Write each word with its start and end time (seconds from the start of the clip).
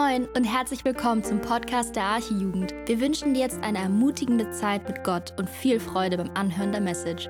Moin 0.00 0.26
und 0.34 0.44
herzlich 0.44 0.82
willkommen 0.86 1.22
zum 1.22 1.42
Podcast 1.42 1.94
der 1.94 2.04
Archijugend. 2.04 2.72
Wir 2.86 3.00
wünschen 3.02 3.34
dir 3.34 3.40
jetzt 3.40 3.62
eine 3.62 3.78
ermutigende 3.78 4.50
Zeit 4.50 4.88
mit 4.88 5.04
Gott 5.04 5.34
und 5.38 5.50
viel 5.50 5.78
Freude 5.78 6.16
beim 6.16 6.30
Anhören 6.32 6.72
der 6.72 6.80
Message. 6.80 7.28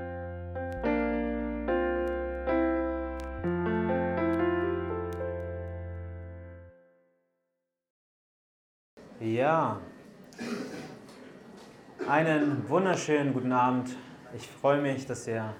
Ja, 9.18 9.80
einen 12.06 12.68
wunderschönen 12.68 13.32
guten 13.32 13.52
Abend. 13.52 13.96
Ich 14.36 14.46
freue 14.46 14.80
mich, 14.80 15.06
dass 15.06 15.26
ihr 15.26 15.54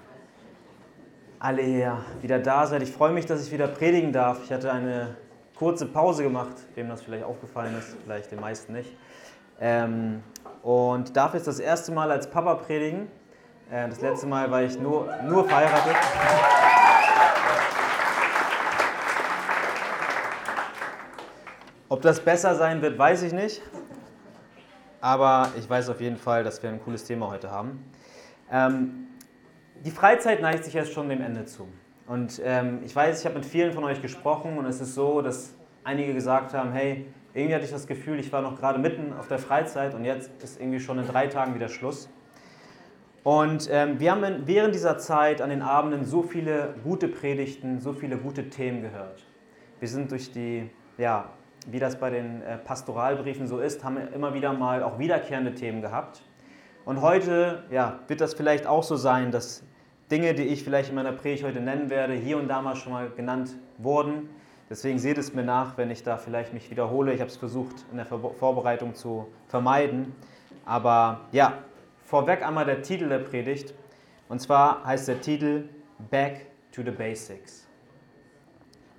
alle 1.39 1.61
hier 1.61 2.05
wieder 2.21 2.39
da 2.39 2.65
seid. 2.65 2.83
Ich 2.83 2.91
freue 2.91 3.11
mich, 3.11 3.25
dass 3.25 3.45
ich 3.45 3.51
wieder 3.51 3.67
predigen 3.67 4.13
darf. 4.13 4.45
Ich 4.45 4.51
hatte 4.53 4.71
eine 4.71 5.17
kurze 5.61 5.85
Pause 5.85 6.23
gemacht, 6.23 6.55
wem 6.73 6.89
das 6.89 7.03
vielleicht 7.03 7.23
aufgefallen 7.23 7.77
ist, 7.77 7.95
vielleicht 8.03 8.31
den 8.31 8.39
meisten 8.39 8.73
nicht. 8.73 8.97
Ähm, 9.59 10.23
und 10.63 11.15
darf 11.15 11.35
jetzt 11.35 11.45
das 11.45 11.59
erste 11.59 11.91
Mal 11.91 12.09
als 12.09 12.27
Papa 12.27 12.55
predigen. 12.55 13.11
Äh, 13.69 13.87
das 13.87 14.01
letzte 14.01 14.25
Mal 14.25 14.49
war 14.49 14.63
ich 14.63 14.79
nur, 14.79 15.07
nur 15.21 15.47
verheiratet. 15.47 15.95
Ob 21.89 22.01
das 22.01 22.19
besser 22.19 22.55
sein 22.55 22.81
wird, 22.81 22.97
weiß 22.97 23.21
ich 23.21 23.31
nicht. 23.31 23.61
Aber 24.99 25.49
ich 25.59 25.69
weiß 25.69 25.89
auf 25.89 26.01
jeden 26.01 26.17
Fall, 26.17 26.43
dass 26.43 26.63
wir 26.63 26.71
ein 26.71 26.81
cooles 26.83 27.03
Thema 27.03 27.29
heute 27.29 27.51
haben. 27.51 27.85
Ähm, 28.51 29.09
die 29.85 29.91
Freizeit 29.91 30.41
neigt 30.41 30.65
sich 30.65 30.73
jetzt 30.73 30.91
schon 30.91 31.07
dem 31.07 31.21
Ende 31.21 31.45
zu. 31.45 31.67
Und 32.11 32.41
ähm, 32.43 32.79
ich 32.83 32.93
weiß, 32.93 33.21
ich 33.21 33.25
habe 33.25 33.35
mit 33.35 33.45
vielen 33.45 33.71
von 33.71 33.85
euch 33.85 34.01
gesprochen 34.01 34.57
und 34.57 34.65
es 34.65 34.81
ist 34.81 34.95
so, 34.95 35.21
dass 35.21 35.53
einige 35.85 36.13
gesagt 36.13 36.53
haben, 36.53 36.73
hey, 36.73 37.05
irgendwie 37.33 37.55
hatte 37.55 37.63
ich 37.63 37.71
das 37.71 37.87
Gefühl, 37.87 38.19
ich 38.19 38.33
war 38.33 38.41
noch 38.41 38.59
gerade 38.59 38.79
mitten 38.79 39.13
auf 39.13 39.29
der 39.29 39.39
Freizeit 39.39 39.95
und 39.95 40.03
jetzt 40.03 40.29
ist 40.43 40.59
irgendwie 40.59 40.81
schon 40.81 40.99
in 40.99 41.07
drei 41.07 41.27
Tagen 41.27 41.55
wieder 41.55 41.69
Schluss. 41.69 42.09
Und 43.23 43.69
ähm, 43.71 43.97
wir 43.97 44.11
haben 44.11 44.43
während 44.45 44.75
dieser 44.75 44.97
Zeit 44.97 45.41
an 45.41 45.51
den 45.51 45.61
Abenden 45.61 46.03
so 46.03 46.21
viele 46.21 46.75
gute 46.83 47.07
Predigten, 47.07 47.79
so 47.79 47.93
viele 47.93 48.17
gute 48.17 48.49
Themen 48.49 48.81
gehört. 48.81 49.25
Wir 49.79 49.87
sind 49.87 50.11
durch 50.11 50.33
die, 50.33 50.69
ja, 50.97 51.29
wie 51.65 51.79
das 51.79 51.97
bei 51.97 52.09
den 52.09 52.41
äh, 52.41 52.57
Pastoralbriefen 52.57 53.47
so 53.47 53.59
ist, 53.59 53.85
haben 53.85 53.95
wir 53.95 54.11
immer 54.11 54.33
wieder 54.33 54.51
mal 54.51 54.83
auch 54.83 54.99
wiederkehrende 54.99 55.55
Themen 55.55 55.81
gehabt. 55.81 56.23
Und 56.83 57.01
heute 57.01 57.63
ja, 57.71 57.99
wird 58.09 58.19
das 58.19 58.33
vielleicht 58.33 58.67
auch 58.67 58.83
so 58.83 58.97
sein, 58.97 59.31
dass 59.31 59.63
Dinge, 60.11 60.33
die 60.33 60.43
ich 60.43 60.63
vielleicht 60.63 60.89
in 60.89 60.95
meiner 60.95 61.13
Predigt 61.13 61.45
heute 61.45 61.61
nennen 61.61 61.89
werde, 61.89 62.13
hier 62.13 62.37
und 62.37 62.49
da 62.49 62.61
mal 62.61 62.75
schon 62.75 62.91
mal 62.91 63.09
genannt 63.09 63.55
wurden. 63.77 64.29
Deswegen 64.69 64.99
seht 64.99 65.17
es 65.17 65.33
mir 65.33 65.43
nach, 65.43 65.77
wenn 65.77 65.89
ich 65.89 66.03
da 66.03 66.17
vielleicht 66.17 66.53
mich 66.53 66.69
wiederhole. 66.69 67.13
Ich 67.13 67.21
habe 67.21 67.31
es 67.31 67.37
versucht 67.37 67.85
in 67.91 67.97
der 67.97 68.05
Vorbereitung 68.05 68.93
zu 68.93 69.27
vermeiden. 69.47 70.13
Aber 70.65 71.21
ja, 71.31 71.59
vorweg 72.03 72.45
einmal 72.45 72.65
der 72.65 72.81
Titel 72.81 73.07
der 73.07 73.19
Predigt. 73.19 73.73
Und 74.27 74.41
zwar 74.41 74.83
heißt 74.85 75.07
der 75.07 75.21
Titel 75.21 75.69
Back 76.09 76.47
to 76.73 76.83
the 76.83 76.91
Basics. 76.91 77.67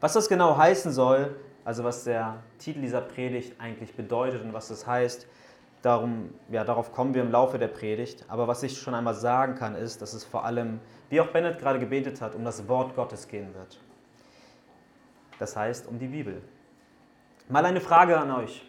Was 0.00 0.14
das 0.14 0.30
genau 0.30 0.56
heißen 0.56 0.92
soll, 0.92 1.36
also 1.64 1.84
was 1.84 2.04
der 2.04 2.42
Titel 2.58 2.80
dieser 2.80 3.02
Predigt 3.02 3.60
eigentlich 3.60 3.94
bedeutet 3.94 4.42
und 4.42 4.54
was 4.54 4.68
das 4.68 4.86
heißt, 4.86 5.26
Darum, 5.82 6.30
ja, 6.48 6.62
darauf 6.62 6.92
kommen 6.92 7.12
wir 7.12 7.22
im 7.22 7.32
Laufe 7.32 7.58
der 7.58 7.66
Predigt. 7.66 8.24
Aber 8.28 8.46
was 8.46 8.62
ich 8.62 8.78
schon 8.78 8.94
einmal 8.94 9.14
sagen 9.14 9.56
kann, 9.56 9.74
ist, 9.74 10.00
dass 10.00 10.14
es 10.14 10.24
vor 10.24 10.44
allem, 10.44 10.78
wie 11.12 11.20
auch 11.20 11.26
Bennett 11.26 11.58
gerade 11.58 11.78
gebetet 11.78 12.22
hat, 12.22 12.34
um 12.34 12.42
das 12.42 12.66
Wort 12.68 12.96
Gottes 12.96 13.28
gehen 13.28 13.52
wird. 13.54 13.78
Das 15.38 15.54
heißt, 15.54 15.86
um 15.86 15.98
die 15.98 16.06
Bibel. 16.06 16.40
Mal 17.50 17.66
eine 17.66 17.82
Frage 17.82 18.16
an 18.16 18.30
euch. 18.30 18.66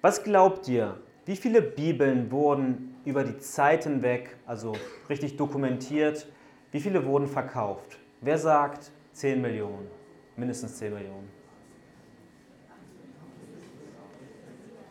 Was 0.00 0.22
glaubt 0.22 0.68
ihr, 0.68 0.96
wie 1.26 1.34
viele 1.34 1.60
Bibeln 1.60 2.30
wurden 2.30 2.94
über 3.04 3.24
die 3.24 3.36
Zeit 3.38 3.82
hinweg, 3.82 4.36
also 4.46 4.74
richtig 5.08 5.36
dokumentiert, 5.36 6.28
wie 6.70 6.78
viele 6.78 7.04
wurden 7.04 7.26
verkauft? 7.26 7.98
Wer 8.20 8.38
sagt 8.38 8.92
10 9.14 9.42
Millionen? 9.42 9.88
Mindestens 10.36 10.78
10 10.78 10.94
Millionen. 10.94 11.28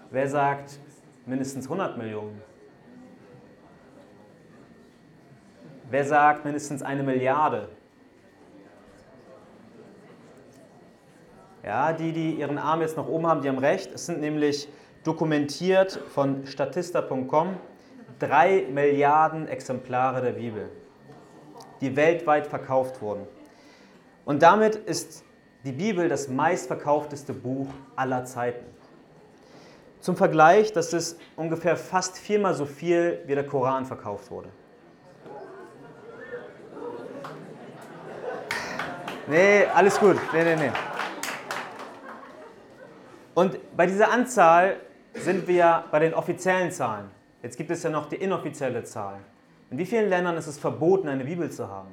Wer 0.09 0.27
sagt 0.27 0.77
mindestens 1.25 1.67
100 1.67 1.97
Millionen? 1.97 2.50
Wer 5.91 6.05
sagt 6.05 6.45
mindestens 6.45 6.81
eine 6.83 7.03
Milliarde? 7.03 7.67
Ja, 11.65 11.91
die, 11.91 12.13
die 12.13 12.31
ihren 12.35 12.57
Arm 12.57 12.79
jetzt 12.79 12.95
nach 12.95 13.07
oben 13.07 13.27
haben, 13.27 13.41
die 13.41 13.49
haben 13.49 13.57
recht. 13.57 13.91
Es 13.93 14.05
sind 14.05 14.21
nämlich 14.21 14.69
dokumentiert 15.03 15.99
von 16.13 16.47
statista.com 16.47 17.57
drei 18.19 18.67
Milliarden 18.71 19.49
Exemplare 19.49 20.21
der 20.21 20.31
Bibel, 20.31 20.69
die 21.81 21.93
weltweit 21.97 22.47
verkauft 22.47 23.01
wurden. 23.01 23.27
Und 24.23 24.41
damit 24.41 24.75
ist 24.75 25.25
die 25.65 25.73
Bibel 25.73 26.07
das 26.07 26.29
meistverkaufteste 26.29 27.33
Buch 27.33 27.67
aller 27.97 28.23
Zeiten. 28.23 28.65
Zum 29.99 30.15
Vergleich, 30.15 30.71
das 30.71 30.93
ist 30.93 31.19
ungefähr 31.35 31.75
fast 31.75 32.17
viermal 32.17 32.53
so 32.53 32.65
viel, 32.65 33.21
wie 33.25 33.35
der 33.35 33.45
Koran 33.45 33.85
verkauft 33.85 34.31
wurde. 34.31 34.47
Nee, 39.27 39.65
alles 39.73 39.99
gut. 39.99 40.17
Nee, 40.33 40.43
nee, 40.43 40.55
nee. 40.55 40.71
Und 43.33 43.57
bei 43.77 43.85
dieser 43.85 44.11
Anzahl 44.11 44.77
sind 45.13 45.47
wir 45.47 45.85
bei 45.91 45.99
den 45.99 46.13
offiziellen 46.13 46.71
Zahlen. 46.71 47.05
Jetzt 47.43 47.57
gibt 47.57 47.71
es 47.71 47.83
ja 47.83 47.89
noch 47.89 48.09
die 48.09 48.17
inoffizielle 48.17 48.83
Zahl. 48.83 49.19
In 49.69 49.77
wie 49.77 49.85
vielen 49.85 50.09
Ländern 50.09 50.37
ist 50.37 50.47
es 50.47 50.57
verboten, 50.57 51.07
eine 51.07 51.23
Bibel 51.23 51.49
zu 51.49 51.67
haben? 51.69 51.89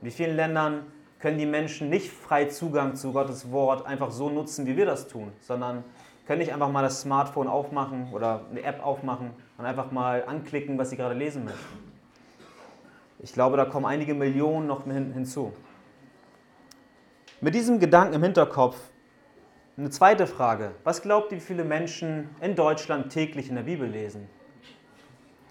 In 0.00 0.06
wie 0.06 0.10
vielen 0.10 0.36
Ländern 0.36 0.86
können 1.18 1.38
die 1.38 1.46
Menschen 1.46 1.90
nicht 1.90 2.10
frei 2.10 2.46
Zugang 2.46 2.94
zu 2.94 3.12
Gottes 3.12 3.50
Wort 3.50 3.86
einfach 3.86 4.10
so 4.10 4.30
nutzen, 4.30 4.66
wie 4.66 4.76
wir 4.76 4.86
das 4.86 5.08
tun, 5.08 5.32
sondern 5.40 5.84
können 6.26 6.38
nicht 6.38 6.52
einfach 6.52 6.70
mal 6.70 6.82
das 6.82 7.00
Smartphone 7.00 7.48
aufmachen 7.48 8.08
oder 8.12 8.42
eine 8.50 8.62
App 8.62 8.84
aufmachen 8.84 9.30
und 9.58 9.64
einfach 9.64 9.90
mal 9.90 10.24
anklicken, 10.26 10.78
was 10.78 10.90
sie 10.90 10.96
gerade 10.96 11.14
lesen 11.14 11.44
möchten. 11.44 11.88
Ich 13.20 13.32
glaube, 13.32 13.56
da 13.56 13.64
kommen 13.64 13.86
einige 13.86 14.14
Millionen 14.14 14.66
noch 14.66 14.84
hin, 14.84 15.12
hinzu. 15.12 15.52
Mit 17.40 17.54
diesem 17.54 17.78
Gedanken 17.78 18.14
im 18.14 18.22
Hinterkopf 18.24 18.76
eine 19.76 19.90
zweite 19.90 20.26
Frage. 20.26 20.72
Was 20.82 21.02
glaubt 21.02 21.30
ihr, 21.30 21.38
wie 21.38 21.42
viele 21.42 21.62
Menschen 21.62 22.30
in 22.40 22.56
Deutschland 22.56 23.12
täglich 23.12 23.48
in 23.48 23.54
der 23.54 23.62
Bibel 23.62 23.88
lesen? 23.88 24.28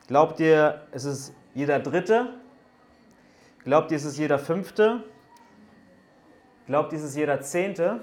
Glaubt 0.08 0.42
ihr, 0.42 0.81
es 0.92 1.06
ist 1.06 1.34
jeder 1.56 1.80
Dritte? 1.80 2.34
Glaubt 3.64 3.92
ihr, 3.92 3.96
es 3.96 4.03
ist 4.03 4.18
jeder 4.18 4.38
Fünfte? 4.38 5.06
Glaubt 6.66 6.92
ihr, 6.92 7.00
es 7.00 7.06
ist 7.06 7.16
jeder 7.16 7.40
Zehnte? 7.40 8.02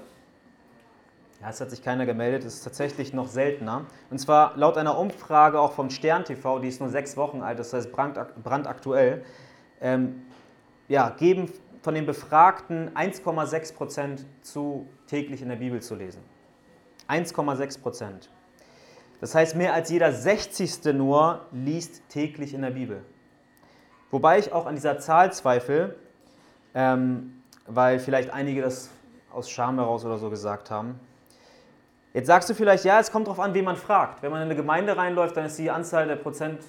Ja, 1.39 1.49
es 1.51 1.61
hat 1.61 1.69
sich 1.69 1.83
keiner 1.83 2.07
gemeldet, 2.07 2.43
es 2.43 2.55
ist 2.55 2.63
tatsächlich 2.63 3.13
noch 3.13 3.27
seltener. 3.27 3.85
Und 4.09 4.17
zwar 4.17 4.57
laut 4.57 4.79
einer 4.79 4.97
Umfrage 4.97 5.59
auch 5.59 5.73
vom 5.73 5.91
Stern 5.91 6.25
TV, 6.25 6.57
die 6.57 6.69
ist 6.69 6.79
nur 6.79 6.89
sechs 6.89 7.17
Wochen 7.17 7.43
alt, 7.43 7.59
das 7.59 7.71
heißt 7.71 7.91
brandaktuell, 7.91 9.23
ähm, 9.79 10.23
ja, 10.87 11.09
geben 11.11 11.51
von 11.85 11.93
den 11.93 12.07
Befragten 12.07 12.89
1,6 12.95 13.75
Prozent 13.75 14.25
zu, 14.41 14.89
täglich 15.05 15.43
in 15.43 15.49
der 15.49 15.57
Bibel 15.57 15.83
zu 15.83 15.93
lesen. 15.93 16.19
1,6 17.07 17.79
Prozent. 17.79 18.31
Das 19.21 19.35
heißt, 19.35 19.55
mehr 19.55 19.75
als 19.75 19.91
jeder 19.91 20.11
60. 20.11 20.83
nur 20.95 21.45
liest 21.51 22.01
täglich 22.09 22.55
in 22.55 22.63
der 22.63 22.71
Bibel. 22.71 23.05
Wobei 24.09 24.39
ich 24.39 24.51
auch 24.51 24.65
an 24.65 24.73
dieser 24.73 24.97
Zahl 24.97 25.31
zweifle, 25.31 25.95
ähm, 26.73 27.43
weil 27.67 27.99
vielleicht 27.99 28.31
einige 28.31 28.63
das 28.63 28.89
aus 29.31 29.47
Scham 29.47 29.75
heraus 29.75 30.03
oder 30.05 30.17
so 30.17 30.31
gesagt 30.31 30.71
haben. 30.71 30.99
Jetzt 32.15 32.25
sagst 32.25 32.49
du 32.49 32.55
vielleicht, 32.55 32.83
ja, 32.83 32.99
es 32.99 33.11
kommt 33.11 33.27
darauf 33.27 33.39
an, 33.39 33.53
wen 33.53 33.63
man 33.63 33.75
fragt. 33.75 34.23
Wenn 34.23 34.31
man 34.31 34.41
in 34.41 34.45
eine 34.45 34.55
Gemeinde 34.55 34.97
reinläuft, 34.97 35.37
dann 35.37 35.45
ist 35.45 35.59
die 35.59 35.69
Anzahl 35.69 36.07
der 36.07 36.15
Prozent, 36.15 36.61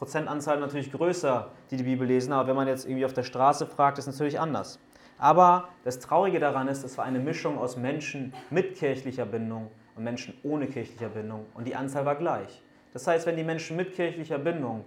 Prozentanzahl 0.00 0.58
natürlich 0.58 0.90
größer, 0.90 1.50
die 1.70 1.76
die 1.76 1.82
Bibel 1.82 2.08
lesen. 2.08 2.32
Aber 2.32 2.48
wenn 2.48 2.56
man 2.56 2.66
jetzt 2.66 2.86
irgendwie 2.86 3.04
auf 3.04 3.12
der 3.12 3.22
Straße 3.22 3.66
fragt, 3.66 3.98
ist 3.98 4.06
es 4.06 4.14
natürlich 4.14 4.40
anders. 4.40 4.80
Aber 5.18 5.68
das 5.84 5.98
Traurige 5.98 6.40
daran 6.40 6.68
ist, 6.68 6.84
es 6.84 6.96
war 6.96 7.04
eine 7.04 7.18
Mischung 7.18 7.58
aus 7.58 7.76
Menschen 7.76 8.32
mit 8.48 8.76
kirchlicher 8.76 9.26
Bindung 9.26 9.70
und 9.94 10.04
Menschen 10.04 10.32
ohne 10.42 10.68
kirchlicher 10.68 11.10
Bindung. 11.10 11.44
Und 11.52 11.66
die 11.68 11.76
Anzahl 11.76 12.06
war 12.06 12.14
gleich. 12.14 12.62
Das 12.94 13.06
heißt, 13.06 13.26
wenn 13.26 13.36
die 13.36 13.44
Menschen 13.44 13.76
mit 13.76 13.92
kirchlicher 13.92 14.38
Bindung 14.38 14.86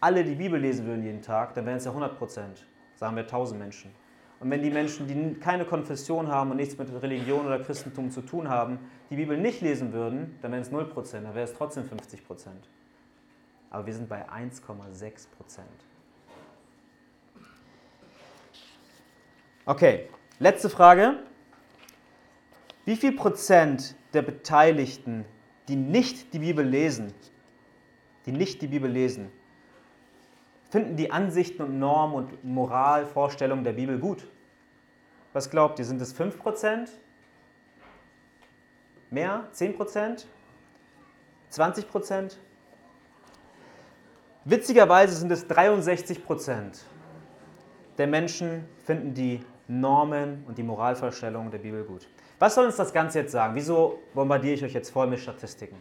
alle 0.00 0.24
die 0.24 0.34
Bibel 0.34 0.58
lesen 0.58 0.86
würden 0.86 1.04
jeden 1.04 1.22
Tag, 1.22 1.54
dann 1.54 1.64
wären 1.64 1.76
es 1.76 1.84
ja 1.84 1.92
100 1.92 2.18
Prozent. 2.18 2.66
Sagen 2.96 3.14
wir 3.14 3.22
1000 3.22 3.60
Menschen. 3.60 3.92
Und 4.40 4.50
wenn 4.50 4.60
die 4.60 4.70
Menschen, 4.70 5.06
die 5.06 5.38
keine 5.38 5.64
Konfession 5.64 6.26
haben 6.26 6.50
und 6.50 6.56
nichts 6.56 6.76
mit 6.76 6.92
Religion 7.00 7.46
oder 7.46 7.60
Christentum 7.60 8.10
zu 8.10 8.22
tun 8.22 8.48
haben, 8.48 8.80
die 9.08 9.14
Bibel 9.14 9.38
nicht 9.38 9.60
lesen 9.60 9.92
würden, 9.92 10.36
dann 10.42 10.50
wären 10.50 10.62
es 10.62 10.72
0%, 10.72 11.12
dann 11.12 11.32
wäre 11.32 11.44
es 11.44 11.52
trotzdem 11.52 11.84
50%. 11.84 12.48
Aber 13.72 13.86
wir 13.86 13.94
sind 13.94 14.06
bei 14.10 14.28
1,6%. 14.28 15.60
Okay, 19.64 20.10
letzte 20.38 20.68
Frage. 20.68 21.22
Wie 22.84 22.96
viel 22.96 23.12
Prozent 23.12 23.96
der 24.12 24.20
Beteiligten, 24.20 25.24
die 25.68 25.76
nicht 25.76 26.34
die 26.34 26.40
Bibel 26.40 26.66
lesen, 26.66 27.14
die 28.26 28.32
nicht 28.32 28.60
die 28.60 28.66
Bibel 28.66 28.90
lesen, 28.90 29.32
finden 30.68 30.96
die 30.96 31.10
Ansichten 31.10 31.62
und 31.62 31.78
Normen 31.78 32.14
und 32.14 32.44
Moralvorstellungen 32.44 33.64
der 33.64 33.72
Bibel 33.72 33.98
gut? 33.98 34.28
Was 35.32 35.48
glaubt 35.48 35.78
ihr? 35.78 35.86
Sind 35.86 36.02
es 36.02 36.12
5 36.12 36.38
Prozent? 36.38 36.90
Mehr? 39.08 39.48
10 39.52 39.74
Prozent? 39.74 40.26
20 41.48 41.88
Prozent? 41.88 42.38
Witzigerweise 44.44 45.14
sind 45.14 45.30
es 45.30 45.46
63 45.46 46.24
Prozent 46.24 46.84
der 47.98 48.06
Menschen 48.06 48.64
finden 48.84 49.14
die 49.14 49.40
Normen 49.68 50.44
und 50.48 50.58
die 50.58 50.62
Moralvorstellungen 50.62 51.50
der 51.50 51.58
Bibel 51.58 51.84
gut. 51.84 52.08
Was 52.38 52.54
soll 52.54 52.66
uns 52.66 52.76
das 52.76 52.92
Ganze 52.92 53.20
jetzt 53.20 53.32
sagen? 53.32 53.54
Wieso 53.54 54.00
bombardiere 54.14 54.54
ich 54.54 54.64
euch 54.64 54.72
jetzt 54.72 54.90
voll 54.90 55.06
mit 55.06 55.20
Statistiken? 55.20 55.76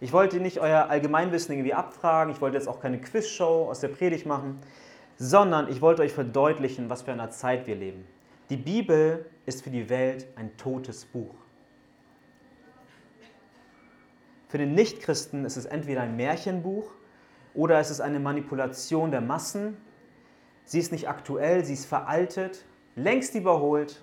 Ich 0.00 0.12
wollte 0.12 0.40
nicht 0.40 0.58
euer 0.58 0.88
Allgemeinwissen 0.90 1.54
irgendwie 1.54 1.74
abfragen, 1.74 2.32
ich 2.32 2.40
wollte 2.40 2.56
jetzt 2.56 2.66
auch 2.66 2.80
keine 2.80 3.00
Quizshow 3.00 3.68
aus 3.70 3.80
der 3.80 3.88
Predigt 3.88 4.26
machen, 4.26 4.58
sondern 5.16 5.68
ich 5.68 5.80
wollte 5.80 6.02
euch 6.02 6.12
verdeutlichen, 6.12 6.90
was 6.90 7.02
für 7.02 7.12
eine 7.12 7.30
Zeit 7.30 7.66
wir 7.66 7.76
leben. 7.76 8.04
Die 8.50 8.56
Bibel 8.56 9.24
ist 9.46 9.62
für 9.62 9.70
die 9.70 9.88
Welt 9.88 10.26
ein 10.36 10.56
totes 10.56 11.04
Buch. 11.04 11.34
Für 14.48 14.58
den 14.58 14.74
Nichtchristen 14.74 15.44
ist 15.44 15.56
es 15.56 15.64
entweder 15.66 16.02
ein 16.02 16.16
Märchenbuch 16.16 16.90
oder 17.54 17.78
es 17.78 17.90
ist 17.90 18.00
eine 18.00 18.20
Manipulation 18.20 19.10
der 19.10 19.20
Massen. 19.20 19.76
Sie 20.64 20.78
ist 20.78 20.92
nicht 20.92 21.08
aktuell, 21.08 21.64
sie 21.64 21.74
ist 21.74 21.86
veraltet, 21.86 22.64
längst 22.96 23.34
überholt, 23.34 24.02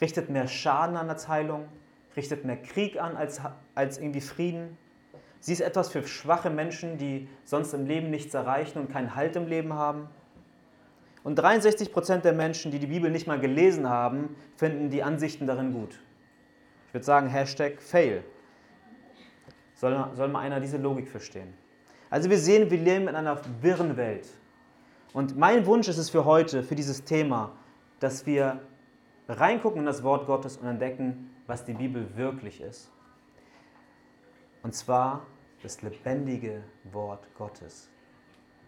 richtet 0.00 0.30
mehr 0.30 0.46
Schaden 0.46 0.96
an 0.96 1.08
als 1.08 1.28
Heilung, 1.28 1.68
richtet 2.16 2.44
mehr 2.44 2.56
Krieg 2.56 3.00
an 3.00 3.16
als, 3.16 3.40
als 3.74 3.98
irgendwie 3.98 4.20
Frieden. 4.20 4.76
Sie 5.40 5.52
ist 5.52 5.60
etwas 5.60 5.88
für 5.88 6.06
schwache 6.06 6.50
Menschen, 6.50 6.98
die 6.98 7.28
sonst 7.44 7.72
im 7.72 7.86
Leben 7.86 8.10
nichts 8.10 8.34
erreichen 8.34 8.78
und 8.78 8.90
keinen 8.90 9.14
Halt 9.14 9.36
im 9.36 9.46
Leben 9.46 9.72
haben. 9.72 10.08
Und 11.22 11.36
63 11.36 11.92
Prozent 11.92 12.24
der 12.24 12.32
Menschen, 12.32 12.70
die 12.70 12.78
die 12.78 12.86
Bibel 12.86 13.10
nicht 13.10 13.26
mal 13.26 13.40
gelesen 13.40 13.88
haben, 13.88 14.36
finden 14.56 14.90
die 14.90 15.02
Ansichten 15.02 15.46
darin 15.46 15.72
gut. 15.72 16.00
Ich 16.88 16.94
würde 16.94 17.04
sagen, 17.04 17.28
Hashtag 17.28 17.80
Fail. 17.80 18.24
Soll, 19.74 20.10
soll 20.14 20.28
mal 20.28 20.40
einer 20.40 20.60
diese 20.60 20.76
Logik 20.76 21.08
verstehen? 21.08 21.54
Also 22.10 22.28
wir 22.28 22.38
sehen, 22.38 22.70
wir 22.70 22.78
leben 22.78 23.08
in 23.08 23.14
einer 23.14 23.40
wirren 23.62 23.96
Welt. 23.96 24.28
Und 25.12 25.36
mein 25.38 25.64
Wunsch 25.66 25.88
ist 25.88 25.98
es 25.98 26.10
für 26.10 26.24
heute, 26.24 26.62
für 26.62 26.74
dieses 26.74 27.04
Thema, 27.04 27.52
dass 28.00 28.26
wir 28.26 28.60
reingucken 29.28 29.80
in 29.80 29.86
das 29.86 30.02
Wort 30.02 30.26
Gottes 30.26 30.56
und 30.56 30.66
entdecken, 30.66 31.30
was 31.46 31.64
die 31.64 31.72
Bibel 31.72 32.16
wirklich 32.16 32.60
ist. 32.60 32.90
Und 34.62 34.74
zwar 34.74 35.26
das 35.62 35.82
lebendige 35.82 36.62
Wort 36.92 37.26
Gottes. 37.34 37.88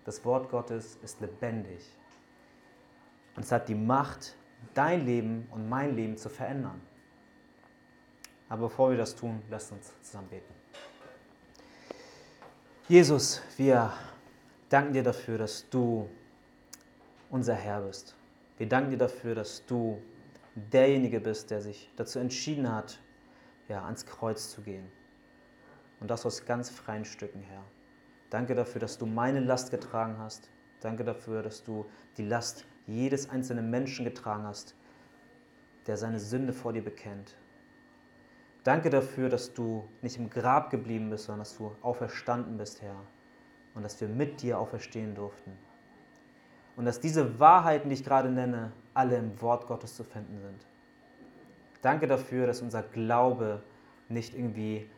Das 0.04 0.24
Wort 0.24 0.50
Gottes 0.50 0.98
ist 1.02 1.20
lebendig. 1.20 1.84
Und 3.36 3.44
es 3.44 3.52
hat 3.52 3.68
die 3.68 3.74
Macht, 3.74 4.36
dein 4.74 5.04
Leben 5.04 5.48
und 5.50 5.68
mein 5.68 5.96
Leben 5.96 6.16
zu 6.16 6.28
verändern. 6.28 6.80
Aber 8.48 8.68
bevor 8.68 8.90
wir 8.90 8.98
das 8.98 9.14
tun, 9.14 9.42
lasst 9.50 9.72
uns 9.72 9.92
zusammen 10.02 10.28
beten. 10.28 10.61
Jesus, 12.92 13.40
wir 13.56 13.90
danken 14.68 14.92
dir 14.92 15.02
dafür, 15.02 15.38
dass 15.38 15.66
du 15.70 16.10
unser 17.30 17.54
Herr 17.54 17.80
bist. 17.80 18.14
Wir 18.58 18.68
danken 18.68 18.90
dir 18.90 18.98
dafür, 18.98 19.34
dass 19.34 19.64
du 19.64 19.96
derjenige 20.54 21.18
bist, 21.18 21.50
der 21.50 21.62
sich 21.62 21.90
dazu 21.96 22.18
entschieden 22.18 22.70
hat, 22.70 23.00
ja, 23.66 23.82
ans 23.86 24.04
Kreuz 24.04 24.50
zu 24.50 24.60
gehen. 24.60 24.92
Und 26.00 26.10
das 26.10 26.26
aus 26.26 26.44
ganz 26.44 26.68
freien 26.68 27.06
Stücken, 27.06 27.40
Herr. 27.40 27.64
Danke 28.28 28.54
dafür, 28.54 28.82
dass 28.82 28.98
du 28.98 29.06
meine 29.06 29.40
Last 29.40 29.70
getragen 29.70 30.18
hast. 30.18 30.50
Danke 30.80 31.02
dafür, 31.02 31.42
dass 31.42 31.64
du 31.64 31.86
die 32.18 32.26
Last 32.26 32.66
jedes 32.86 33.30
einzelnen 33.30 33.70
Menschen 33.70 34.04
getragen 34.04 34.42
hast, 34.42 34.74
der 35.86 35.96
seine 35.96 36.20
Sünde 36.20 36.52
vor 36.52 36.74
dir 36.74 36.84
bekennt. 36.84 37.38
Danke 38.64 38.90
dafür, 38.90 39.28
dass 39.28 39.54
du 39.54 39.88
nicht 40.02 40.18
im 40.18 40.30
Grab 40.30 40.70
geblieben 40.70 41.10
bist, 41.10 41.24
sondern 41.24 41.40
dass 41.40 41.56
du 41.56 41.72
auferstanden 41.82 42.56
bist, 42.56 42.80
Herr. 42.80 42.96
Und 43.74 43.82
dass 43.82 44.00
wir 44.00 44.08
mit 44.08 44.42
dir 44.42 44.58
auferstehen 44.58 45.14
durften. 45.14 45.52
Und 46.76 46.84
dass 46.84 47.00
diese 47.00 47.38
Wahrheiten, 47.40 47.88
die 47.88 47.94
ich 47.94 48.04
gerade 48.04 48.30
nenne, 48.30 48.72
alle 48.94 49.16
im 49.16 49.40
Wort 49.40 49.66
Gottes 49.66 49.96
zu 49.96 50.04
finden 50.04 50.38
sind. 50.40 50.66
Danke 51.80 52.06
dafür, 52.06 52.46
dass 52.46 52.62
unser 52.62 52.82
Glaube 52.82 53.62
nicht 54.08 54.34
irgendwie 54.34 54.88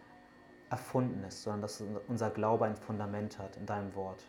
erfunden 0.70 1.24
ist, 1.24 1.42
sondern 1.42 1.62
dass 1.62 1.82
unser 2.08 2.30
Glaube 2.30 2.66
ein 2.66 2.76
Fundament 2.76 3.38
hat 3.38 3.56
in 3.56 3.64
deinem 3.64 3.94
Wort. 3.94 4.24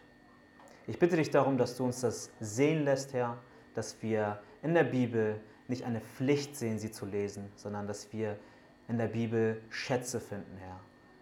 Ich 0.88 1.00
bitte 1.00 1.16
dich 1.18 1.32
darum, 1.32 1.58
dass 1.58 1.76
du 1.76 1.86
uns 1.86 2.02
das 2.02 2.32
sehen 2.40 2.86
lässt, 2.86 3.14
Herr, 3.14 3.38
dass 3.74 4.02
wir 4.02 4.40
in 4.62 4.74
der 4.74 4.84
Bibel 4.84 5.42
nicht 5.68 5.84
eine 5.84 6.00
Pflicht 6.00 6.56
sehen, 6.56 6.78
sie 6.78 6.92
zu 6.92 7.06
lesen, 7.06 7.52
sondern 7.56 7.88
dass 7.88 8.14
wir 8.14 8.38
in 8.88 8.98
der 8.98 9.08
Bibel 9.08 9.62
Schätze 9.70 10.20
finden, 10.20 10.58
Herr. 10.58 10.80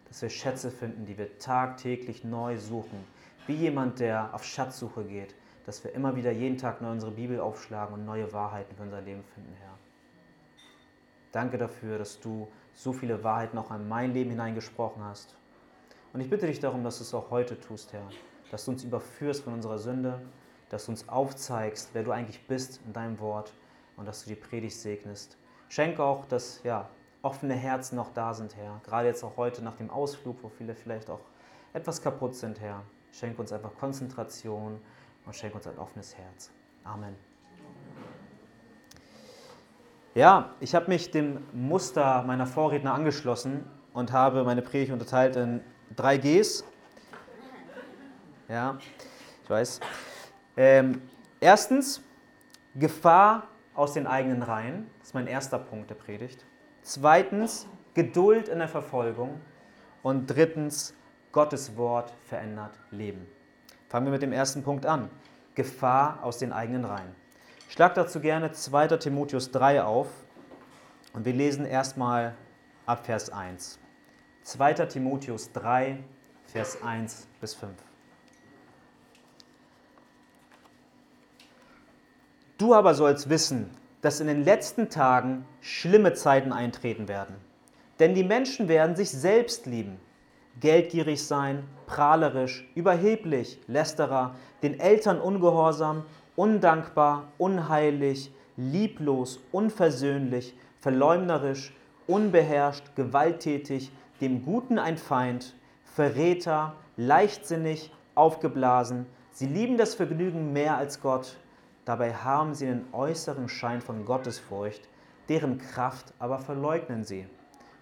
Dass 0.07 0.21
wir 0.21 0.29
Schätze 0.29 0.69
finden, 0.69 1.05
die 1.05 1.17
wir 1.17 1.37
tagtäglich 1.39 2.23
neu 2.23 2.57
suchen. 2.57 3.03
Wie 3.47 3.55
jemand, 3.55 3.99
der 3.99 4.33
auf 4.33 4.43
Schatzsuche 4.43 5.03
geht, 5.03 5.35
dass 5.65 5.83
wir 5.83 5.93
immer 5.93 6.15
wieder 6.15 6.31
jeden 6.31 6.57
Tag 6.57 6.81
neu 6.81 6.91
unsere 6.91 7.11
Bibel 7.11 7.39
aufschlagen 7.39 7.93
und 7.93 8.05
neue 8.05 8.31
Wahrheiten 8.33 8.75
für 8.75 8.83
unser 8.83 9.01
Leben 9.01 9.23
finden, 9.33 9.53
Herr. 9.59 9.77
Danke 11.31 11.57
dafür, 11.57 11.97
dass 11.97 12.19
du 12.19 12.47
so 12.73 12.93
viele 12.93 13.23
Wahrheiten 13.23 13.57
auch 13.57 13.71
in 13.71 13.87
mein 13.87 14.13
Leben 14.13 14.29
hineingesprochen 14.29 15.03
hast. 15.03 15.35
Und 16.13 16.21
ich 16.21 16.29
bitte 16.29 16.45
dich 16.45 16.59
darum, 16.59 16.83
dass 16.83 16.97
du 16.97 17.03
es 17.03 17.13
auch 17.13 17.31
heute 17.31 17.59
tust, 17.59 17.91
Herr. 17.93 18.07
Dass 18.51 18.65
du 18.65 18.71
uns 18.71 18.83
überführst 18.83 19.43
von 19.43 19.53
unserer 19.53 19.79
Sünde, 19.79 20.21
dass 20.69 20.85
du 20.85 20.91
uns 20.91 21.09
aufzeigst, 21.09 21.89
wer 21.93 22.03
du 22.03 22.11
eigentlich 22.11 22.45
bist 22.47 22.81
in 22.85 22.93
deinem 22.93 23.19
Wort 23.19 23.53
und 23.97 24.07
dass 24.07 24.23
du 24.23 24.29
die 24.29 24.35
Predigt 24.35 24.75
segnest. 24.75 25.37
Schenke 25.69 26.03
auch, 26.03 26.25
dass 26.25 26.61
ja, 26.63 26.89
offene 27.23 27.55
Herzen 27.55 27.95
noch 27.95 28.13
da 28.13 28.33
sind, 28.33 28.55
Herr. 28.57 28.79
Gerade 28.83 29.07
jetzt 29.07 29.23
auch 29.23 29.37
heute 29.37 29.63
nach 29.63 29.77
dem 29.77 29.89
Ausflug, 29.89 30.43
wo 30.43 30.49
viele 30.49 30.75
vielleicht 30.75 31.09
auch 31.09 31.21
etwas 31.71 32.01
kaputt 32.01 32.35
sind, 32.35 32.59
Herr. 32.59 32.83
Schenke 33.11 33.41
uns 33.41 33.51
einfach 33.51 33.73
Konzentration 33.79 34.79
und 35.25 35.35
schenke 35.35 35.55
uns 35.55 35.65
ein 35.65 35.77
offenes 35.79 36.15
Herz. 36.17 36.51
Amen. 36.83 37.15
Ja, 40.13 40.51
ich 40.59 40.75
habe 40.75 40.89
mich 40.89 41.09
dem 41.11 41.43
Muster 41.53 42.23
meiner 42.23 42.45
Vorredner 42.45 42.93
angeschlossen 42.93 43.65
und 43.93 44.11
habe 44.11 44.43
meine 44.43 44.61
Predigt 44.61 44.91
unterteilt 44.91 45.37
in 45.37 45.61
drei 45.95 46.17
Gs. 46.17 46.65
Ja, 48.49 48.77
ich 49.43 49.49
weiß. 49.49 49.79
Ähm, 50.57 51.01
erstens, 51.39 52.01
Gefahr 52.75 53.47
aus 53.75 53.93
den 53.93 54.07
eigenen 54.07 54.43
Reihen. 54.43 54.89
Das 54.99 55.09
ist 55.09 55.13
mein 55.13 55.27
erster 55.27 55.57
Punkt 55.57 55.89
der 55.89 55.95
Predigt. 55.95 56.45
Zweitens, 56.83 57.65
Geduld 57.93 58.49
in 58.49 58.59
der 58.59 58.67
Verfolgung. 58.67 59.39
Und 60.01 60.27
drittens, 60.27 60.93
Gottes 61.31 61.77
Wort 61.77 62.13
verändert 62.25 62.77
Leben. 62.91 63.25
Fangen 63.87 64.05
wir 64.05 64.11
mit 64.11 64.21
dem 64.21 64.33
ersten 64.33 64.63
Punkt 64.63 64.85
an. 64.85 65.09
Gefahr 65.55 66.19
aus 66.23 66.37
den 66.37 66.51
eigenen 66.51 66.85
Reihen. 66.85 67.15
Ich 67.67 67.73
schlage 67.73 67.95
dazu 67.95 68.19
gerne 68.19 68.51
2. 68.51 68.97
Timotheus 68.97 69.51
3 69.51 69.83
auf 69.83 70.07
und 71.13 71.25
wir 71.25 71.33
lesen 71.33 71.65
erstmal 71.65 72.35
ab 72.85 73.05
Vers 73.05 73.29
1. 73.29 73.79
2. 74.43 74.73
Timotheus 74.73 75.51
3, 75.53 76.03
Vers 76.45 76.83
1 76.83 77.27
bis 77.39 77.53
5. 77.55 77.71
Du 82.57 82.73
aber 82.73 82.93
sollst 82.93 83.29
wissen, 83.29 83.69
dass 84.03 84.19
in 84.19 84.27
den 84.27 84.43
letzten 84.43 84.89
Tagen 84.89 85.45
schlimme 85.61 86.13
Zeiten 86.13 86.53
eintreten 86.53 87.07
werden. 87.07 87.35
Denn 87.99 88.13
die 88.13 88.23
Menschen 88.23 88.67
werden 88.67 88.95
sich 88.95 89.09
selbst 89.09 89.65
lieben 89.65 89.99
geldgierig 90.59 91.25
sein, 91.25 91.63
prahlerisch, 91.87 92.67
überheblich, 92.75 93.59
lästerer, 93.67 94.35
den 94.61 94.79
Eltern 94.79 95.19
ungehorsam, 95.19 96.03
undankbar, 96.35 97.27
unheilig, 97.37 98.31
lieblos, 98.55 99.39
unversöhnlich, 99.51 100.55
verleumderisch, 100.79 101.73
unbeherrscht, 102.07 102.95
gewalttätig, 102.95 103.91
dem 104.21 104.43
Guten 104.43 104.79
ein 104.79 104.97
Feind, 104.97 105.55
Verräter, 105.83 106.75
leichtsinnig, 106.97 107.91
aufgeblasen. 108.15 109.05
Sie 109.31 109.47
lieben 109.47 109.77
das 109.77 109.95
Vergnügen 109.95 110.53
mehr 110.53 110.77
als 110.77 111.01
Gott. 111.01 111.37
Dabei 111.85 112.13
haben 112.13 112.53
sie 112.53 112.65
den 112.65 112.85
äußeren 112.93 113.49
Schein 113.49 113.81
von 113.81 114.05
Gottesfurcht, 114.05 114.87
deren 115.29 115.57
Kraft 115.57 116.13
aber 116.19 116.39
verleugnen 116.39 117.03
sie. 117.03 117.27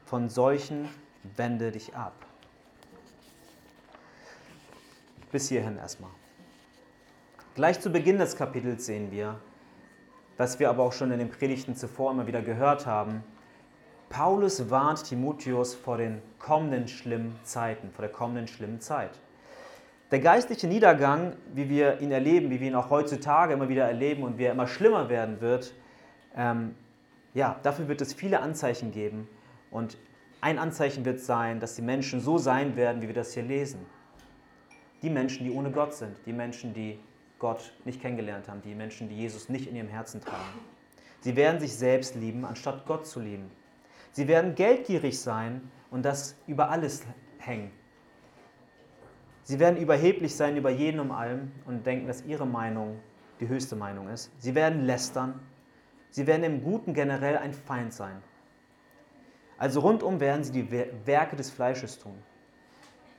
Von 0.05 0.29
solchen 0.29 0.89
wende 1.37 1.71
dich 1.71 1.95
ab. 1.95 2.13
Bis 5.31 5.49
hierhin 5.49 5.77
erstmal. 5.77 6.11
Gleich 7.55 7.79
zu 7.79 7.89
Beginn 7.89 8.17
des 8.17 8.35
Kapitels 8.35 8.85
sehen 8.85 9.11
wir, 9.11 9.39
was 10.37 10.59
wir 10.59 10.69
aber 10.69 10.83
auch 10.83 10.93
schon 10.93 11.11
in 11.11 11.19
den 11.19 11.29
Predigten 11.29 11.75
zuvor 11.75 12.11
immer 12.11 12.25
wieder 12.25 12.41
gehört 12.41 12.85
haben, 12.85 13.23
Paulus 14.09 14.69
warnt 14.69 15.05
Timotheus 15.05 15.73
vor 15.73 15.97
den 15.97 16.21
kommenden 16.39 16.87
schlimmen 16.87 17.37
Zeiten, 17.43 17.91
vor 17.91 18.01
der 18.01 18.11
kommenden 18.11 18.47
schlimmen 18.47 18.81
Zeit. 18.81 19.11
Der 20.11 20.19
geistliche 20.19 20.67
Niedergang, 20.67 21.37
wie 21.53 21.69
wir 21.69 22.01
ihn 22.01 22.11
erleben, 22.11 22.49
wie 22.49 22.59
wir 22.59 22.67
ihn 22.67 22.75
auch 22.75 22.89
heutzutage 22.89 23.53
immer 23.53 23.69
wieder 23.69 23.85
erleben 23.85 24.23
und 24.23 24.37
wie 24.37 24.43
er 24.43 24.51
immer 24.51 24.67
schlimmer 24.67 25.07
werden 25.07 25.39
wird, 25.39 25.73
ähm, 26.35 26.75
ja, 27.33 27.57
dafür 27.63 27.87
wird 27.87 28.01
es 28.01 28.13
viele 28.13 28.41
Anzeichen 28.41 28.91
geben. 28.91 29.29
Und 29.71 29.97
ein 30.41 30.59
Anzeichen 30.59 31.05
wird 31.05 31.21
sein, 31.21 31.61
dass 31.61 31.75
die 31.75 31.81
Menschen 31.81 32.19
so 32.19 32.37
sein 32.37 32.75
werden, 32.75 33.01
wie 33.01 33.07
wir 33.07 33.15
das 33.15 33.33
hier 33.33 33.43
lesen. 33.43 33.85
Die 35.01 35.09
Menschen, 35.09 35.45
die 35.45 35.51
ohne 35.51 35.71
Gott 35.71 35.93
sind, 35.93 36.17
die 36.25 36.33
Menschen, 36.33 36.73
die 36.73 36.99
Gott 37.39 37.73
nicht 37.85 38.01
kennengelernt 38.01 38.49
haben, 38.49 38.61
die 38.61 38.75
Menschen, 38.75 39.07
die 39.07 39.15
Jesus 39.15 39.47
nicht 39.47 39.67
in 39.67 39.77
ihrem 39.77 39.87
Herzen 39.87 40.19
tragen. 40.19 40.59
Sie 41.21 41.37
werden 41.37 41.61
sich 41.61 41.73
selbst 41.73 42.15
lieben, 42.15 42.43
anstatt 42.43 42.85
Gott 42.85 43.07
zu 43.07 43.21
lieben. 43.21 43.49
Sie 44.11 44.27
werden 44.27 44.55
geldgierig 44.55 45.19
sein 45.21 45.71
und 45.89 46.03
das 46.03 46.35
über 46.47 46.69
alles 46.69 47.03
hängen. 47.37 47.71
Sie 49.43 49.59
werden 49.59 49.77
überheblich 49.77 50.35
sein 50.35 50.55
über 50.55 50.69
jeden 50.69 50.99
um 50.99 51.11
allem 51.11 51.51
und 51.65 51.85
denken, 51.85 52.07
dass 52.07 52.23
ihre 52.25 52.45
Meinung 52.45 52.99
die 53.39 53.47
höchste 53.47 53.75
Meinung 53.75 54.07
ist. 54.07 54.31
Sie 54.37 54.55
werden 54.55 54.85
lästern. 54.85 55.39
Sie 56.11 56.27
werden 56.27 56.43
im 56.43 56.63
Guten 56.63 56.93
generell 56.93 57.37
ein 57.37 57.53
Feind 57.53 57.93
sein. 57.93 58.21
Also 59.57 59.79
rundum 59.81 60.19
werden 60.19 60.43
sie 60.43 60.51
die 60.51 60.85
Werke 61.05 61.35
des 61.35 61.49
Fleisches 61.49 61.99
tun. 61.99 62.15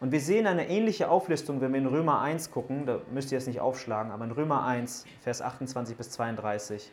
Und 0.00 0.10
wir 0.10 0.20
sehen 0.20 0.48
eine 0.48 0.68
ähnliche 0.68 1.08
Auflistung, 1.08 1.60
wenn 1.60 1.72
wir 1.72 1.78
in 1.78 1.86
Römer 1.86 2.20
1 2.20 2.50
gucken, 2.50 2.86
da 2.86 3.00
müsst 3.12 3.30
ihr 3.30 3.38
jetzt 3.38 3.46
nicht 3.46 3.60
aufschlagen, 3.60 4.10
aber 4.10 4.24
in 4.24 4.32
Römer 4.32 4.64
1, 4.64 5.06
Vers 5.20 5.40
28 5.40 5.96
bis 5.96 6.10
32, 6.10 6.90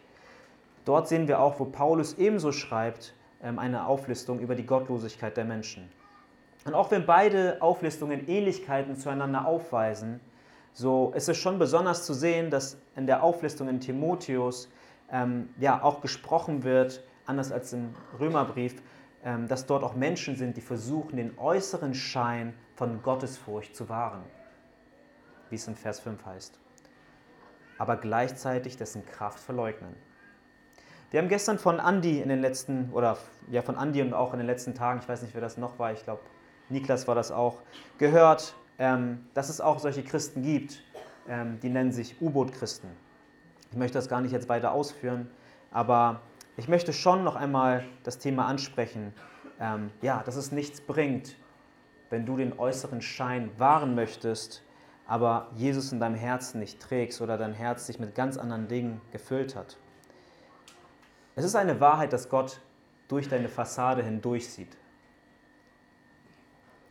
dort 0.85 1.07
sehen 1.07 1.27
wir 1.27 1.39
auch, 1.39 1.59
wo 1.59 1.65
Paulus 1.65 2.19
ebenso 2.19 2.51
schreibt, 2.51 3.15
ähm, 3.41 3.57
eine 3.57 3.87
Auflistung 3.87 4.39
über 4.39 4.53
die 4.53 4.65
Gottlosigkeit 4.65 5.35
der 5.37 5.45
Menschen. 5.45 5.89
Und 6.69 6.75
auch 6.75 6.91
wenn 6.91 7.07
beide 7.07 7.59
Auflistungen 7.63 8.29
Ähnlichkeiten 8.29 8.95
zueinander 8.95 9.47
aufweisen, 9.47 10.19
so 10.71 11.11
ist 11.15 11.27
es 11.27 11.35
schon 11.35 11.57
besonders 11.57 12.05
zu 12.05 12.13
sehen, 12.13 12.51
dass 12.51 12.77
in 12.95 13.07
der 13.07 13.23
Auflistung 13.23 13.67
in 13.69 13.79
Timotheus 13.79 14.69
ähm, 15.11 15.49
ja 15.57 15.81
auch 15.81 15.99
gesprochen 15.99 16.63
wird, 16.63 17.03
anders 17.25 17.51
als 17.51 17.73
im 17.73 17.95
Römerbrief, 18.19 18.83
ähm, 19.23 19.47
dass 19.47 19.65
dort 19.65 19.83
auch 19.83 19.95
Menschen 19.95 20.35
sind, 20.35 20.57
die 20.57 20.61
versuchen, 20.61 21.17
den 21.17 21.39
äußeren 21.39 21.95
Schein 21.95 22.53
von 22.75 23.01
Gottesfurcht 23.01 23.75
zu 23.75 23.89
wahren, 23.89 24.21
wie 25.49 25.55
es 25.55 25.67
in 25.67 25.75
Vers 25.75 25.99
5 26.01 26.23
heißt, 26.23 26.59
aber 27.79 27.97
gleichzeitig 27.97 28.77
dessen 28.77 29.03
Kraft 29.07 29.39
verleugnen. 29.39 29.95
Wir 31.09 31.19
haben 31.19 31.29
gestern 31.29 31.57
von 31.57 31.79
Andi 31.79 32.21
in 32.21 32.29
den 32.29 32.41
letzten, 32.41 32.91
oder 32.93 33.17
ja 33.49 33.63
von 33.63 33.75
Andi 33.75 34.03
und 34.03 34.13
auch 34.13 34.33
in 34.33 34.37
den 34.37 34.45
letzten 34.45 34.75
Tagen, 34.75 34.99
ich 34.99 35.09
weiß 35.09 35.23
nicht, 35.23 35.33
wer 35.33 35.41
das 35.41 35.57
noch 35.57 35.79
war, 35.79 35.91
ich 35.93 36.03
glaube, 36.03 36.21
Niklas 36.69 37.07
war 37.07 37.15
das 37.15 37.31
auch, 37.31 37.61
gehört, 37.97 38.55
ähm, 38.77 39.25
dass 39.33 39.49
es 39.49 39.61
auch 39.61 39.79
solche 39.79 40.03
Christen 40.03 40.41
gibt, 40.41 40.81
ähm, 41.27 41.59
die 41.61 41.69
nennen 41.69 41.91
sich 41.91 42.21
U-Boot-Christen. 42.21 42.87
Ich 43.71 43.77
möchte 43.77 43.97
das 43.97 44.09
gar 44.09 44.21
nicht 44.21 44.31
jetzt 44.31 44.49
weiter 44.49 44.71
ausführen, 44.71 45.29
aber 45.71 46.21
ich 46.57 46.67
möchte 46.67 46.93
schon 46.93 47.23
noch 47.23 47.35
einmal 47.35 47.85
das 48.03 48.17
Thema 48.17 48.47
ansprechen, 48.47 49.13
ähm, 49.59 49.91
ja, 50.01 50.23
dass 50.23 50.35
es 50.35 50.51
nichts 50.51 50.81
bringt, 50.81 51.35
wenn 52.09 52.25
du 52.25 52.37
den 52.37 52.57
äußeren 52.57 53.01
Schein 53.01 53.51
wahren 53.57 53.95
möchtest, 53.95 54.63
aber 55.05 55.47
Jesus 55.55 55.91
in 55.91 55.99
deinem 55.99 56.15
Herzen 56.15 56.59
nicht 56.59 56.79
trägst 56.79 57.21
oder 57.21 57.37
dein 57.37 57.53
Herz 57.53 57.87
sich 57.87 57.99
mit 57.99 58.15
ganz 58.15 58.37
anderen 58.37 58.67
Dingen 58.67 59.01
gefüllt 59.11 59.55
hat. 59.55 59.77
Es 61.35 61.45
ist 61.45 61.55
eine 61.55 61.79
Wahrheit, 61.79 62.13
dass 62.13 62.29
Gott 62.29 62.61
durch 63.07 63.29
deine 63.29 63.49
Fassade 63.49 64.03
hindurch 64.03 64.49
sieht. 64.49 64.77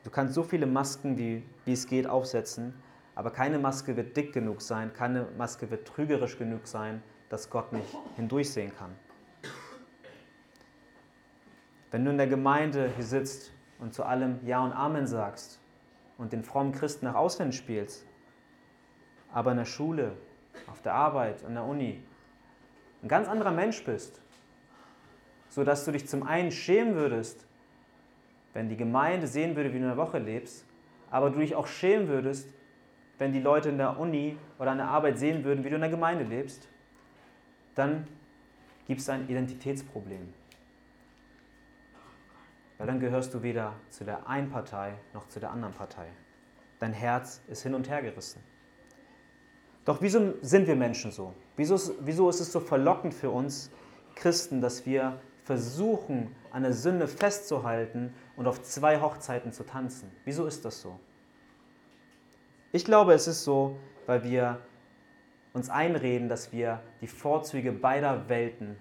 Du 0.05 0.11
kannst 0.11 0.35
so 0.35 0.43
viele 0.43 0.67
Masken, 0.67 1.19
wie, 1.19 1.45
wie 1.65 1.73
es 1.73 1.87
geht, 1.87 2.07
aufsetzen, 2.07 2.75
aber 3.15 3.31
keine 3.31 3.59
Maske 3.59 3.97
wird 3.97 4.17
dick 4.17 4.33
genug 4.33 4.63
sein, 4.63 4.93
keine 4.93 5.27
Maske 5.37 5.71
wird 5.71 5.89
trügerisch 5.89 6.39
genug 6.39 6.67
sein, 6.67 7.03
dass 7.29 7.51
Gott 7.51 7.73
nicht 7.73 7.97
hindurchsehen 8.17 8.73
kann. 8.77 8.95
Wenn 11.91 12.05
du 12.05 12.11
in 12.11 12.19
der 12.19 12.29
Gemeinde 12.29 12.93
hier 12.95 13.05
sitzt 13.05 13.51
und 13.81 13.93
zu 13.93 14.05
allem 14.05 14.39
Ja 14.47 14.63
und 14.63 14.73
Amen 14.73 15.07
sagst 15.07 15.59
und 16.17 16.33
den 16.33 16.45
frommen 16.45 16.73
Christen 16.73 17.07
nach 17.07 17.15
außen 17.15 17.53
spielst, 17.53 18.07
aber 19.33 19.51
in 19.51 19.57
der 19.57 19.65
Schule, 19.65 20.13
auf 20.71 20.81
der 20.83 20.95
Arbeit, 20.95 21.45
an 21.45 21.55
der 21.55 21.65
Uni 21.65 22.03
ein 23.03 23.09
ganz 23.09 23.27
anderer 23.27 23.51
Mensch 23.51 23.85
bist, 23.85 24.21
sodass 25.49 25.85
du 25.85 25.91
dich 25.91 26.07
zum 26.07 26.23
einen 26.23 26.53
schämen 26.53 26.95
würdest, 26.95 27.48
wenn 28.59 28.69
die 28.69 28.77
Gemeinde 28.77 29.29
sehen 29.29 29.55
würde, 29.55 29.69
wie 29.69 29.79
du 29.79 29.85
in 29.85 29.89
der 29.89 29.97
Woche 29.97 30.19
lebst, 30.19 30.67
aber 31.13 31.31
du 31.31 31.39
dich 31.39 31.55
auch 31.55 31.69
schämen 31.69 32.09
würdest, 32.09 32.53
wenn 33.17 33.33
die 33.33 33.39
Leute 33.39 33.69
in 33.69 33.79
der 33.79 34.01
Uni 34.01 34.37
oder 34.59 34.73
an 34.73 34.79
der 34.79 34.89
Arbeit 34.89 35.17
sehen 35.17 35.45
würden, 35.45 35.63
wie 35.63 35.69
du 35.69 35.77
in 35.77 35.81
der 35.81 35.91
Gemeinde 35.91 36.25
lebst, 36.25 36.67
dann 37.77 38.09
gibt 38.89 39.01
es 39.01 39.09
ein 39.09 39.29
Identitätsproblem. 39.29 40.35
Weil 42.79 42.87
dann 42.89 42.99
gehörst 42.99 43.33
du 43.33 43.45
weder 43.45 43.75
zu 43.91 44.05
der 44.05 44.29
einen 44.29 44.51
Partei 44.51 44.95
noch 45.15 45.29
zu 45.29 45.39
der 45.39 45.53
anderen 45.53 45.75
Partei. 45.75 46.09
Dein 46.81 46.93
Herz 46.93 47.41
ist 47.47 47.63
hin 47.63 47.75
und 47.75 47.89
her 47.89 48.03
gerissen. 48.03 48.43
Doch 49.85 50.03
wieso 50.03 50.35
sind 50.43 50.67
wir 50.67 50.75
Menschen 50.75 51.13
so? 51.13 51.33
Wieso, 51.57 51.79
wieso 52.01 52.29
ist 52.29 52.41
es 52.41 52.51
so 52.51 52.59
verlockend 52.59 53.15
für 53.15 53.31
uns 53.31 53.71
Christen, 54.17 54.61
dass 54.61 54.85
wir 54.85 55.21
versuchen, 55.45 56.35
an 56.51 56.65
der 56.65 56.73
Sünde 56.73 57.07
festzuhalten 57.07 58.13
und 58.39 58.47
auf 58.47 58.63
zwei 58.63 59.01
Hochzeiten 59.01 59.53
zu 59.53 59.65
tanzen. 59.65 60.11
Wieso 60.25 60.47
ist 60.47 60.65
das 60.65 60.81
so? 60.81 60.99
Ich 62.71 62.85
glaube, 62.85 63.13
es 63.13 63.27
ist 63.27 63.43
so, 63.43 63.77
weil 64.07 64.23
wir 64.23 64.61
uns 65.53 65.69
einreden, 65.69 66.29
dass 66.29 66.53
wir 66.53 66.81
die 67.01 67.09
Vorzüge 67.09 67.73
beider 67.73 68.29
Welten 68.29 68.77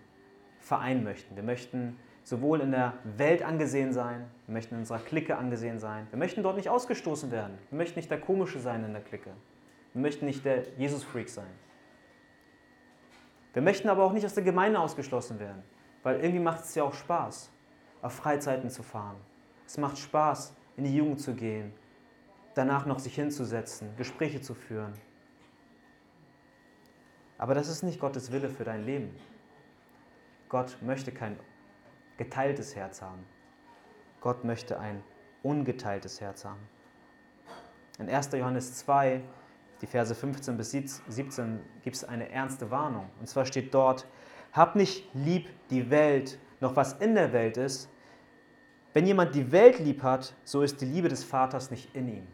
vereinen 0.59 1.03
möchten. 1.03 1.35
Wir 1.35 1.43
möchten 1.43 1.97
sowohl 2.23 2.61
in 2.61 2.71
der 2.71 2.93
Welt 3.03 3.41
angesehen 3.41 3.93
sein, 3.93 4.29
wir 4.45 4.53
möchten 4.53 4.75
in 4.75 4.81
unserer 4.81 4.99
Clique 4.99 5.35
angesehen 5.35 5.79
sein, 5.79 6.05
wir 6.11 6.19
möchten 6.19 6.43
dort 6.43 6.57
nicht 6.57 6.69
ausgestoßen 6.69 7.31
werden, 7.31 7.57
wir 7.69 7.77
möchten 7.77 7.97
nicht 7.97 8.11
der 8.11 8.19
Komische 8.19 8.59
sein 8.59 8.83
in 8.83 8.93
der 8.93 9.01
Clique, 9.01 9.31
wir 9.93 10.01
möchten 10.01 10.25
nicht 10.25 10.45
der 10.45 10.67
Jesus-Freak 10.77 11.29
sein. 11.29 11.49
Wir 13.53 13.63
möchten 13.63 13.89
aber 13.89 14.03
auch 14.03 14.13
nicht 14.13 14.25
aus 14.25 14.35
der 14.35 14.43
Gemeinde 14.43 14.79
ausgeschlossen 14.79 15.39
werden. 15.39 15.63
Weil 16.03 16.17
irgendwie 16.17 16.43
macht 16.43 16.63
es 16.63 16.75
ja 16.75 16.83
auch 16.83 16.93
Spaß, 16.93 17.49
auf 18.03 18.13
Freizeiten 18.13 18.69
zu 18.69 18.83
fahren. 18.83 19.17
Es 19.67 19.77
macht 19.77 19.97
Spaß, 19.97 20.55
in 20.77 20.85
die 20.85 20.95
Jugend 20.95 21.19
zu 21.19 21.35
gehen, 21.35 21.73
danach 22.55 22.85
noch 22.85 22.99
sich 22.99 23.15
hinzusetzen, 23.15 23.95
Gespräche 23.97 24.39
zu 24.41 24.55
führen. 24.55 24.93
Aber 27.37 27.53
das 27.53 27.67
ist 27.67 27.83
nicht 27.83 27.99
Gottes 27.99 28.31
Wille 28.31 28.49
für 28.49 28.63
dein 28.63 28.85
Leben. 28.85 29.13
Gott 30.49 30.77
möchte 30.81 31.11
kein 31.11 31.37
geteiltes 32.17 32.75
Herz 32.75 33.01
haben. 33.01 33.25
Gott 34.21 34.45
möchte 34.45 34.79
ein 34.79 35.03
ungeteiltes 35.43 36.21
Herz 36.21 36.45
haben. 36.45 36.61
In 37.99 38.09
1. 38.09 38.31
Johannes 38.31 38.75
2, 38.77 39.21
die 39.81 39.87
Verse 39.87 40.15
15 40.15 40.57
bis 40.57 40.71
17, 40.71 41.59
gibt 41.83 41.95
es 41.97 42.03
eine 42.05 42.29
ernste 42.29 42.71
Warnung. 42.71 43.09
Und 43.19 43.27
zwar 43.27 43.45
steht 43.45 43.73
dort, 43.73 44.07
hab 44.53 44.75
nicht 44.75 45.13
lieb 45.13 45.49
die 45.69 45.89
Welt, 45.89 46.39
noch 46.61 46.75
was 46.75 46.93
in 46.93 47.15
der 47.15 47.33
Welt 47.33 47.57
ist. 47.57 47.89
Wenn 48.97 49.05
jemand 49.05 49.35
die 49.35 49.51
Welt 49.51 49.77
lieb 49.77 50.01
hat, 50.01 50.33
so 50.43 50.63
ist 50.63 50.81
die 50.81 50.85
Liebe 50.85 51.07
des 51.07 51.23
Vaters 51.23 51.69
nicht 51.69 51.93
in 51.93 52.07
ihm. 52.07 52.27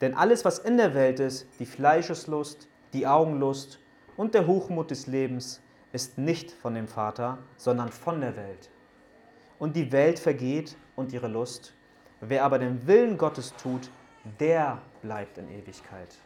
Denn 0.00 0.12
alles, 0.14 0.44
was 0.44 0.58
in 0.58 0.78
der 0.78 0.94
Welt 0.94 1.20
ist, 1.20 1.46
die 1.60 1.64
Fleischeslust, 1.64 2.66
die 2.92 3.06
Augenlust 3.06 3.78
und 4.16 4.34
der 4.34 4.48
Hochmut 4.48 4.90
des 4.90 5.06
Lebens, 5.06 5.62
ist 5.92 6.18
nicht 6.18 6.50
von 6.50 6.74
dem 6.74 6.88
Vater, 6.88 7.38
sondern 7.56 7.90
von 7.90 8.20
der 8.20 8.34
Welt. 8.34 8.68
Und 9.60 9.76
die 9.76 9.92
Welt 9.92 10.18
vergeht 10.18 10.74
und 10.96 11.12
ihre 11.12 11.28
Lust. 11.28 11.72
Wer 12.20 12.42
aber 12.42 12.58
den 12.58 12.84
Willen 12.88 13.16
Gottes 13.16 13.54
tut, 13.54 13.90
der 14.40 14.82
bleibt 15.02 15.38
in 15.38 15.48
Ewigkeit. 15.48 16.18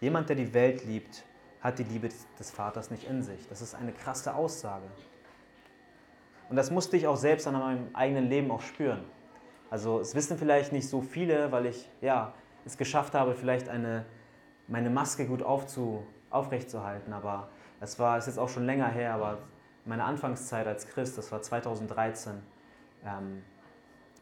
Jemand, 0.00 0.30
der 0.30 0.36
die 0.36 0.54
Welt 0.54 0.86
liebt, 0.86 1.25
hat 1.66 1.78
die 1.80 1.84
Liebe 1.84 2.08
des 2.38 2.50
Vaters 2.50 2.90
nicht 2.90 3.08
in 3.08 3.22
sich. 3.22 3.48
Das 3.48 3.60
ist 3.60 3.74
eine 3.74 3.92
krasse 3.92 4.34
Aussage. 4.34 4.86
Und 6.48 6.54
das 6.54 6.70
musste 6.70 6.96
ich 6.96 7.08
auch 7.08 7.16
selbst 7.16 7.46
an 7.48 7.54
meinem 7.54 7.88
eigenen 7.92 8.28
Leben 8.28 8.50
auch 8.52 8.60
spüren. 8.60 9.02
Also 9.68 9.98
es 9.98 10.14
wissen 10.14 10.38
vielleicht 10.38 10.72
nicht 10.72 10.88
so 10.88 11.00
viele, 11.00 11.50
weil 11.50 11.66
ich 11.66 11.90
ja, 12.00 12.32
es 12.64 12.76
geschafft 12.76 13.14
habe, 13.14 13.34
vielleicht 13.34 13.68
eine, 13.68 14.04
meine 14.68 14.90
Maske 14.90 15.26
gut 15.26 15.42
aufzu, 15.42 16.06
aufrechtzuerhalten. 16.30 17.12
Aber 17.12 17.48
es 17.80 17.98
war, 17.98 18.16
ist 18.16 18.26
jetzt 18.26 18.38
auch 18.38 18.48
schon 18.48 18.64
länger 18.64 18.88
her, 18.88 19.14
aber 19.14 19.38
meine 19.84 20.04
Anfangszeit 20.04 20.68
als 20.68 20.86
Christ, 20.86 21.18
das 21.18 21.32
war 21.32 21.42
2013, 21.42 22.34
ähm, 23.04 23.42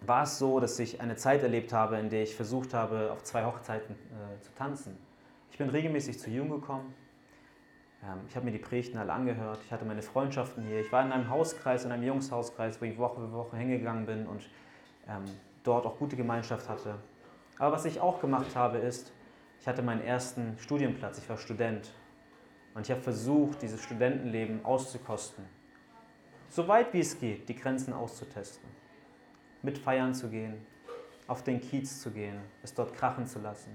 war 0.01 0.23
es 0.23 0.39
so, 0.39 0.61
dass 0.61 0.79
ich 0.79 1.03
eine 1.03 1.17
Zeit 1.17 1.43
erlebt 1.43 1.75
habe, 1.75 1.99
in 1.99 2.09
der 2.09 2.23
ich 2.23 2.35
versucht 2.35 2.73
habe, 2.73 3.13
auf 3.13 3.23
zwei 3.23 3.45
Hochzeiten 3.45 3.95
äh, 3.95 4.41
zu 4.41 4.55
tanzen. 4.55 4.97
Ich 5.51 5.59
bin 5.59 5.69
regelmäßig 5.69 6.19
zu 6.19 6.31
Jung 6.31 6.49
gekommen. 6.49 6.95
Ähm, 8.05 8.21
ich 8.29 8.37
habe 8.37 8.47
mir 8.47 8.53
die 8.53 8.59
Predigten 8.59 8.99
alle 8.99 9.13
angehört. 9.13 9.61
Ich 9.65 9.73
hatte 9.73 9.85
meine 9.85 10.03
Freundschaften 10.03 10.65
hier. 10.65 10.81
Ich 10.81 10.93
war 10.93 11.05
in 11.05 11.13
einem 11.13 11.29
Hauskreis, 11.29 11.85
in 11.85 11.93
einem 11.93 12.05
Jungshauskreis, 12.05 12.81
wo 12.81 12.85
ich 12.85 12.99
Woche 12.99 13.21
für 13.21 13.33
Woche 13.33 13.57
hingegangen 13.57 14.07
bin 14.07 14.27
und 14.27 14.43
ähm, 15.09 15.25
dort 15.63 15.87
auch 15.87 15.99
gute 15.99 16.17
Gemeinschaft 16.17 16.69
hatte. 16.69 16.97
Aber 17.59 17.77
was 17.77 17.85
ich 17.85 18.01
auch 18.01 18.21
gemacht 18.21 18.55
habe, 18.55 18.79
ist, 18.79 19.13
ich 19.61 19.69
hatte 19.69 19.83
meinen 19.83 20.03
ersten 20.03 20.59
Studienplatz. 20.59 21.19
Ich 21.19 21.29
war 21.29 21.39
Student. 21.39 21.93
Und 22.75 22.83
ich 22.83 22.91
habe 22.91 23.01
versucht, 23.01 23.63
dieses 23.63 23.83
Studentenleben 23.83 24.65
auszukosten. 24.65 25.45
So 26.49 26.69
weit 26.69 26.93
wie 26.93 27.01
es 27.01 27.19
geht, 27.19 27.49
die 27.49 27.55
Grenzen 27.55 27.93
auszutesten. 27.93 28.69
Mit 29.63 29.79
feiern 29.79 30.13
zu 30.13 30.29
gehen, 30.29 30.67
auf 31.27 31.43
den 31.43 31.61
Kiez 31.61 32.01
zu 32.01 32.11
gehen, 32.11 32.39
es 32.63 32.75
dort 32.75 32.95
krachen 32.95 33.27
zu 33.27 33.39
lassen, 33.39 33.73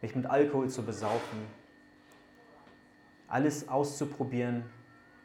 mich 0.00 0.14
mit 0.14 0.26
Alkohol 0.26 0.68
zu 0.68 0.84
besaufen, 0.84 1.40
alles 3.28 3.68
auszuprobieren, 3.68 4.64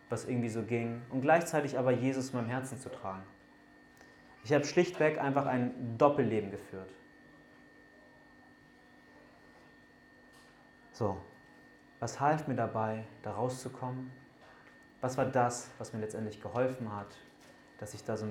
was 0.10 0.26
irgendwie 0.26 0.50
so 0.50 0.64
ging 0.64 1.02
und 1.10 1.22
gleichzeitig 1.22 1.78
aber 1.80 1.92
Jesus 1.92 2.30
in 2.30 2.38
meinem 2.38 2.50
Herzen 2.50 2.80
zu 2.80 2.90
tragen. 2.90 3.24
Ich 4.44 4.52
habe 4.52 4.66
schlichtweg 4.66 5.20
einfach 5.20 5.46
ein 5.46 5.98
Doppelleben 5.98 6.52
geführt. 6.52 6.92
So, 10.92 11.18
was 12.00 12.20
half 12.20 12.48
mir 12.48 12.56
dabei, 12.56 13.06
da 13.24 13.32
rauszukommen? 13.32 14.12
Was 15.02 15.18
war 15.18 15.26
das, 15.26 15.72
was 15.78 15.94
mir 15.94 16.00
letztendlich 16.00 16.42
geholfen 16.42 16.94
hat, 16.96 17.18
dass 17.78 17.94
ich 17.94 18.04
da 18.04 18.16
so 18.16 18.28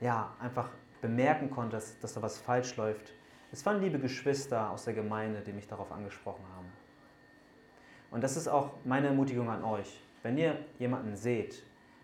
ja, 0.00 0.34
einfach 0.40 0.70
bemerken 1.02 1.50
konnte, 1.50 1.76
dass, 1.76 1.98
dass 1.98 2.14
da 2.14 2.22
was 2.22 2.38
falsch 2.38 2.76
läuft? 2.76 3.12
Es 3.52 3.66
waren 3.66 3.80
liebe 3.80 3.98
Geschwister 3.98 4.70
aus 4.70 4.84
der 4.84 4.94
Gemeinde, 4.94 5.40
die 5.40 5.52
mich 5.52 5.66
darauf 5.66 5.90
angesprochen 5.90 6.44
haben. 6.54 6.69
Und 8.10 8.24
das 8.24 8.36
ist 8.36 8.48
auch 8.48 8.72
meine 8.84 9.08
Ermutigung 9.08 9.48
an 9.48 9.64
euch. 9.64 10.00
Wenn 10.22 10.36
ihr 10.36 10.56
jemanden 10.78 11.16
seht, 11.16 11.62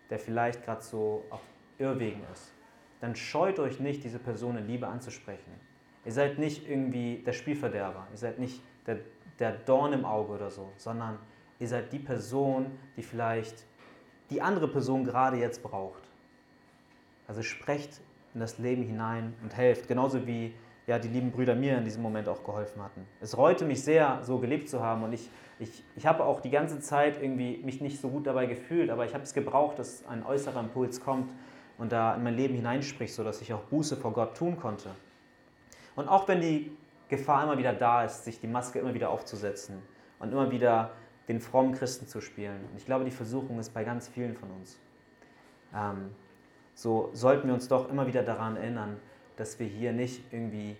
der 0.09 0.19
vielleicht 0.19 0.63
gerade 0.63 0.81
so 0.81 1.25
auf 1.29 1.41
Irrwegen 1.77 2.21
ist, 2.31 2.53
dann 3.01 3.15
scheut 3.15 3.59
euch 3.59 3.79
nicht, 3.79 4.03
diese 4.03 4.19
Person 4.19 4.57
in 4.57 4.67
Liebe 4.67 4.87
anzusprechen. 4.87 5.51
Ihr 6.05 6.11
seid 6.11 6.39
nicht 6.39 6.67
irgendwie 6.67 7.21
der 7.25 7.33
Spielverderber, 7.33 8.07
ihr 8.11 8.17
seid 8.17 8.39
nicht 8.39 8.61
der, 8.85 8.99
der 9.39 9.51
Dorn 9.51 9.93
im 9.93 10.05
Auge 10.05 10.33
oder 10.33 10.49
so, 10.49 10.71
sondern 10.77 11.19
ihr 11.59 11.67
seid 11.67 11.91
die 11.91 11.99
Person, 11.99 12.71
die 12.95 13.03
vielleicht 13.03 13.65
die 14.29 14.41
andere 14.41 14.67
Person 14.67 15.03
gerade 15.03 15.37
jetzt 15.37 15.61
braucht. 15.61 16.01
Also 17.27 17.43
sprecht 17.43 18.01
in 18.33 18.39
das 18.39 18.57
Leben 18.57 18.83
hinein 18.83 19.33
und 19.43 19.55
helft, 19.55 19.87
genauso 19.87 20.25
wie 20.25 20.53
ja, 20.87 20.97
die 20.97 21.09
lieben 21.09 21.31
Brüder 21.31 21.53
mir 21.53 21.77
in 21.77 21.83
diesem 21.83 22.01
Moment 22.01 22.29
auch 22.29 22.43
geholfen 22.45 22.81
hatten. 22.81 23.05
Es 23.19 23.37
reute 23.37 23.65
mich 23.65 23.83
sehr, 23.83 24.19
so 24.23 24.39
gelebt 24.39 24.69
zu 24.69 24.81
haben 24.81 25.03
und 25.03 25.11
ich, 25.11 25.29
ich, 25.59 25.83
ich 25.97 26.07
habe 26.07 26.23
auch 26.23 26.39
die 26.39 26.49
ganze 26.49 26.79
Zeit 26.79 27.21
irgendwie 27.21 27.57
mich 27.63 27.81
nicht 27.81 27.99
so 27.99 28.09
gut 28.09 28.25
dabei 28.25 28.45
gefühlt, 28.45 28.89
aber 28.89 29.05
ich 29.05 29.13
habe 29.13 29.23
es 29.23 29.33
gebraucht, 29.33 29.77
dass 29.79 30.07
ein 30.07 30.25
äußerer 30.25 30.61
Impuls 30.61 31.01
kommt 31.01 31.29
und 31.77 31.91
da 31.91 32.15
in 32.15 32.23
mein 32.23 32.35
Leben 32.35 32.55
hineinspricht, 32.55 33.13
sodass 33.13 33.41
ich 33.41 33.53
auch 33.53 33.63
Buße 33.63 33.97
vor 33.97 34.13
Gott 34.13 34.37
tun 34.37 34.57
konnte. 34.57 34.89
Und 35.97 36.07
auch 36.07 36.27
wenn 36.29 36.39
die 36.39 36.71
Gefahr 37.09 37.43
immer 37.43 37.57
wieder 37.57 37.73
da 37.73 38.05
ist, 38.05 38.23
sich 38.23 38.39
die 38.39 38.47
Maske 38.47 38.79
immer 38.79 38.93
wieder 38.93 39.09
aufzusetzen 39.09 39.81
und 40.19 40.31
immer 40.31 40.51
wieder 40.51 40.91
den 41.27 41.41
frommen 41.41 41.73
Christen 41.73 42.07
zu 42.07 42.21
spielen. 42.21 42.63
Und 42.71 42.77
ich 42.77 42.85
glaube, 42.85 43.03
die 43.03 43.11
Versuchung 43.11 43.59
ist 43.59 43.73
bei 43.73 43.83
ganz 43.83 44.07
vielen 44.07 44.35
von 44.35 44.49
uns. 44.51 44.79
Ähm, 45.75 46.11
so 46.73 47.09
sollten 47.11 47.47
wir 47.47 47.53
uns 47.53 47.67
doch 47.67 47.89
immer 47.89 48.07
wieder 48.07 48.23
daran 48.23 48.55
erinnern, 48.55 48.97
dass 49.37 49.59
wir 49.59 49.67
hier 49.67 49.93
nicht 49.93 50.21
irgendwie, 50.31 50.75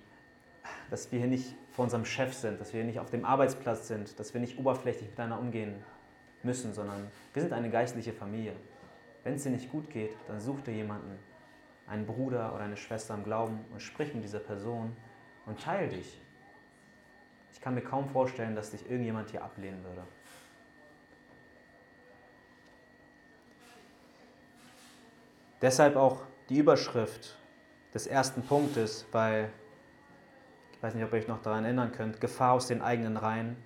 dass 0.89 1.11
wir 1.11 1.19
hier 1.19 1.27
nicht 1.27 1.55
vor 1.71 1.83
unserem 1.83 2.05
Chef 2.05 2.33
sind, 2.33 2.59
dass 2.59 2.73
wir 2.73 2.81
hier 2.81 2.87
nicht 2.87 2.99
auf 2.99 3.09
dem 3.09 3.23
Arbeitsplatz 3.23 3.87
sind, 3.87 4.19
dass 4.19 4.33
wir 4.33 4.41
nicht 4.41 4.57
oberflächlich 4.57 5.09
miteinander 5.09 5.39
umgehen 5.39 5.75
müssen, 6.43 6.73
sondern 6.73 7.07
wir 7.33 7.41
sind 7.41 7.53
eine 7.53 7.69
geistliche 7.69 8.13
Familie. 8.13 8.53
Wenn 9.23 9.35
es 9.35 9.43
dir 9.43 9.51
nicht 9.51 9.71
gut 9.71 9.89
geht, 9.89 10.15
dann 10.27 10.39
such 10.39 10.61
dir 10.61 10.73
jemanden, 10.73 11.17
einen 11.87 12.05
Bruder 12.05 12.53
oder 12.53 12.63
eine 12.63 12.77
Schwester 12.77 13.13
im 13.13 13.23
Glauben 13.23 13.63
und 13.71 13.81
sprich 13.81 14.13
mit 14.13 14.23
dieser 14.23 14.39
Person 14.39 14.95
und 15.45 15.61
teile 15.61 15.87
dich. 15.87 16.21
Ich 17.53 17.61
kann 17.61 17.75
mir 17.75 17.81
kaum 17.81 18.09
vorstellen, 18.09 18.55
dass 18.55 18.71
dich 18.71 18.89
irgendjemand 18.89 19.29
hier 19.31 19.43
ablehnen 19.43 19.83
würde. 19.83 20.03
Deshalb 25.61 25.95
auch 25.95 26.21
die 26.49 26.57
Überschrift 26.57 27.36
des 27.97 28.05
ersten 28.05 28.43
Punktes, 28.43 29.07
weil 29.11 29.49
ich 30.71 30.83
weiß 30.83 30.93
nicht, 30.93 31.03
ob 31.03 31.11
ihr 31.13 31.17
euch 31.17 31.27
noch 31.27 31.41
daran 31.41 31.63
erinnern 31.63 31.91
könnt, 31.91 32.21
Gefahr 32.21 32.53
aus 32.53 32.67
den 32.67 32.83
eigenen 32.83 33.17
Reihen. 33.17 33.57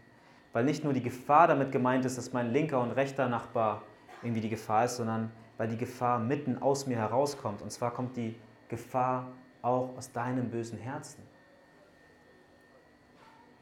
Weil 0.53 0.63
nicht 0.63 0.85
nur 0.85 0.93
die 0.93 1.03
Gefahr 1.03 1.47
damit 1.47 1.73
gemeint 1.73 2.05
ist, 2.05 2.17
dass 2.17 2.31
mein 2.31 2.51
linker 2.51 2.79
und 2.79 2.91
rechter 2.91 3.27
Nachbar 3.27 3.81
irgendwie 4.23 4.39
die 4.39 4.49
Gefahr 4.49 4.85
ist, 4.85 4.95
sondern 4.95 5.33
weil 5.57 5.67
die 5.67 5.77
Gefahr 5.77 6.17
mitten 6.17 6.61
aus 6.61 6.87
mir 6.87 6.97
herauskommt. 6.97 7.61
Und 7.61 7.71
zwar 7.71 7.91
kommt 7.91 8.15
die 8.15 8.39
Gefahr 8.69 9.33
auch 9.61 9.97
aus 9.97 10.13
deinem 10.13 10.49
bösen 10.49 10.79
Herzen. 10.79 11.23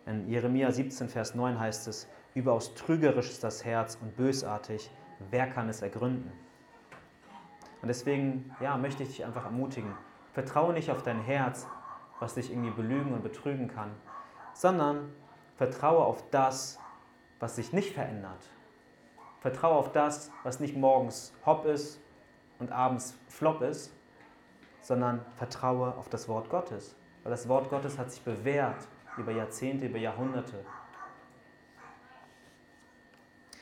In 0.05 0.29
Jeremia 0.29 0.71
17, 0.71 1.10
Vers 1.10 1.34
9 1.34 1.60
heißt 1.60 1.88
es, 1.88 2.08
überaus 2.36 2.75
trügerisch 2.75 3.32
ist 3.32 3.43
das 3.43 3.65
Herz 3.65 3.97
und 3.99 4.15
bösartig, 4.15 4.91
wer 5.32 5.47
kann 5.47 5.67
es 5.67 5.82
ergründen? 5.82 6.32
Und 7.82 7.88
deswegen 7.88 8.53
ja, 8.60 8.77
möchte 8.77 9.01
ich 9.01 9.10
dich 9.10 9.25
einfach 9.25 9.45
ermutigen, 9.45 9.93
Vertraue 10.39 10.71
nicht 10.71 10.89
auf 10.89 11.04
dein 11.04 11.19
Herz, 11.19 11.67
was 12.21 12.36
dich 12.36 12.49
irgendwie 12.49 12.69
belügen 12.69 13.13
und 13.13 13.23
betrügen 13.23 13.67
kann, 13.67 13.91
sondern 14.54 15.13
vertraue 15.58 16.06
auf 16.06 16.23
das, 16.32 16.80
was 17.41 17.58
sich 17.58 17.73
nicht 17.73 17.93
verändert. 17.93 18.41
Vertraue 19.41 19.75
auf 19.75 19.91
das, 19.91 20.32
was 20.43 20.62
nicht 20.62 20.78
morgens 20.78 21.34
hopp 21.45 21.65
ist 21.65 21.99
und 22.58 22.71
abends 22.71 23.17
flop 23.28 23.62
ist, 23.62 23.93
sondern 24.80 25.25
vertraue 25.36 25.93
auf 25.97 26.08
das 26.08 26.30
Wort 26.30 26.49
Gottes. 26.49 26.95
Weil 27.23 27.32
das 27.32 27.49
Wort 27.49 27.69
Gottes 27.69 27.97
hat 27.97 28.10
sich 28.10 28.21
bewährt 28.21 28.88
über 29.17 29.34
Jahrzehnte, 29.34 29.88
über 29.88 29.97
Jahrhunderte. 29.97 30.63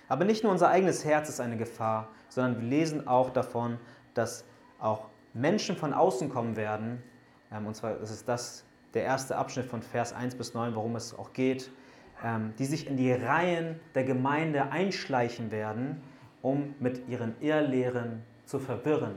Aber 0.08 0.26
nicht 0.26 0.44
nur 0.44 0.52
unser 0.52 0.70
eigenes 0.70 1.04
Herz 1.04 1.28
ist 1.28 1.40
eine 1.40 1.58
Gefahr, 1.58 2.10
sondern 2.30 2.62
wir 2.62 2.70
lesen 2.70 3.08
auch 3.08 3.32
davon, 3.32 3.80
dass 4.14 4.46
auch 4.78 5.10
Menschen 5.38 5.76
von 5.76 5.94
außen 5.94 6.30
kommen 6.30 6.56
werden, 6.56 7.02
ähm, 7.52 7.66
und 7.66 7.76
zwar 7.76 7.94
das 7.94 8.12
ist 8.12 8.28
das 8.28 8.66
der 8.94 9.04
erste 9.04 9.38
Abschnitt 9.38 9.66
von 9.66 9.82
Vers 9.82 10.14
1 10.14 10.36
bis 10.36 10.54
9, 10.54 10.76
worum 10.76 10.96
es 10.96 11.18
auch 11.18 11.34
geht, 11.34 11.72
ähm, 12.24 12.54
die 12.58 12.66
sich 12.66 12.88
in 12.88 12.98
die 12.98 13.12
Reihen 13.12 13.80
der 13.96 14.04
Gemeinde 14.04 14.72
einschleichen 14.72 15.52
werden, 15.52 16.02
um 16.42 16.74
mit 16.80 17.08
ihren 17.08 17.36
Irrlehren 17.42 18.24
zu 18.46 18.60
verwirren. 18.60 19.16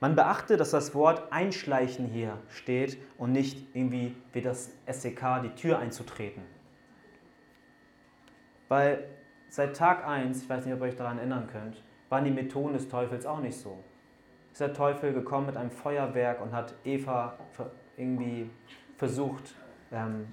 Man 0.00 0.16
beachte, 0.16 0.56
dass 0.56 0.70
das 0.70 0.94
Wort 0.94 1.30
einschleichen 1.30 2.06
hier 2.06 2.38
steht 2.48 2.96
und 3.18 3.32
nicht 3.32 3.66
irgendwie 3.74 4.16
wie 4.32 4.40
das 4.40 4.70
SEK 4.86 5.42
die 5.42 5.54
Tür 5.54 5.78
einzutreten. 5.78 6.42
Weil 8.68 9.04
seit 9.50 9.76
Tag 9.76 10.06
1, 10.06 10.44
ich 10.44 10.48
weiß 10.48 10.64
nicht, 10.64 10.74
ob 10.74 10.80
ihr 10.80 10.86
euch 10.86 10.96
daran 10.96 11.18
erinnern 11.18 11.48
könnt, 11.52 11.82
waren 12.08 12.24
die 12.24 12.30
Methoden 12.30 12.72
des 12.72 12.88
Teufels 12.88 13.26
auch 13.26 13.40
nicht 13.40 13.58
so 13.58 13.84
ist 14.52 14.60
der 14.60 14.72
Teufel 14.72 15.12
gekommen 15.12 15.46
mit 15.46 15.56
einem 15.56 15.70
Feuerwerk 15.70 16.40
und 16.40 16.52
hat 16.52 16.74
Eva 16.84 17.38
irgendwie 17.96 18.50
versucht 18.96 19.54
ähm, 19.92 20.26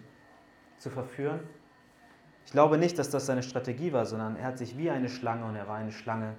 zu 0.78 0.90
verführen. 0.90 1.40
Ich 2.46 2.52
glaube 2.52 2.78
nicht, 2.78 2.98
dass 2.98 3.10
das 3.10 3.26
seine 3.26 3.44
Strategie 3.44 3.92
war, 3.92 4.06
sondern 4.06 4.38
er 4.38 4.46
hat 4.46 4.58
sich 4.58 4.78
wie 4.78 4.90
eine 4.90 5.10
Schlange 5.10 5.46
und 5.46 5.56
er 5.56 5.68
war 5.68 5.76
eine 5.76 5.92
Schlange. 5.92 6.36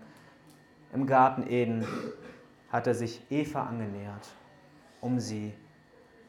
Im 0.92 1.06
Garten 1.06 1.46
Eden 1.46 1.86
hat 2.70 2.86
er 2.86 2.94
sich 2.94 3.22
Eva 3.30 3.64
angenähert, 3.64 4.28
um 5.00 5.20
sie 5.20 5.52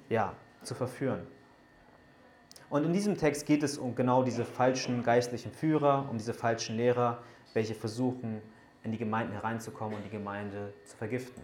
ja, 0.09 0.33
zu 0.63 0.75
verführen. 0.75 1.25
Und 2.69 2.83
in 2.83 2.93
diesem 2.93 3.17
Text 3.17 3.45
geht 3.45 3.63
es 3.63 3.77
um 3.77 3.95
genau 3.95 4.23
diese 4.23 4.45
falschen 4.45 5.03
geistlichen 5.03 5.51
Führer, 5.51 6.07
um 6.09 6.17
diese 6.17 6.33
falschen 6.33 6.75
Lehrer, 6.75 7.23
welche 7.53 7.73
versuchen, 7.73 8.41
in 8.83 8.91
die 8.91 8.97
Gemeinden 8.97 9.33
hereinzukommen 9.33 9.97
und 9.97 10.05
die 10.05 10.09
Gemeinde 10.09 10.73
zu 10.85 10.95
vergiften. 10.97 11.41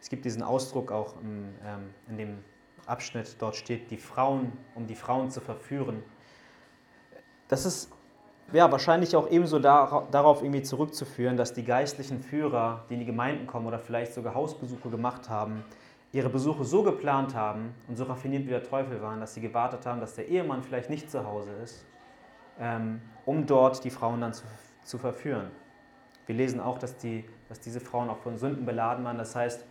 Es 0.00 0.08
gibt 0.08 0.24
diesen 0.24 0.42
Ausdruck 0.42 0.92
auch 0.92 1.20
im, 1.20 1.54
ähm, 1.64 1.94
in 2.08 2.16
dem 2.16 2.44
Abschnitt, 2.86 3.36
dort 3.40 3.56
steht, 3.56 3.90
die 3.90 3.96
Frauen, 3.96 4.52
um 4.74 4.86
die 4.86 4.94
Frauen 4.94 5.30
zu 5.30 5.40
verführen. 5.40 6.02
Das 7.48 7.66
ist 7.66 7.90
ja, 8.52 8.70
wahrscheinlich 8.70 9.16
auch 9.16 9.28
ebenso 9.28 9.58
darauf 9.58 10.42
irgendwie 10.42 10.62
zurückzuführen, 10.62 11.36
dass 11.36 11.52
die 11.52 11.64
geistlichen 11.64 12.20
Führer, 12.20 12.84
die 12.88 12.94
in 12.94 13.00
die 13.00 13.06
Gemeinden 13.06 13.46
kommen 13.46 13.66
oder 13.66 13.80
vielleicht 13.80 14.14
sogar 14.14 14.34
Hausbesuche 14.34 14.88
gemacht 14.88 15.28
haben, 15.28 15.64
ihre 16.12 16.28
Besuche 16.28 16.64
so 16.64 16.82
geplant 16.82 17.34
haben 17.34 17.74
und 17.88 17.96
so 17.96 18.04
raffiniert 18.04 18.44
wie 18.44 18.50
der 18.50 18.62
Teufel 18.62 19.02
waren, 19.02 19.20
dass 19.20 19.34
sie 19.34 19.40
gewartet 19.40 19.84
haben, 19.84 20.00
dass 20.00 20.14
der 20.14 20.28
Ehemann 20.28 20.62
vielleicht 20.62 20.88
nicht 20.88 21.10
zu 21.10 21.26
Hause 21.26 21.50
ist, 21.62 21.84
ähm, 22.60 23.00
um 23.24 23.46
dort 23.46 23.82
die 23.82 23.90
Frauen 23.90 24.20
dann 24.20 24.32
zu, 24.32 24.44
zu 24.84 24.98
verführen. 24.98 25.50
Wir 26.26 26.34
lesen 26.34 26.60
auch, 26.60 26.78
dass, 26.78 26.96
die, 26.96 27.24
dass 27.48 27.60
diese 27.60 27.80
Frauen 27.80 28.10
auch 28.10 28.18
von 28.18 28.36
Sünden 28.36 28.66
beladen 28.66 29.04
waren. 29.04 29.18
Das 29.18 29.34
heißt, 29.34 29.64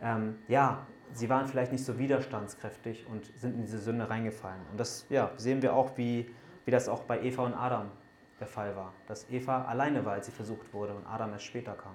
ähm, 0.00 0.38
ja, 0.48 0.86
sie 1.12 1.28
waren 1.28 1.46
vielleicht 1.46 1.72
nicht 1.72 1.84
so 1.84 1.98
widerstandskräftig 1.98 3.06
und 3.06 3.26
sind 3.36 3.56
in 3.56 3.62
diese 3.62 3.78
Sünde 3.78 4.08
reingefallen. 4.08 4.60
Und 4.70 4.78
das 4.78 5.06
ja, 5.08 5.30
sehen 5.36 5.62
wir 5.62 5.74
auch, 5.74 5.96
wie, 5.96 6.30
wie 6.64 6.70
das 6.70 6.88
auch 6.88 7.02
bei 7.04 7.22
Eva 7.22 7.44
und 7.44 7.54
Adam 7.54 7.90
der 8.38 8.46
Fall 8.46 8.76
war, 8.76 8.92
dass 9.06 9.28
Eva 9.30 9.64
alleine 9.64 10.04
war, 10.04 10.12
als 10.12 10.26
sie 10.26 10.32
versucht 10.32 10.72
wurde 10.72 10.94
und 10.94 11.06
Adam 11.06 11.32
erst 11.32 11.44
später 11.44 11.72
kam. 11.72 11.94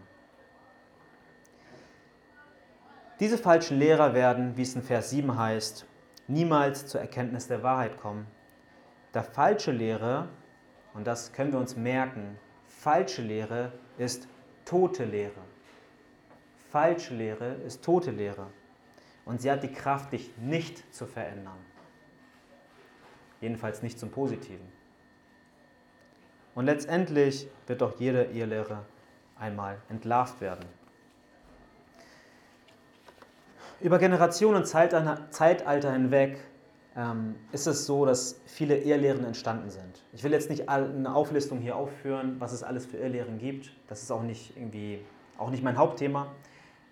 Diese 3.20 3.38
falschen 3.38 3.78
Lehrer 3.78 4.16
werden, 4.16 4.58
wie 4.58 4.64
es 4.64 4.76
in 4.76 4.82
Vers 4.82 5.12
7 5.12 5.38
heißt, 5.38 5.86
niemals 6.28 6.88
zur 6.88 7.02
Erkenntnis 7.02 7.48
der 7.48 7.62
Wahrheit 7.62 8.00
kommen. 8.00 8.26
Da 9.12 9.22
falsche 9.22 9.72
Lehre, 9.72 10.30
und 10.96 11.06
das 11.06 11.32
können 11.32 11.52
wir 11.52 11.60
uns 11.60 11.76
merken, 11.76 12.40
falsche 12.82 13.22
Lehre 13.22 13.72
ist 14.00 14.28
tote 14.66 15.06
Lehre. 15.06 15.42
Falsche 16.72 17.14
Lehre 17.14 17.54
ist 17.68 17.84
tote 17.84 18.10
Lehre. 18.10 18.48
Und 19.24 19.40
sie 19.40 19.52
hat 19.52 19.62
die 19.62 19.72
Kraft, 19.72 20.14
dich 20.14 20.36
nicht 20.38 20.92
zu 20.94 21.06
verändern. 21.06 21.60
Jedenfalls 23.40 23.84
nicht 23.84 24.00
zum 24.00 24.10
Positiven. 24.10 24.68
Und 26.56 26.66
letztendlich 26.66 27.48
wird 27.68 27.84
auch 27.84 28.00
jede 28.00 28.24
Irrlehre 28.24 28.84
einmal 29.38 29.78
entlarvt 29.90 30.42
werden. 30.42 30.66
Über 33.80 34.00
Generationen 34.00 34.58
und 34.58 34.66
Zeitalter 34.66 35.94
hinweg 35.94 36.40
ähm, 36.96 37.36
ist 37.52 37.68
es 37.68 37.86
so, 37.86 38.06
dass 38.06 38.42
viele 38.46 38.78
Irrlehren 38.78 39.24
entstanden 39.24 39.70
sind. 39.70 40.04
Ich 40.14 40.24
will 40.24 40.32
jetzt 40.32 40.50
nicht 40.50 40.70
eine 40.70 41.14
Auflistung 41.14 41.60
hier 41.60 41.76
aufführen, 41.76 42.36
was 42.40 42.52
es 42.52 42.64
alles 42.64 42.86
für 42.86 42.98
Irrlehren 42.98 43.38
gibt. 43.38 43.72
Das 43.88 44.02
ist 44.02 44.12
auch 44.12 44.24
nicht 44.24 44.56
irgendwie 44.58 45.00
auch 45.38 45.50
nicht 45.50 45.64
mein 45.64 45.78
Hauptthema. 45.78 46.28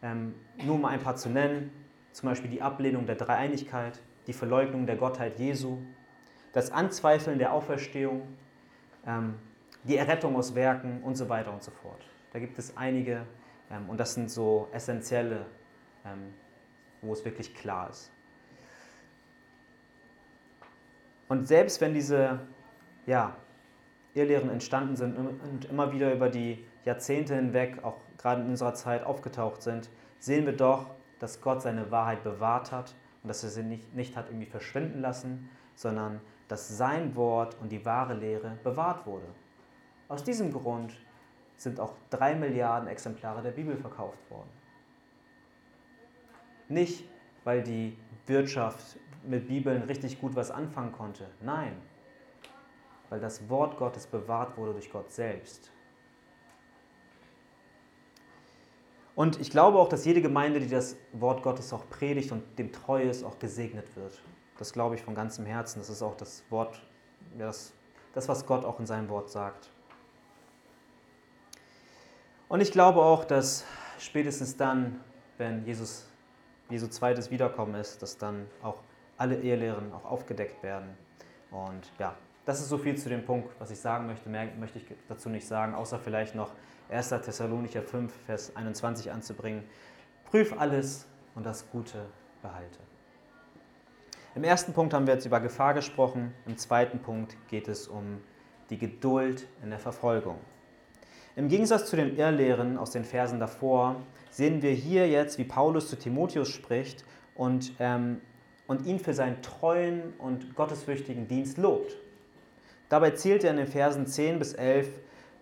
Ähm, 0.01 0.33
nur 0.63 0.75
um 0.75 0.85
ein 0.85 0.99
paar 0.99 1.15
zu 1.15 1.29
nennen, 1.29 1.71
zum 2.13 2.29
Beispiel 2.29 2.49
die 2.49 2.61
Ablehnung 2.61 3.05
der 3.05 3.15
Dreieinigkeit, 3.15 3.99
die 4.27 4.33
Verleugnung 4.33 4.85
der 4.85 4.95
Gottheit 4.95 5.37
Jesu, 5.37 5.79
das 6.53 6.71
Anzweifeln 6.71 7.37
der 7.37 7.53
Auferstehung, 7.53 8.21
ähm, 9.05 9.35
die 9.83 9.97
Errettung 9.97 10.35
aus 10.35 10.55
Werken 10.55 11.03
und 11.03 11.15
so 11.15 11.27
weiter 11.27 11.51
und 11.53 11.63
so 11.63 11.71
fort. 11.71 12.01
Da 12.31 12.39
gibt 12.39 12.57
es 12.57 12.77
einige 12.77 13.25
ähm, 13.69 13.89
und 13.89 13.99
das 13.99 14.13
sind 14.13 14.31
so 14.31 14.69
essentielle 14.71 15.45
ähm, 16.05 16.33
wo 17.01 17.13
es 17.13 17.23
wirklich 17.23 17.55
klar 17.55 17.89
ist. 17.89 18.11
Und 21.29 21.47
selbst 21.47 21.79
wenn 21.79 21.93
diese 21.93 22.39
ja, 23.05 23.37
Irrlehren 24.13 24.49
entstanden 24.49 24.95
sind 24.95 25.15
und 25.15 25.65
immer 25.65 25.93
wieder 25.93 26.13
über 26.13 26.27
die 26.27 26.65
Jahrzehnte 26.83 27.35
hinweg, 27.35 27.83
auch 27.83 27.97
gerade 28.17 28.41
in 28.41 28.49
unserer 28.49 28.73
Zeit 28.73 29.03
aufgetaucht 29.03 29.61
sind, 29.61 29.89
sehen 30.17 30.45
wir 30.45 30.57
doch, 30.57 30.89
dass 31.19 31.39
Gott 31.39 31.61
seine 31.61 31.91
Wahrheit 31.91 32.23
bewahrt 32.23 32.71
hat 32.71 32.95
und 33.23 33.29
dass 33.29 33.43
er 33.43 33.49
sie 33.49 33.63
nicht, 33.63 33.93
nicht 33.95 34.17
hat 34.17 34.29
irgendwie 34.29 34.47
verschwinden 34.47 35.01
lassen, 35.01 35.49
sondern 35.75 36.19
dass 36.47 36.67
sein 36.67 37.15
Wort 37.15 37.55
und 37.61 37.71
die 37.71 37.85
wahre 37.85 38.15
Lehre 38.15 38.57
bewahrt 38.63 39.05
wurde. 39.05 39.27
Aus 40.07 40.23
diesem 40.23 40.51
Grund 40.51 40.93
sind 41.57 41.79
auch 41.79 41.93
drei 42.09 42.33
Milliarden 42.33 42.89
Exemplare 42.89 43.43
der 43.43 43.51
Bibel 43.51 43.77
verkauft 43.77 44.19
worden. 44.31 44.49
Nicht, 46.69 47.07
weil 47.43 47.61
die 47.61 47.97
Wirtschaft 48.25 48.97
mit 49.23 49.47
Bibeln 49.47 49.83
richtig 49.83 50.19
gut 50.19 50.35
was 50.35 50.51
anfangen 50.51 50.91
konnte. 50.91 51.25
Nein, 51.41 51.75
weil 53.09 53.19
das 53.19 53.49
Wort 53.49 53.77
Gottes 53.77 54.07
bewahrt 54.07 54.57
wurde 54.57 54.73
durch 54.73 54.91
Gott 54.91 55.11
selbst. 55.11 55.71
Und 59.15 59.41
ich 59.41 59.51
glaube 59.51 59.79
auch, 59.79 59.89
dass 59.89 60.05
jede 60.05 60.21
Gemeinde, 60.21 60.61
die 60.61 60.69
das 60.69 60.95
Wort 61.11 61.43
Gottes 61.43 61.73
auch 61.73 61.89
predigt 61.89 62.31
und 62.31 62.57
dem 62.57 62.71
treu 62.71 63.01
ist, 63.01 63.23
auch 63.23 63.37
gesegnet 63.37 63.95
wird. 63.97 64.21
Das 64.57 64.71
glaube 64.71 64.95
ich 64.95 65.01
von 65.01 65.13
ganzem 65.13 65.45
Herzen. 65.45 65.79
Das 65.79 65.89
ist 65.89 66.01
auch 66.01 66.15
das 66.15 66.43
Wort, 66.49 66.81
das, 67.37 67.73
das 68.13 68.29
was 68.29 68.45
Gott 68.45 68.63
auch 68.63 68.79
in 68.79 68.85
seinem 68.85 69.09
Wort 69.09 69.29
sagt. 69.29 69.69
Und 72.47 72.61
ich 72.61 72.71
glaube 72.71 73.01
auch, 73.01 73.25
dass 73.25 73.65
spätestens 73.99 74.55
dann, 74.55 75.01
wenn 75.37 75.65
Jesus 75.65 76.09
Jesu 76.69 76.87
zweites 76.87 77.31
Wiederkommen 77.31 77.75
ist, 77.75 78.01
dass 78.01 78.17
dann 78.17 78.45
auch 78.61 78.77
alle 79.19 79.39
Ehelehren 79.39 79.93
auch 79.93 80.05
aufgedeckt 80.05 80.63
werden. 80.63 80.89
Und 81.51 81.91
ja, 81.99 82.15
das 82.45 82.59
ist 82.59 82.69
so 82.69 82.77
viel 82.77 82.97
zu 82.97 83.09
dem 83.09 83.25
Punkt, 83.25 83.49
was 83.59 83.69
ich 83.71 83.79
sagen 83.79 84.07
möchte. 84.07 84.29
Mehr 84.29 84.47
möchte 84.59 84.79
ich 84.79 84.85
dazu 85.07 85.29
nicht 85.29 85.45
sagen, 85.45 85.75
außer 85.75 85.99
vielleicht 85.99 86.35
noch 86.35 86.51
1. 86.89 87.09
Thessalonicher 87.09 87.83
5, 87.83 88.13
Vers 88.25 88.55
21 88.55 89.11
anzubringen. 89.11 89.63
Prüf 90.25 90.59
alles 90.59 91.05
und 91.35 91.45
das 91.45 91.69
Gute 91.69 92.05
behalte. 92.41 92.79
Im 94.35 94.43
ersten 94.43 94.73
Punkt 94.73 94.93
haben 94.93 95.05
wir 95.05 95.15
jetzt 95.15 95.25
über 95.25 95.39
Gefahr 95.39 95.73
gesprochen. 95.73 96.33
Im 96.45 96.57
zweiten 96.57 96.99
Punkt 96.99 97.35
geht 97.49 97.67
es 97.67 97.87
um 97.87 98.21
die 98.69 98.77
Geduld 98.77 99.47
in 99.63 99.69
der 99.69 99.79
Verfolgung. 99.79 100.37
Im 101.35 101.47
Gegensatz 101.47 101.89
zu 101.89 101.95
den 101.95 102.15
Irrlehren 102.17 102.77
aus 102.77 102.91
den 102.91 103.03
Versen 103.03 103.39
davor 103.39 103.97
sehen 104.29 104.61
wir 104.61 104.71
hier 104.71 105.07
jetzt, 105.07 105.37
wie 105.37 105.43
Paulus 105.43 105.89
zu 105.89 105.97
Timotheus 105.97 106.49
spricht 106.49 107.05
und, 107.35 107.73
ähm, 107.79 108.21
und 108.69 108.85
ihn 108.85 108.99
für 108.99 109.15
seinen 109.15 109.41
treuen 109.41 110.13
und 110.19 110.53
gottesfürchtigen 110.53 111.27
Dienst 111.27 111.57
lobt. 111.57 111.97
Dabei 112.87 113.09
zählt 113.11 113.43
er 113.43 113.49
in 113.49 113.57
den 113.57 113.65
Versen 113.65 114.05
10 114.05 114.37
bis 114.37 114.53
11, 114.53 114.87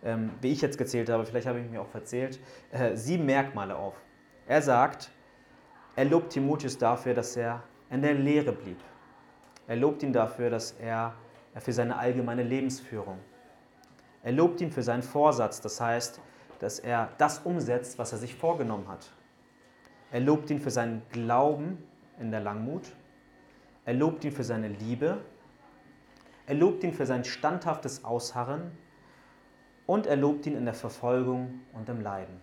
ähm, 0.05 0.31
wie 0.39 0.53
ich 0.53 0.61
jetzt 0.61 0.77
gezählt 0.77 1.09
habe, 1.09 1.25
vielleicht 1.25 1.45
habe 1.45 1.59
ich 1.59 1.69
mir 1.69 1.81
auch 1.81 1.89
verzählt, 1.89 2.39
äh, 2.71 2.95
sieben 2.95 3.25
Merkmale 3.25 3.75
auf. 3.75 3.95
Er 4.47 4.61
sagt, 4.61 5.11
er 5.97 6.05
lobt 6.05 6.31
Timotheus 6.31 6.77
dafür, 6.77 7.13
dass 7.13 7.35
er 7.35 7.63
in 7.89 8.01
der 8.01 8.13
Lehre 8.13 8.53
blieb. 8.53 8.79
Er 9.67 9.75
lobt 9.75 10.03
ihn 10.03 10.13
dafür, 10.13 10.49
dass 10.49 10.71
er, 10.79 11.13
er 11.53 11.59
für 11.59 11.73
seine 11.73 11.97
allgemeine 11.97 12.43
Lebensführung. 12.43 13.17
Er 14.23 14.31
lobt 14.31 14.61
ihn 14.61 14.71
für 14.71 14.83
seinen 14.83 15.03
Vorsatz, 15.03 15.59
das 15.59 15.81
heißt, 15.81 16.21
dass 16.59 16.79
er 16.79 17.09
das 17.17 17.39
umsetzt, 17.39 17.99
was 17.99 18.13
er 18.13 18.19
sich 18.19 18.35
vorgenommen 18.35 18.87
hat. 18.87 19.11
Er 20.13 20.21
lobt 20.21 20.49
ihn 20.49 20.61
für 20.61 20.71
seinen 20.71 21.01
Glauben 21.11 21.83
in 22.21 22.31
der 22.31 22.39
Langmut. 22.39 22.93
Er 23.87 23.93
lobt 23.93 24.25
ihn 24.25 24.33
für 24.33 24.43
seine 24.43 24.67
Liebe. 24.67 25.21
Er 26.45 26.55
lobt 26.55 26.83
ihn 26.83 26.91
für 26.91 27.05
sein 27.05 27.23
standhaftes 27.23 28.03
Ausharren. 28.03 28.71
Und 29.85 30.07
er 30.07 30.17
lobt 30.17 30.45
ihn 30.45 30.57
in 30.57 30.65
der 30.65 30.73
Verfolgung 30.73 31.61
und 31.71 31.87
im 31.87 32.01
Leiden. 32.01 32.41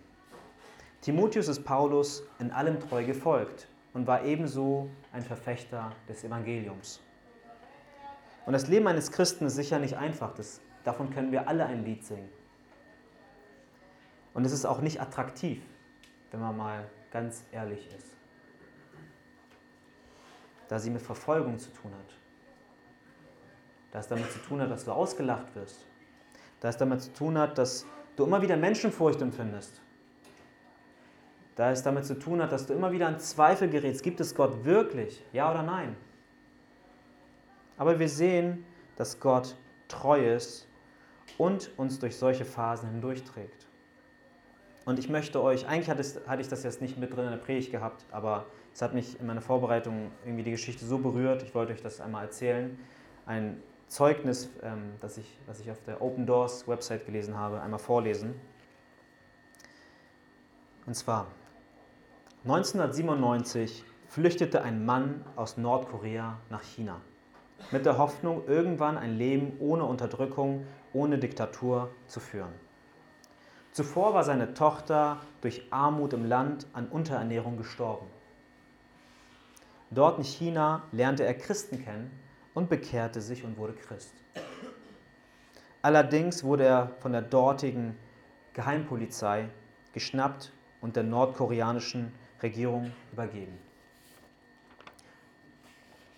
Timotheus 1.01 1.47
ist 1.47 1.63
Paulus 1.63 2.23
in 2.39 2.49
allem 2.49 2.79
treu 2.79 3.05
gefolgt 3.05 3.67
und 3.93 4.07
war 4.07 4.23
ebenso 4.23 4.89
ein 5.13 5.21
Verfechter 5.21 5.91
des 6.09 6.23
Evangeliums. 6.23 6.99
Und 8.47 8.53
das 8.53 8.67
Leben 8.67 8.87
eines 8.87 9.11
Christen 9.11 9.45
ist 9.45 9.55
sicher 9.55 9.77
nicht 9.77 9.97
einfach. 9.97 10.33
Das, 10.33 10.61
davon 10.83 11.11
können 11.11 11.31
wir 11.31 11.47
alle 11.47 11.67
ein 11.67 11.85
Lied 11.85 12.03
singen. 12.03 12.29
Und 14.33 14.45
es 14.45 14.51
ist 14.51 14.65
auch 14.65 14.81
nicht 14.81 14.99
attraktiv, 14.99 15.61
wenn 16.31 16.39
man 16.39 16.57
mal 16.57 16.89
ganz 17.11 17.43
ehrlich 17.51 17.87
ist. 17.95 18.17
Da 20.67 20.79
sie 20.79 20.89
mit 20.89 21.01
Verfolgung 21.01 21.59
zu 21.59 21.71
tun 21.71 21.91
hat. 21.93 22.15
Da 23.91 23.99
es 23.99 24.07
damit 24.07 24.31
zu 24.31 24.39
tun 24.39 24.61
hat, 24.61 24.71
dass 24.71 24.85
du 24.85 24.91
ausgelacht 24.91 25.55
wirst. 25.55 25.85
Da 26.59 26.69
es 26.69 26.77
damit 26.77 27.01
zu 27.01 27.13
tun 27.13 27.37
hat, 27.37 27.57
dass 27.57 27.85
du 28.15 28.25
immer 28.25 28.41
wieder 28.41 28.57
Menschenfurcht 28.57 29.21
empfindest. 29.21 29.81
Da 31.55 31.71
es 31.71 31.83
damit 31.83 32.05
zu 32.05 32.19
tun 32.19 32.41
hat, 32.41 32.51
dass 32.51 32.65
du 32.65 32.73
immer 32.73 32.91
wieder 32.91 33.07
an 33.07 33.19
Zweifel 33.19 33.69
gerätst. 33.69 34.03
Gibt 34.03 34.19
es 34.19 34.35
Gott 34.35 34.65
wirklich? 34.65 35.23
Ja 35.31 35.51
oder 35.51 35.63
nein? 35.63 35.95
Aber 37.77 37.99
wir 37.99 38.09
sehen, 38.09 38.65
dass 38.97 39.19
Gott 39.19 39.55
treu 39.87 40.33
ist 40.35 40.67
und 41.37 41.71
uns 41.77 41.99
durch 41.99 42.17
solche 42.17 42.45
Phasen 42.45 42.89
hindurchträgt. 42.89 43.67
Und 44.85 44.99
ich 44.99 45.09
möchte 45.09 45.41
euch, 45.41 45.67
eigentlich 45.67 45.89
hatte, 45.89 46.41
ich 46.41 46.47
das 46.47 46.63
jetzt 46.63 46.81
nicht 46.81 46.97
mit 46.97 47.15
drin 47.15 47.25
in 47.25 47.31
der 47.31 47.37
Predigt 47.37 47.71
gehabt, 47.71 48.05
aber 48.11 48.45
es 48.75 48.81
hat 48.81 48.93
mich 48.93 49.17
in 49.21 49.25
meiner 49.25 49.39
Vorbereitung 49.39 50.11
irgendwie 50.25 50.43
die 50.43 50.51
Geschichte 50.51 50.85
so 50.85 50.97
berührt, 50.97 51.41
ich 51.43 51.55
wollte 51.55 51.71
euch 51.71 51.81
das 51.81 52.01
einmal 52.01 52.25
erzählen. 52.25 52.77
Ein 53.25 53.63
Zeugnis, 53.87 54.49
ähm, 54.63 54.91
das, 54.99 55.17
ich, 55.17 55.39
das 55.47 55.61
ich 55.61 55.71
auf 55.71 55.81
der 55.83 56.01
Open 56.01 56.25
Doors 56.25 56.67
Website 56.67 57.05
gelesen 57.05 57.37
habe, 57.37 57.61
einmal 57.61 57.79
vorlesen. 57.79 58.35
Und 60.85 60.93
zwar, 60.93 61.27
1997 62.43 63.85
flüchtete 64.09 64.61
ein 64.61 64.85
Mann 64.85 65.23
aus 65.37 65.55
Nordkorea 65.55 66.37
nach 66.49 66.61
China 66.61 66.99
mit 67.71 67.85
der 67.85 67.97
Hoffnung, 67.97 68.45
irgendwann 68.45 68.97
ein 68.97 69.17
Leben 69.17 69.53
ohne 69.59 69.85
Unterdrückung, 69.85 70.67
ohne 70.91 71.17
Diktatur 71.17 71.91
zu 72.07 72.19
führen. 72.19 72.51
Zuvor 73.71 74.13
war 74.13 74.25
seine 74.25 74.53
Tochter 74.53 75.21
durch 75.39 75.63
Armut 75.71 76.11
im 76.11 76.25
Land 76.25 76.67
an 76.73 76.89
Unterernährung 76.89 77.55
gestorben. 77.55 78.07
Dort 79.95 80.17
in 80.17 80.25
China 80.25 80.83
lernte 80.91 81.23
er 81.23 81.33
Christen 81.33 81.81
kennen 81.81 82.11
und 82.53 82.69
bekehrte 82.69 83.21
sich 83.21 83.45
und 83.45 83.57
wurde 83.57 83.73
Christ. 83.73 84.13
Allerdings 85.81 86.43
wurde 86.43 86.65
er 86.65 86.91
von 86.99 87.13
der 87.13 87.21
dortigen 87.21 87.97
Geheimpolizei 88.51 89.47
geschnappt 89.93 90.51
und 90.81 90.97
der 90.97 91.03
nordkoreanischen 91.03 92.11
Regierung 92.43 92.91
übergeben. 93.13 93.57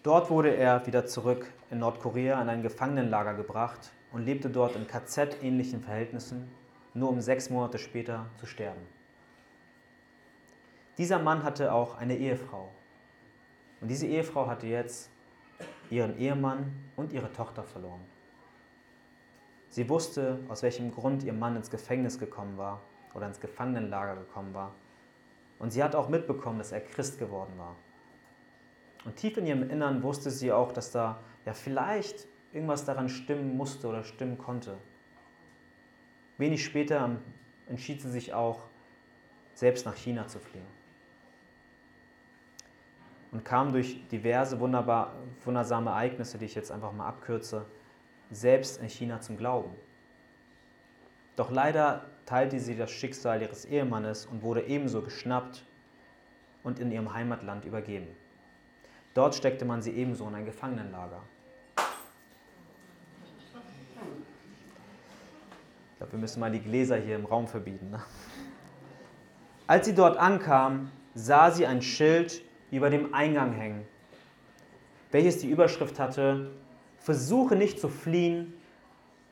Dort 0.01 0.31
wurde 0.31 0.55
er 0.55 0.87
wieder 0.87 1.05
zurück 1.05 1.45
in 1.69 1.77
Nordkorea 1.77 2.41
in 2.41 2.49
ein 2.49 2.63
Gefangenenlager 2.63 3.35
gebracht 3.35 3.91
und 4.11 4.25
lebte 4.25 4.49
dort 4.49 4.75
in 4.75 4.87
KZ-ähnlichen 4.87 5.81
Verhältnissen, 5.81 6.49
nur 6.95 7.09
um 7.09 7.21
sechs 7.21 7.51
Monate 7.51 7.77
später 7.77 8.25
zu 8.37 8.47
sterben. 8.47 8.81
Dieser 10.97 11.19
Mann 11.19 11.43
hatte 11.43 11.71
auch 11.71 11.97
eine 11.97 12.17
Ehefrau. 12.17 12.71
Und 13.81 13.89
diese 13.89 14.07
Ehefrau 14.07 14.47
hatte 14.47 14.67
jetzt 14.67 15.09
ihren 15.89 16.17
Ehemann 16.17 16.73
und 16.95 17.13
ihre 17.13 17.31
Tochter 17.31 17.63
verloren. 17.63 18.01
Sie 19.69 19.87
wusste, 19.89 20.39
aus 20.47 20.63
welchem 20.63 20.91
Grund 20.91 21.23
ihr 21.23 21.33
Mann 21.33 21.55
ins 21.55 21.69
Gefängnis 21.69 22.17
gekommen 22.17 22.57
war 22.57 22.81
oder 23.13 23.27
ins 23.27 23.39
Gefangenenlager 23.39 24.15
gekommen 24.15 24.53
war. 24.53 24.73
Und 25.59 25.71
sie 25.71 25.83
hat 25.83 25.95
auch 25.95 26.09
mitbekommen, 26.09 26.57
dass 26.57 26.71
er 26.71 26.81
Christ 26.81 27.19
geworden 27.19 27.53
war. 27.57 27.75
Und 29.05 29.15
tief 29.15 29.37
in 29.37 29.45
ihrem 29.45 29.69
Innern 29.69 30.03
wusste 30.03 30.31
sie 30.31 30.51
auch, 30.51 30.71
dass 30.71 30.91
da 30.91 31.19
ja 31.45 31.53
vielleicht 31.53 32.27
irgendwas 32.51 32.85
daran 32.85 33.09
stimmen 33.09 33.55
musste 33.55 33.87
oder 33.87 34.03
stimmen 34.03 34.37
konnte. 34.37 34.77
Wenig 36.37 36.63
später 36.63 37.17
entschied 37.67 38.01
sie 38.01 38.11
sich 38.11 38.33
auch, 38.33 38.63
selbst 39.53 39.85
nach 39.85 39.95
China 39.95 40.27
zu 40.27 40.39
fliehen. 40.39 40.76
Und 43.31 43.43
kam 43.43 43.73
durch 43.73 44.07
diverse 44.07 44.59
wunderbar, 44.59 45.13
wundersame 45.43 45.89
Ereignisse, 45.89 46.37
die 46.37 46.45
ich 46.45 46.55
jetzt 46.55 46.71
einfach 46.71 46.93
mal 46.93 47.07
abkürze, 47.07 47.65
selbst 48.31 48.81
in 48.81 48.89
China 48.89 49.19
zum 49.21 49.37
Glauben. 49.37 49.75
Doch 51.35 51.51
leider 51.51 52.05
teilte 52.25 52.59
sie 52.59 52.75
das 52.75 52.91
Schicksal 52.91 53.41
ihres 53.41 53.65
Ehemannes 53.65 54.25
und 54.25 54.41
wurde 54.41 54.63
ebenso 54.63 55.01
geschnappt 55.01 55.63
und 56.63 56.79
in 56.79 56.91
ihrem 56.91 57.13
Heimatland 57.13 57.65
übergeben. 57.65 58.07
Dort 59.13 59.35
steckte 59.35 59.65
man 59.65 59.81
sie 59.81 59.91
ebenso 59.91 60.27
in 60.27 60.35
ein 60.35 60.45
Gefangenenlager. 60.45 61.21
Ich 65.91 65.97
glaube, 65.97 66.11
wir 66.11 66.19
müssen 66.19 66.39
mal 66.39 66.51
die 66.51 66.59
Gläser 66.59 66.97
hier 66.97 67.15
im 67.15 67.25
Raum 67.25 67.47
verbieten. 67.47 67.89
Ne? 67.89 67.99
Als 69.65 69.85
sie 69.85 69.95
dort 69.95 70.17
ankam, 70.17 70.91
sah 71.15 71.49
sie 71.49 71.65
ein 71.65 71.81
Schild 71.81 72.43
über 72.71 72.89
dem 72.89 73.13
Eingang 73.13 73.53
hängen, 73.53 73.85
welches 75.11 75.39
die 75.39 75.49
Überschrift 75.49 75.99
hatte, 75.99 76.51
Versuche 76.99 77.55
nicht 77.55 77.79
zu 77.79 77.89
fliehen, 77.89 78.53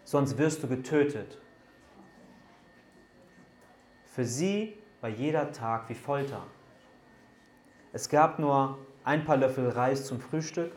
sonst 0.03 0.37
wirst 0.37 0.63
du 0.63 0.67
getötet. 0.67 1.41
Für 4.05 4.23
sie 4.23 4.77
war 5.01 5.09
jeder 5.09 5.51
Tag 5.51 5.89
wie 5.89 5.95
Folter. 5.95 6.43
Es 7.91 8.07
gab 8.07 8.39
nur 8.39 8.77
ein 9.03 9.25
paar 9.25 9.37
Löffel 9.37 9.69
Reis 9.69 10.05
zum 10.05 10.21
Frühstück 10.21 10.71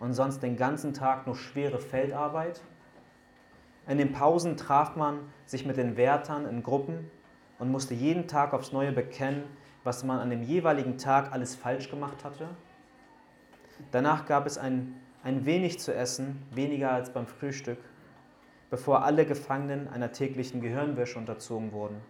und 0.00 0.12
sonst 0.12 0.42
den 0.42 0.56
ganzen 0.56 0.92
Tag 0.92 1.26
nur 1.26 1.36
schwere 1.36 1.78
Feldarbeit. 1.78 2.60
In 3.86 3.98
den 3.98 4.12
Pausen 4.12 4.56
traf 4.56 4.96
man 4.96 5.20
sich 5.46 5.64
mit 5.64 5.76
den 5.76 5.96
Wärtern 5.96 6.46
in 6.46 6.62
Gruppen 6.62 7.10
und 7.58 7.70
musste 7.70 7.94
jeden 7.94 8.28
Tag 8.28 8.52
aufs 8.52 8.72
Neue 8.72 8.92
bekennen, 8.92 9.44
was 9.84 10.04
man 10.04 10.18
an 10.18 10.30
dem 10.30 10.42
jeweiligen 10.42 10.98
Tag 10.98 11.32
alles 11.32 11.54
falsch 11.54 11.90
gemacht 11.90 12.24
hatte. 12.24 12.48
Danach 13.90 14.26
gab 14.26 14.46
es 14.46 14.58
ein, 14.58 14.94
ein 15.22 15.44
wenig 15.44 15.80
zu 15.80 15.94
essen, 15.94 16.42
weniger 16.50 16.92
als 16.92 17.12
beim 17.12 17.26
Frühstück, 17.26 17.78
bevor 18.70 19.04
alle 19.04 19.26
Gefangenen 19.26 19.88
einer 19.88 20.12
täglichen 20.12 20.60
Gehirnwäsche 20.60 21.18
unterzogen 21.18 21.72
wurden, 21.72 22.00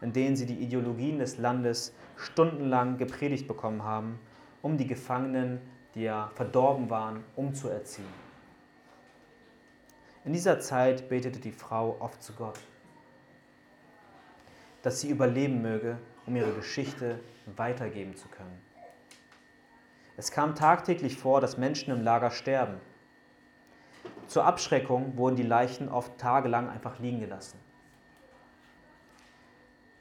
in 0.00 0.12
denen 0.12 0.36
sie 0.36 0.46
die 0.46 0.58
Ideologien 0.58 1.18
des 1.18 1.38
Landes 1.38 1.94
stundenlang 2.16 2.98
gepredigt 2.98 3.46
bekommen 3.46 3.84
haben 3.84 4.18
um 4.62 4.76
die 4.76 4.86
Gefangenen, 4.86 5.60
die 5.94 6.02
ja 6.02 6.30
verdorben 6.34 6.90
waren, 6.90 7.24
umzuerziehen. 7.36 8.30
In 10.24 10.32
dieser 10.32 10.60
Zeit 10.60 11.08
betete 11.08 11.40
die 11.40 11.52
Frau 11.52 11.96
oft 11.98 12.22
zu 12.22 12.34
Gott, 12.34 12.60
dass 14.82 15.00
sie 15.00 15.10
überleben 15.10 15.62
möge, 15.62 15.98
um 16.30 16.36
ihre 16.36 16.52
Geschichte 16.52 17.18
weitergeben 17.56 18.16
zu 18.16 18.28
können. 18.28 18.60
Es 20.16 20.30
kam 20.30 20.54
tagtäglich 20.54 21.16
vor, 21.16 21.40
dass 21.40 21.58
Menschen 21.58 21.92
im 21.92 22.02
Lager 22.02 22.30
sterben. 22.30 22.80
Zur 24.28 24.44
Abschreckung 24.44 25.16
wurden 25.16 25.34
die 25.34 25.42
Leichen 25.42 25.88
oft 25.88 26.16
tagelang 26.18 26.70
einfach 26.70 27.00
liegen 27.00 27.18
gelassen. 27.18 27.58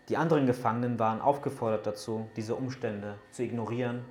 Die 0.07 0.17
anderen 0.17 0.45
Gefangenen 0.45 0.99
waren 0.99 1.19
aufgefordert 1.19 1.87
dazu, 1.87 2.29
diese 2.35 2.55
Umstände 2.55 3.17
zu 3.31 3.43
ignorieren 3.43 4.05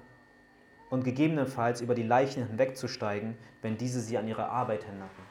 und 0.90 1.04
gegebenenfalls 1.04 1.80
über 1.80 1.94
die 1.94 2.02
Leichen 2.02 2.46
hinwegzusteigen, 2.46 3.36
wenn 3.62 3.76
diese 3.76 4.00
sie 4.00 4.18
an 4.18 4.26
ihre 4.26 4.48
Arbeit 4.48 4.82
hinderten. 4.84 5.22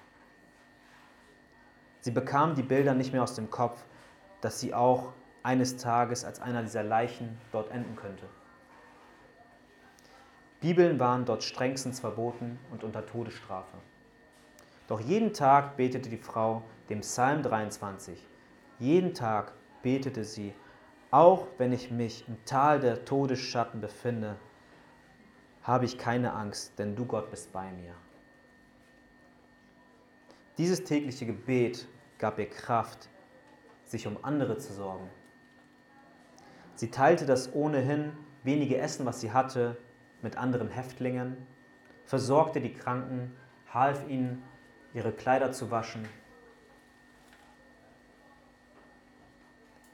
Sie 1.99 2.11
bekamen 2.11 2.55
die 2.55 2.63
Bilder 2.63 2.93
nicht 2.93 3.11
mehr 3.11 3.23
aus 3.23 3.35
dem 3.35 3.49
Kopf, 3.49 3.83
dass 4.39 4.59
sie 4.61 4.73
auch 4.73 5.13
eines 5.47 5.77
Tages 5.77 6.25
als 6.25 6.41
einer 6.41 6.61
dieser 6.61 6.83
Leichen 6.83 7.37
dort 7.53 7.71
enden 7.71 7.95
könnte. 7.95 8.25
Bibeln 10.59 10.99
waren 10.99 11.23
dort 11.23 11.41
strengstens 11.41 12.01
verboten 12.01 12.59
und 12.69 12.83
unter 12.83 13.05
Todesstrafe. 13.05 13.77
Doch 14.89 14.99
jeden 14.99 15.31
Tag 15.31 15.77
betete 15.77 16.09
die 16.09 16.17
Frau 16.17 16.63
dem 16.89 16.99
Psalm 16.99 17.43
23. 17.43 18.21
Jeden 18.79 19.13
Tag 19.13 19.53
betete 19.83 20.25
sie, 20.25 20.53
auch 21.11 21.47
wenn 21.57 21.71
ich 21.71 21.91
mich 21.91 22.27
im 22.27 22.43
Tal 22.43 22.81
der 22.81 23.05
Todesschatten 23.05 23.79
befinde, 23.79 24.35
habe 25.63 25.85
ich 25.85 25.97
keine 25.97 26.33
Angst, 26.33 26.77
denn 26.77 26.93
du 26.93 27.05
Gott 27.05 27.31
bist 27.31 27.53
bei 27.53 27.71
mir. 27.71 27.93
Dieses 30.57 30.83
tägliche 30.83 31.25
Gebet 31.25 31.87
gab 32.17 32.37
ihr 32.37 32.49
Kraft, 32.49 33.07
sich 33.85 34.07
um 34.07 34.17
andere 34.25 34.57
zu 34.57 34.73
sorgen. 34.73 35.09
Sie 36.77 36.91
teilte 36.91 37.25
das 37.25 37.55
ohnehin 37.55 38.11
wenige 38.43 38.77
Essen, 38.77 39.07
was 39.07 39.19
sie 39.19 39.31
hatte, 39.31 39.77
mit 40.21 40.37
anderen 40.37 40.69
Häftlingen, 40.69 41.35
versorgte 42.05 42.61
die 42.61 42.71
Kranken, 42.71 43.35
half 43.73 44.07
ihnen, 44.07 44.43
ihre 44.93 45.11
Kleider 45.11 45.51
zu 45.51 45.71
waschen. 45.71 46.07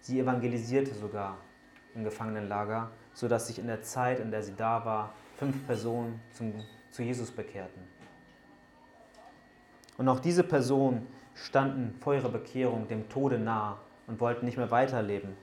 Sie 0.01 0.19
evangelisierte 0.19 0.93
sogar 0.93 1.37
im 1.95 2.03
Gefangenenlager, 2.03 2.91
sodass 3.13 3.47
sich 3.47 3.59
in 3.59 3.67
der 3.67 3.81
Zeit, 3.81 4.19
in 4.19 4.29
der 4.29 4.43
sie 4.43 4.53
da 4.53 4.83
war, 4.83 5.13
fünf 5.37 5.65
Personen 5.65 6.19
zum, 6.33 6.53
zu 6.91 7.01
Jesus 7.01 7.31
bekehrten. 7.31 7.81
Und 9.97 10.09
auch 10.09 10.19
diese 10.19 10.43
Personen 10.43 11.07
standen 11.33 11.95
vor 12.01 12.13
ihrer 12.13 12.29
Bekehrung 12.29 12.89
dem 12.89 13.07
Tode 13.07 13.39
nahe 13.39 13.77
und 14.05 14.19
wollten 14.19 14.45
nicht 14.45 14.57
mehr 14.57 14.69
weiterleben. 14.69 15.37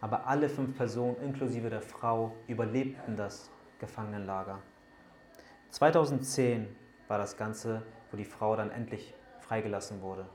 Aber 0.00 0.26
alle 0.26 0.48
fünf 0.48 0.76
Personen, 0.76 1.16
inklusive 1.22 1.68
der 1.68 1.82
Frau, 1.82 2.34
überlebten 2.48 3.16
das 3.16 3.50
Gefangenenlager. 3.78 4.58
2010 5.70 6.68
war 7.08 7.18
das 7.18 7.36
Ganze, 7.36 7.82
wo 8.10 8.16
die 8.16 8.24
Frau 8.24 8.56
dann 8.56 8.70
endlich 8.70 9.14
freigelassen 9.40 10.00
wurde. 10.00 10.26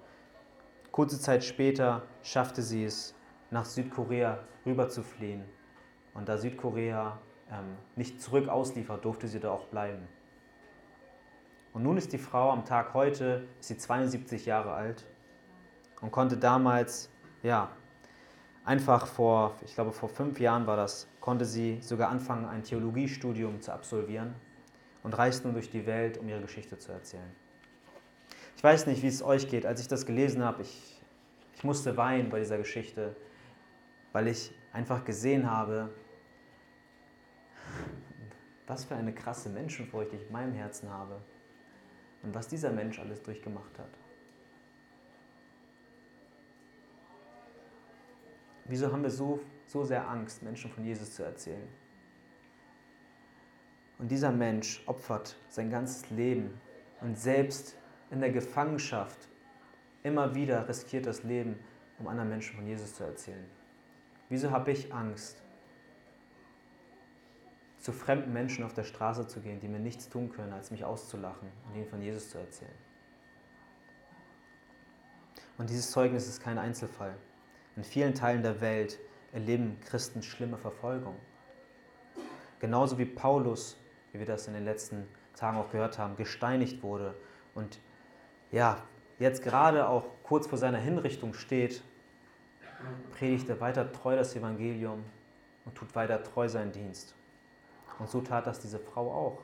Kurze 0.91 1.19
Zeit 1.19 1.43
später 1.43 2.03
schaffte 2.21 2.61
sie 2.61 2.85
es, 2.85 3.15
nach 3.51 3.65
Südkorea 3.65 4.39
rüber 4.65 4.89
zu 4.89 5.03
fliehen. 5.03 5.43
Und 6.13 6.29
da 6.29 6.37
Südkorea 6.37 7.19
ähm, 7.51 7.75
nicht 7.95 8.21
zurück 8.21 8.47
ausliefert, 8.47 9.03
durfte 9.03 9.27
sie 9.27 9.39
da 9.39 9.51
auch 9.51 9.65
bleiben. 9.65 10.07
Und 11.73 11.83
nun 11.83 11.97
ist 11.97 12.13
die 12.13 12.17
Frau 12.17 12.51
am 12.51 12.63
Tag 12.63 12.93
heute, 12.93 13.47
ist 13.59 13.67
sie 13.67 13.77
72 13.77 14.45
Jahre 14.45 14.71
alt 14.73 15.05
und 16.01 16.11
konnte 16.11 16.37
damals, 16.37 17.11
ja, 17.43 17.69
einfach 18.65 19.07
vor, 19.07 19.55
ich 19.63 19.75
glaube 19.75 19.91
vor 19.91 20.09
fünf 20.09 20.39
Jahren 20.39 20.67
war 20.67 20.75
das, 20.75 21.07
konnte 21.21 21.45
sie 21.45 21.79
sogar 21.81 22.09
anfangen, 22.09 22.45
ein 22.45 22.63
Theologiestudium 22.63 23.61
zu 23.61 23.71
absolvieren 23.71 24.33
und 25.03 25.17
reist 25.17 25.45
nun 25.45 25.53
durch 25.53 25.69
die 25.69 25.85
Welt, 25.85 26.17
um 26.17 26.27
ihre 26.27 26.41
Geschichte 26.41 26.77
zu 26.77 26.91
erzählen. 26.91 27.35
Ich 28.57 28.63
weiß 28.63 28.87
nicht, 28.87 29.03
wie 29.03 29.07
es 29.07 29.21
euch 29.21 29.47
geht. 29.47 29.65
Als 29.65 29.79
ich 29.81 29.87
das 29.87 30.05
gelesen 30.05 30.43
habe, 30.43 30.63
ich, 30.63 31.01
ich 31.53 31.63
musste 31.63 31.95
weinen 31.97 32.29
bei 32.29 32.39
dieser 32.39 32.57
Geschichte, 32.57 33.15
weil 34.11 34.27
ich 34.27 34.51
einfach 34.73 35.05
gesehen 35.05 35.49
habe, 35.49 35.89
was 38.65 38.85
für 38.85 38.95
eine 38.95 39.13
krasse 39.13 39.49
Menschenfurcht 39.49 40.13
ich 40.13 40.25
in 40.25 40.31
meinem 40.31 40.53
Herzen 40.53 40.89
habe 40.89 41.21
und 42.23 42.33
was 42.33 42.47
dieser 42.47 42.71
Mensch 42.71 42.97
alles 42.97 43.21
durchgemacht 43.21 43.77
hat. 43.77 43.89
Wieso 48.65 48.91
haben 48.91 49.03
wir 49.03 49.11
so, 49.11 49.39
so 49.67 49.83
sehr 49.83 50.07
Angst, 50.07 50.43
Menschen 50.43 50.71
von 50.71 50.83
Jesus 50.83 51.13
zu 51.13 51.23
erzählen? 51.23 51.67
Und 53.97 54.09
dieser 54.09 54.31
Mensch 54.31 54.83
opfert 54.87 55.37
sein 55.49 55.69
ganzes 55.69 56.09
Leben 56.09 56.59
und 57.01 57.17
selbst 57.17 57.77
in 58.11 58.19
der 58.19 58.31
Gefangenschaft 58.31 59.29
immer 60.03 60.35
wieder 60.35 60.67
riskiert 60.67 61.05
das 61.05 61.23
Leben, 61.23 61.57
um 61.99 62.07
anderen 62.07 62.29
Menschen 62.29 62.55
von 62.55 62.67
Jesus 62.67 62.95
zu 62.95 63.03
erzählen. 63.03 63.45
Wieso 64.29 64.51
habe 64.51 64.71
ich 64.71 64.93
Angst, 64.93 65.41
zu 67.85 67.91
fremden 67.91 68.33
Menschen 68.33 68.65
auf 68.65 68.73
der 68.73 68.83
Straße 68.83 69.27
zu 69.27 69.41
gehen, 69.41 69.59
die 69.59 69.67
mir 69.67 69.79
nichts 69.79 70.09
tun 70.09 70.31
können, 70.31 70.53
als 70.53 70.71
mich 70.71 70.83
auszulachen 70.83 71.49
und 71.67 71.75
ihnen 71.75 71.85
von 71.85 72.01
Jesus 72.01 72.31
zu 72.31 72.39
erzählen. 72.39 72.73
Und 75.59 75.69
dieses 75.69 75.91
Zeugnis 75.91 76.27
ist 76.27 76.41
kein 76.41 76.57
Einzelfall. 76.57 77.15
In 77.75 77.83
vielen 77.83 78.13
Teilen 78.13 78.41
der 78.41 78.61
Welt 78.61 78.99
erleben 79.33 79.77
Christen 79.81 80.23
schlimme 80.23 80.57
Verfolgung. 80.57 81.15
Genauso 82.59 82.97
wie 82.97 83.05
Paulus, 83.05 83.77
wie 84.11 84.19
wir 84.19 84.25
das 84.25 84.47
in 84.47 84.53
den 84.53 84.63
letzten 84.63 85.07
Tagen 85.35 85.57
auch 85.57 85.69
gehört 85.69 85.99
haben, 85.99 86.15
gesteinigt 86.15 86.81
wurde 86.83 87.15
und 87.53 87.79
ja, 88.51 88.77
jetzt 89.19 89.43
gerade 89.43 89.89
auch 89.89 90.05
kurz 90.23 90.47
vor 90.47 90.57
seiner 90.57 90.77
Hinrichtung 90.77 91.33
steht, 91.33 91.83
predigt 93.11 93.49
er 93.49 93.59
weiter 93.59 93.91
treu 93.91 94.15
das 94.15 94.35
Evangelium 94.35 95.03
und 95.65 95.75
tut 95.75 95.93
weiter 95.95 96.23
treu 96.23 96.47
seinen 96.47 96.71
Dienst. 96.71 97.15
Und 97.99 98.09
so 98.09 98.21
tat 98.21 98.47
das 98.47 98.59
diese 98.59 98.79
Frau 98.79 99.11
auch. 99.11 99.41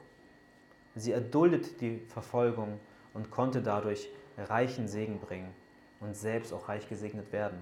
Sie 0.96 1.12
erduldet 1.12 1.82
die 1.82 2.00
Verfolgung 2.08 2.80
und 3.14 3.32
konnte 3.32 3.62
dadurch 3.62 4.10
reichen 4.38 4.88
Segen 4.88 5.20
bringen 5.20 5.54
und 6.00 6.16
selbst 6.16 6.54
auch 6.54 6.68
reich 6.68 6.88
gesegnet 6.88 7.32
werden. 7.32 7.62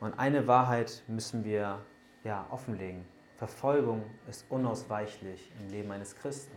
Und 0.00 0.18
eine 0.18 0.46
Wahrheit 0.46 1.02
müssen 1.08 1.44
wir 1.44 1.84
ja, 2.24 2.46
offenlegen. 2.50 3.04
Verfolgung 3.36 4.04
ist 4.28 4.46
unausweichlich 4.50 5.50
im 5.60 5.68
Leben 5.68 5.90
eines 5.90 6.16
Christen. 6.16 6.56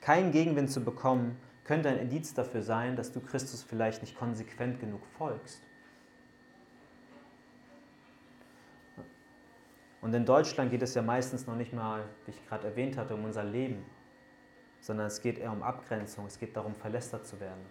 Keinen 0.00 0.30
Gegenwind 0.30 0.70
zu 0.70 0.84
bekommen, 0.84 1.36
könnte 1.64 1.88
ein 1.88 1.98
Indiz 1.98 2.32
dafür 2.34 2.62
sein, 2.62 2.94
dass 2.94 3.12
du 3.12 3.20
Christus 3.20 3.62
vielleicht 3.62 4.02
nicht 4.02 4.16
konsequent 4.16 4.78
genug 4.78 5.04
folgst. 5.18 5.62
Und 10.00 10.14
in 10.14 10.24
Deutschland 10.24 10.70
geht 10.70 10.82
es 10.82 10.94
ja 10.94 11.02
meistens 11.02 11.48
noch 11.48 11.56
nicht 11.56 11.72
mal, 11.72 12.04
wie 12.24 12.30
ich 12.30 12.46
gerade 12.46 12.68
erwähnt 12.68 12.96
hatte, 12.96 13.14
um 13.14 13.24
unser 13.24 13.42
Leben, 13.42 13.84
sondern 14.80 15.08
es 15.08 15.20
geht 15.20 15.38
eher 15.38 15.50
um 15.50 15.64
Abgrenzung, 15.64 16.26
es 16.26 16.38
geht 16.38 16.56
darum, 16.56 16.76
verlästert 16.76 17.26
zu 17.26 17.40
werden. 17.40 17.66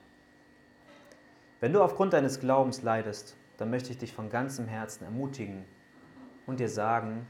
Wenn 1.62 1.72
du 1.72 1.82
aufgrund 1.82 2.12
deines 2.12 2.42
Glaubens 2.42 2.82
leidest, 2.82 3.38
dann 3.58 3.70
möchte 3.70 3.92
ich 3.92 3.98
dich 3.98 4.14
von 4.14 4.30
ganzem 4.30 4.68
Herzen 4.68 5.06
ermutigen 5.06 5.66
und 6.46 6.60
dir 6.60 6.70
sagen, 6.70 7.28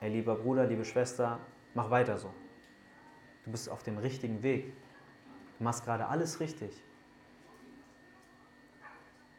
hey 0.00 0.10
lieber 0.10 0.36
Bruder, 0.36 0.66
liebe 0.66 0.84
Schwester, 0.84 1.40
mach 1.74 1.90
weiter 1.90 2.18
so. 2.18 2.32
Du 3.44 3.50
bist 3.50 3.68
auf 3.70 3.82
dem 3.82 3.98
richtigen 3.98 4.42
Weg. 4.42 4.72
Du 5.58 5.64
machst 5.64 5.84
gerade 5.84 6.06
alles 6.06 6.40
richtig. 6.40 6.82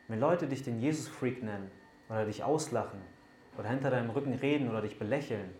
Wenn 0.07 0.19
Leute 0.19 0.47
dich 0.47 0.63
den 0.63 0.79
Jesus-Freak 0.79 1.43
nennen 1.43 1.69
oder 2.09 2.25
dich 2.25 2.43
auslachen 2.43 2.99
oder 3.57 3.69
hinter 3.69 3.91
deinem 3.91 4.09
Rücken 4.09 4.33
reden 4.33 4.69
oder 4.69 4.81
dich 4.81 4.97
belächeln 4.97 5.53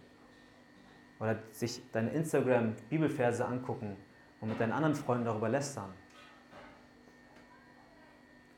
oder 1.19 1.37
sich 1.51 1.83
deine 1.91 2.09
Instagram-Bibelverse 2.09 3.45
angucken 3.45 3.95
und 4.41 4.49
mit 4.49 4.59
deinen 4.59 4.71
anderen 4.71 4.95
Freunden 4.95 5.25
darüber 5.25 5.49
lästern 5.49 5.93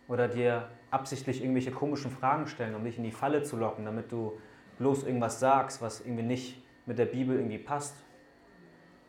oder 0.08 0.28
dir 0.28 0.70
absichtlich 0.92 1.42
irgendwelche 1.42 1.72
komischen 1.72 2.12
Fragen 2.12 2.48
stellen, 2.48 2.76
um 2.76 2.84
dich 2.84 2.98
in 2.98 3.04
die 3.04 3.12
Falle 3.12 3.44
zu 3.44 3.58
locken, 3.58 3.86
damit 3.86 4.12
du 4.12 4.40
bloß 4.78 5.04
irgendwas 5.04 5.40
sagst, 5.40 5.82
was 5.82 6.02
irgendwie 6.02 6.24
nicht 6.24 6.64
mit 6.86 7.00
der 7.00 7.06
Bibel 7.06 7.36
irgendwie 7.36 7.58
passt, 7.58 7.96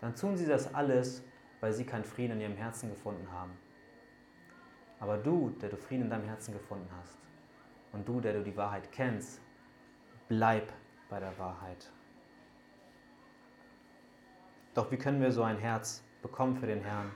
dann 0.01 0.15
tun 0.15 0.37
sie 0.37 0.47
das 0.47 0.75
alles, 0.75 1.25
weil 1.61 1.73
sie 1.73 1.85
keinen 1.85 2.05
Frieden 2.05 2.33
in 2.33 2.41
ihrem 2.41 2.57
Herzen 2.57 2.89
gefunden 2.89 3.31
haben. 3.31 3.53
Aber 5.01 5.19
du, 5.19 5.51
der 5.61 5.69
du 5.69 5.77
Frieden 5.77 6.05
in 6.05 6.11
deinem 6.11 6.27
Herzen 6.27 6.53
gefunden 6.53 6.89
hast 7.01 7.19
und 7.93 8.07
du, 8.09 8.21
der 8.21 8.35
du 8.35 8.43
die 8.43 8.57
Wahrheit 8.57 8.91
kennst, 8.93 9.41
bleib 10.29 10.73
bei 11.09 11.19
der 11.19 11.37
Wahrheit. 11.39 11.91
Doch 14.75 14.91
wie 14.91 14.97
können 14.97 15.21
wir 15.21 15.33
so 15.33 15.43
ein 15.43 15.59
Herz 15.59 16.03
bekommen 16.23 16.57
für 16.57 16.67
den 16.67 16.83
Herrn? 16.83 17.11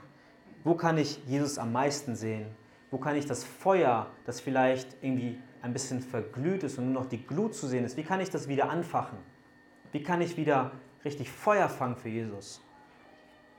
Wo 0.63 0.75
kann 0.75 0.97
ich 0.97 1.23
Jesus 1.25 1.57
am 1.57 1.71
meisten 1.71 2.15
sehen? 2.15 2.47
Wo 2.89 2.97
kann 2.97 3.15
ich 3.15 3.25
das 3.25 3.43
Feuer, 3.43 4.07
das 4.25 4.39
vielleicht 4.39 4.95
irgendwie 5.01 5.39
ein 5.61 5.73
bisschen 5.73 6.01
verglüht 6.01 6.63
ist 6.63 6.77
und 6.77 6.93
nur 6.93 7.03
noch 7.03 7.09
die 7.09 7.25
Glut 7.25 7.53
zu 7.53 7.67
sehen 7.67 7.83
ist, 7.83 7.97
wie 7.97 8.03
kann 8.03 8.21
ich 8.21 8.29
das 8.29 8.47
wieder 8.47 8.69
anfachen? 8.69 9.17
Wie 9.91 10.03
kann 10.03 10.21
ich 10.21 10.37
wieder 10.37 10.71
richtig 11.03 11.29
Feuer 11.29 11.67
fangen 11.67 11.97
für 11.97 12.09
Jesus? 12.09 12.61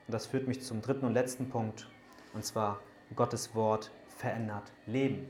Und 0.07 0.13
das 0.15 0.27
führt 0.27 0.49
mich 0.49 0.63
zum 0.63 0.81
dritten 0.81 1.05
und 1.05 1.13
letzten 1.13 1.51
Punkt, 1.51 1.89
und 2.33 2.45
zwar 2.45 2.81
Gottes 3.15 3.55
Wort 3.55 3.91
verändert 4.09 4.73
Leben. 4.87 5.29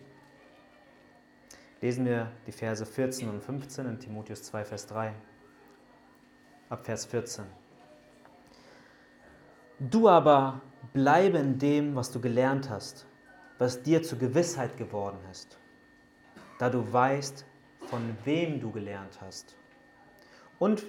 Lesen 1.81 2.05
wir 2.07 2.31
die 2.47 2.53
Verse 2.53 2.85
14 2.85 3.29
und 3.29 3.43
15 3.43 3.87
in 3.87 3.99
Timotheus 3.99 4.43
2, 4.45 4.65
Vers 4.65 4.87
3. 4.87 5.13
Ab 6.69 6.85
Vers 6.85 7.07
14. 7.07 7.45
Du 9.79 10.09
aber 10.09 10.61
bleibe 10.93 11.39
in 11.39 11.59
dem, 11.59 11.95
was 11.95 12.11
du 12.11 12.21
gelernt 12.21 12.69
hast, 12.69 13.07
was 13.59 13.83
dir 13.83 14.03
zur 14.03 14.19
Gewissheit 14.19 14.77
geworden 14.77 15.19
ist, 15.31 15.59
da 16.59 16.71
du 16.71 16.93
weißt, 16.93 17.45
von 17.89 18.17
wem 18.25 18.61
du 18.61 18.71
gelernt 18.71 19.21
hast. 19.21 19.57
Und 20.59 20.85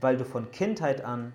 weil 0.00 0.16
du 0.16 0.24
von 0.24 0.50
Kindheit 0.50 1.04
an 1.04 1.32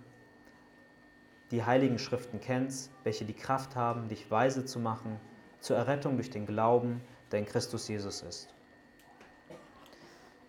die 1.52 1.64
heiligen 1.64 2.00
Schriften 2.00 2.40
kennst, 2.40 2.92
welche 3.04 3.26
die 3.26 3.34
Kraft 3.34 3.76
haben, 3.76 4.08
dich 4.08 4.30
weise 4.32 4.66
zu 4.66 4.80
machen 4.80 5.20
zur 5.60 5.78
Errettung 5.78 6.16
durch 6.16 6.30
den 6.30 6.46
Glauben, 6.46 7.02
der 7.32 7.40
in 7.40 7.46
Christus 7.46 7.88
Jesus 7.88 8.22
ist. 8.22 8.54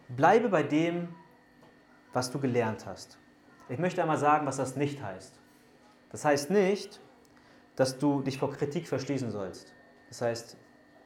Bleibe 0.09 0.49
bei 0.49 0.63
dem, 0.63 1.15
was 2.13 2.31
du 2.31 2.39
gelernt 2.39 2.87
hast. 2.87 3.19
Ich 3.69 3.79
möchte 3.79 4.01
einmal 4.01 4.19
sagen, 4.19 4.47
was 4.47 4.57
das 4.57 4.77
nicht 4.77 5.03
heißt. 5.03 5.39
Das 6.11 6.25
heißt 6.25 6.51
nicht, 6.51 7.01
dass 7.75 7.99
du 7.99 8.23
dich 8.23 8.39
vor 8.39 8.53
Kritik 8.53 8.89
verschließen 8.89 9.31
sollst. 9.31 9.76
Das 10.09 10.23
heißt, 10.23 10.57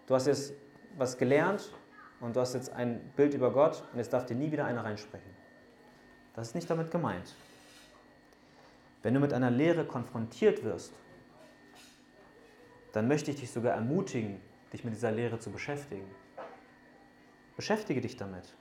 du 0.06 0.14
hast 0.14 0.26
jetzt 0.26 0.52
was 0.96 1.16
gelernt 1.16 1.72
und 2.20 2.36
du 2.36 2.40
hast 2.40 2.54
jetzt 2.54 2.72
ein 2.72 3.00
Bild 3.16 3.34
über 3.34 3.52
Gott 3.52 3.82
und 3.92 3.98
jetzt 3.98 4.12
darf 4.12 4.26
dir 4.26 4.34
nie 4.34 4.52
wieder 4.52 4.64
einer 4.64 4.84
reinsprechen. 4.84 5.30
Das 6.34 6.48
ist 6.48 6.54
nicht 6.54 6.68
damit 6.68 6.90
gemeint. 6.90 7.34
Wenn 9.02 9.14
du 9.14 9.20
mit 9.20 9.32
einer 9.32 9.50
Lehre 9.50 9.84
konfrontiert 9.84 10.62
wirst, 10.62 10.92
dann 12.92 13.08
möchte 13.08 13.30
ich 13.30 13.40
dich 13.40 13.50
sogar 13.50 13.74
ermutigen, 13.74 14.40
dich 14.72 14.84
mit 14.84 14.94
dieser 14.94 15.10
Lehre 15.10 15.38
zu 15.38 15.50
beschäftigen. 15.50 16.08
Beschäftige 17.56 18.00
dich 18.00 18.16
damit. 18.16 18.54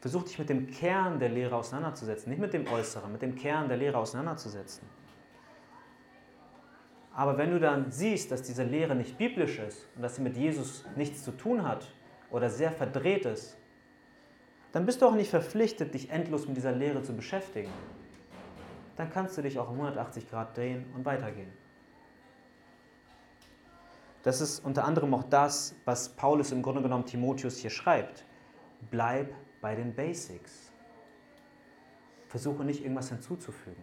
Versuch 0.00 0.24
dich 0.24 0.38
mit 0.38 0.48
dem 0.48 0.70
Kern 0.70 1.18
der 1.18 1.30
Lehre 1.30 1.56
auseinanderzusetzen, 1.56 2.30
nicht 2.30 2.38
mit 2.38 2.52
dem 2.52 2.66
Äußeren, 2.68 3.10
mit 3.10 3.22
dem 3.22 3.34
Kern 3.34 3.68
der 3.68 3.76
Lehre 3.76 3.98
auseinanderzusetzen. 3.98 4.86
Aber 7.16 7.36
wenn 7.36 7.50
du 7.50 7.58
dann 7.58 7.90
siehst, 7.90 8.30
dass 8.30 8.42
diese 8.42 8.62
Lehre 8.62 8.94
nicht 8.94 9.18
biblisch 9.18 9.58
ist 9.58 9.88
und 9.96 10.02
dass 10.02 10.14
sie 10.14 10.22
mit 10.22 10.36
Jesus 10.36 10.84
nichts 10.94 11.24
zu 11.24 11.32
tun 11.32 11.66
hat 11.66 11.92
oder 12.30 12.48
sehr 12.48 12.70
verdreht 12.70 13.24
ist, 13.24 13.56
dann 14.70 14.86
bist 14.86 15.02
du 15.02 15.06
auch 15.06 15.14
nicht 15.14 15.30
verpflichtet, 15.30 15.94
dich 15.94 16.10
endlos 16.10 16.46
mit 16.46 16.56
dieser 16.56 16.72
Lehre 16.72 17.02
zu 17.02 17.16
beschäftigen 17.16 17.72
dann 18.96 19.10
kannst 19.10 19.36
du 19.36 19.42
dich 19.42 19.58
auch 19.58 19.68
um 19.68 19.76
180 19.76 20.28
Grad 20.28 20.56
drehen 20.56 20.86
und 20.94 21.04
weitergehen. 21.04 21.52
Das 24.22 24.40
ist 24.40 24.64
unter 24.64 24.84
anderem 24.84 25.14
auch 25.14 25.22
das, 25.24 25.76
was 25.84 26.08
Paulus 26.08 26.50
im 26.50 26.62
Grunde 26.62 26.82
genommen 26.82 27.04
Timotheus 27.04 27.58
hier 27.58 27.70
schreibt. 27.70 28.24
Bleib 28.90 29.32
bei 29.60 29.76
den 29.76 29.94
Basics. 29.94 30.72
Versuche 32.26 32.64
nicht 32.64 32.82
irgendwas 32.82 33.10
hinzuzufügen. 33.10 33.82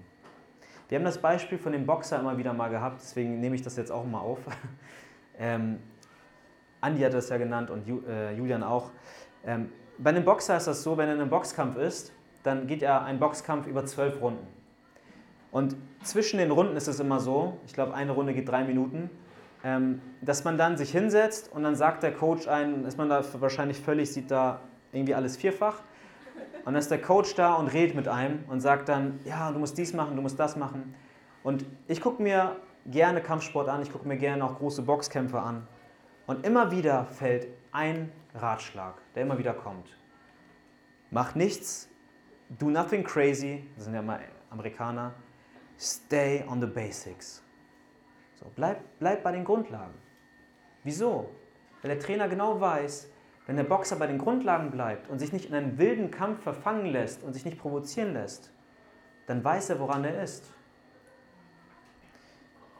Wir 0.94 1.00
haben 1.00 1.06
das 1.06 1.18
Beispiel 1.18 1.58
von 1.58 1.72
dem 1.72 1.88
Boxer 1.88 2.20
immer 2.20 2.38
wieder 2.38 2.54
mal 2.54 2.70
gehabt, 2.70 3.02
deswegen 3.02 3.40
nehme 3.40 3.56
ich 3.56 3.64
das 3.64 3.78
jetzt 3.78 3.92
auch 3.92 4.06
mal 4.06 4.20
auf. 4.20 4.38
ähm, 5.40 5.80
Andi 6.82 7.02
hat 7.02 7.16
das 7.16 7.30
ja 7.30 7.38
genannt 7.38 7.72
und 7.72 7.88
Ju, 7.88 8.02
äh, 8.08 8.36
Julian 8.36 8.62
auch. 8.62 8.92
Ähm, 9.44 9.72
bei 9.98 10.12
einem 10.12 10.24
Boxer 10.24 10.56
ist 10.56 10.68
das 10.68 10.84
so, 10.84 10.96
wenn 10.96 11.08
er 11.08 11.16
in 11.16 11.22
einem 11.22 11.32
Boxkampf 11.32 11.78
ist, 11.78 12.14
dann 12.44 12.68
geht 12.68 12.84
er 12.84 13.06
ein 13.06 13.20
Boxkampf 13.20 13.66
über 13.66 13.84
zwölf 13.88 14.22
Runden. 14.22 14.46
Und 15.50 15.76
zwischen 16.04 16.38
den 16.38 16.52
Runden 16.52 16.78
ist 16.78 16.88
es 16.88 17.00
immer 17.00 17.20
so, 17.20 17.58
ich 17.66 17.74
glaube, 17.74 17.96
eine 17.96 18.12
Runde 18.12 18.36
geht 18.36 18.48
drei 18.48 18.64
Minuten, 18.64 19.10
ähm, 19.64 20.00
dass 20.22 20.44
man 20.44 20.60
dann 20.60 20.78
sich 20.78 20.92
hinsetzt 20.92 21.52
und 21.52 21.64
dann 21.64 21.76
sagt 21.76 22.04
der 22.04 22.14
Coach 22.14 22.48
einen, 22.48 22.86
ist 22.86 23.00
man 23.00 23.10
da 23.10 23.24
wahrscheinlich 23.40 23.80
völlig, 23.80 24.14
sieht 24.14 24.30
da 24.30 24.60
irgendwie 24.92 25.16
alles 25.16 25.38
vierfach. 25.38 25.82
Und 26.66 26.74
dann 26.74 26.76
ist 26.76 26.92
der 26.92 27.02
Coach 27.02 27.36
da 27.36 27.56
und 27.56 27.68
redet 27.68 27.96
mit 27.96 28.08
einem 28.08 28.46
und 28.48 28.62
sagt 28.62 28.90
dann, 28.90 29.20
ja, 29.26 29.52
du 29.52 29.60
musst 29.60 29.78
dies 29.78 29.94
machen, 29.94 30.16
du 30.16 30.22
musst 30.22 30.40
das 30.40 30.56
machen. 30.56 30.96
Und 31.44 31.66
ich 31.88 32.00
gucke 32.00 32.24
mir 32.24 32.56
gerne 32.86 33.22
Kampfsport 33.22 33.68
an, 33.68 33.82
ich 33.82 33.92
gucke 33.92 34.08
mir 34.08 34.18
gerne 34.18 34.46
auch 34.46 34.58
große 34.58 34.82
Boxkämpfe 34.82 35.40
an. 35.40 35.68
Und 36.26 36.46
immer 36.46 36.72
wieder 36.72 37.06
fällt 37.06 37.48
ein 37.74 38.12
Ratschlag, 38.34 38.96
der 39.16 39.24
immer 39.24 39.38
wieder 39.38 39.54
kommt. 39.54 39.90
Mach 41.12 41.36
nichts, 41.36 41.90
do 42.50 42.70
nothing 42.70 43.04
crazy, 43.04 43.66
das 43.76 43.86
sind 43.86 43.94
ja 43.94 44.02
mal 44.02 44.20
Amerikaner, 44.50 45.14
Stay 45.78 46.46
on 46.48 46.62
the 46.62 46.68
basics. 46.68 47.44
So, 48.36 48.46
bleib, 48.56 48.82
bleib 49.00 49.24
bei 49.24 49.32
den 49.32 49.44
Grundlagen. 49.44 49.96
Wieso? 50.84 51.30
Weil 51.82 51.96
der 51.96 52.00
Trainer 52.00 52.30
genau 52.30 52.60
weiß, 52.60 53.12
wenn 53.46 53.58
der 53.58 53.64
Boxer 53.64 53.98
bei 53.98 54.08
den 54.08 54.18
Grundlagen 54.18 54.72
bleibt 54.72 55.10
und 55.10 55.20
sich 55.20 55.34
nicht 55.34 55.46
in 55.46 55.56
einen 55.56 55.78
wilden 55.78 56.12
Kampf 56.12 56.42
verfangen 56.44 56.86
lässt 56.86 57.24
und 57.24 57.34
sich 57.34 57.46
nicht 57.46 57.60
provozieren 57.60 58.14
lässt, 58.14 58.52
dann 59.28 59.44
weiß 59.44 59.70
er, 59.70 59.80
woran 59.80 60.04
er 60.04 60.24
ist. 60.24 60.46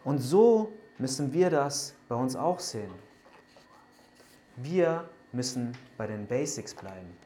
Und 0.04 0.20
so 0.20 0.72
müssen 0.98 1.34
wir 1.34 1.50
das 1.50 1.96
bei 2.08 2.16
uns 2.16 2.36
auch 2.36 2.60
sehen. 2.60 2.92
Wir 4.56 5.10
müssen 5.32 5.76
bei 5.98 6.08
den 6.08 6.28
Basics 6.28 6.74
bleiben. 6.74 7.18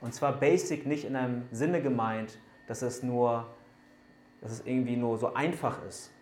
Und 0.00 0.14
zwar 0.14 0.32
Basic 0.32 0.84
nicht 0.84 1.04
in 1.04 1.16
einem 1.16 1.48
Sinne 1.52 1.80
gemeint, 1.80 2.38
dass 2.66 2.82
es 2.82 3.02
nur, 3.02 3.46
dass 4.40 4.52
es 4.52 4.66
irgendwie 4.66 4.96
nur 4.96 5.16
so 5.16 5.32
einfach 5.34 5.82
ist. 5.84 6.12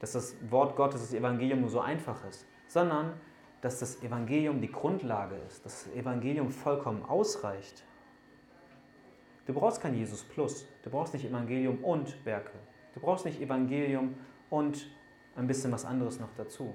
Dass 0.00 0.12
das 0.12 0.34
Wort 0.50 0.76
Gottes, 0.76 1.00
das 1.00 1.14
Evangelium 1.14 1.60
nur 1.60 1.70
so 1.70 1.80
einfach 1.80 2.24
ist, 2.24 2.46
sondern 2.66 3.14
dass 3.60 3.78
das 3.78 4.02
Evangelium 4.02 4.60
die 4.60 4.70
Grundlage 4.70 5.36
ist, 5.46 5.64
dass 5.64 5.84
das 5.84 5.94
Evangelium 5.94 6.50
vollkommen 6.50 7.04
ausreicht. 7.04 7.84
Du 9.46 9.52
brauchst 9.52 9.80
kein 9.80 9.94
Jesus 9.94 10.22
Plus, 10.22 10.66
du 10.82 10.90
brauchst 10.90 11.12
nicht 11.12 11.24
Evangelium 11.24 11.82
und 11.84 12.24
Werke. 12.24 12.52
Du 12.94 13.00
brauchst 13.00 13.24
nicht 13.24 13.40
Evangelium 13.40 14.14
und 14.48 14.90
ein 15.36 15.46
bisschen 15.46 15.72
was 15.72 15.84
anderes 15.84 16.18
noch 16.20 16.32
dazu. 16.36 16.74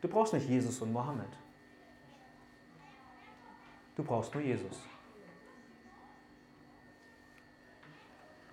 Du 0.00 0.08
brauchst 0.08 0.32
nicht 0.32 0.48
Jesus 0.48 0.80
und 0.80 0.92
Mohammed. 0.92 1.30
Du 3.96 4.04
brauchst 4.04 4.32
nur 4.34 4.42
Jesus. 4.42 4.80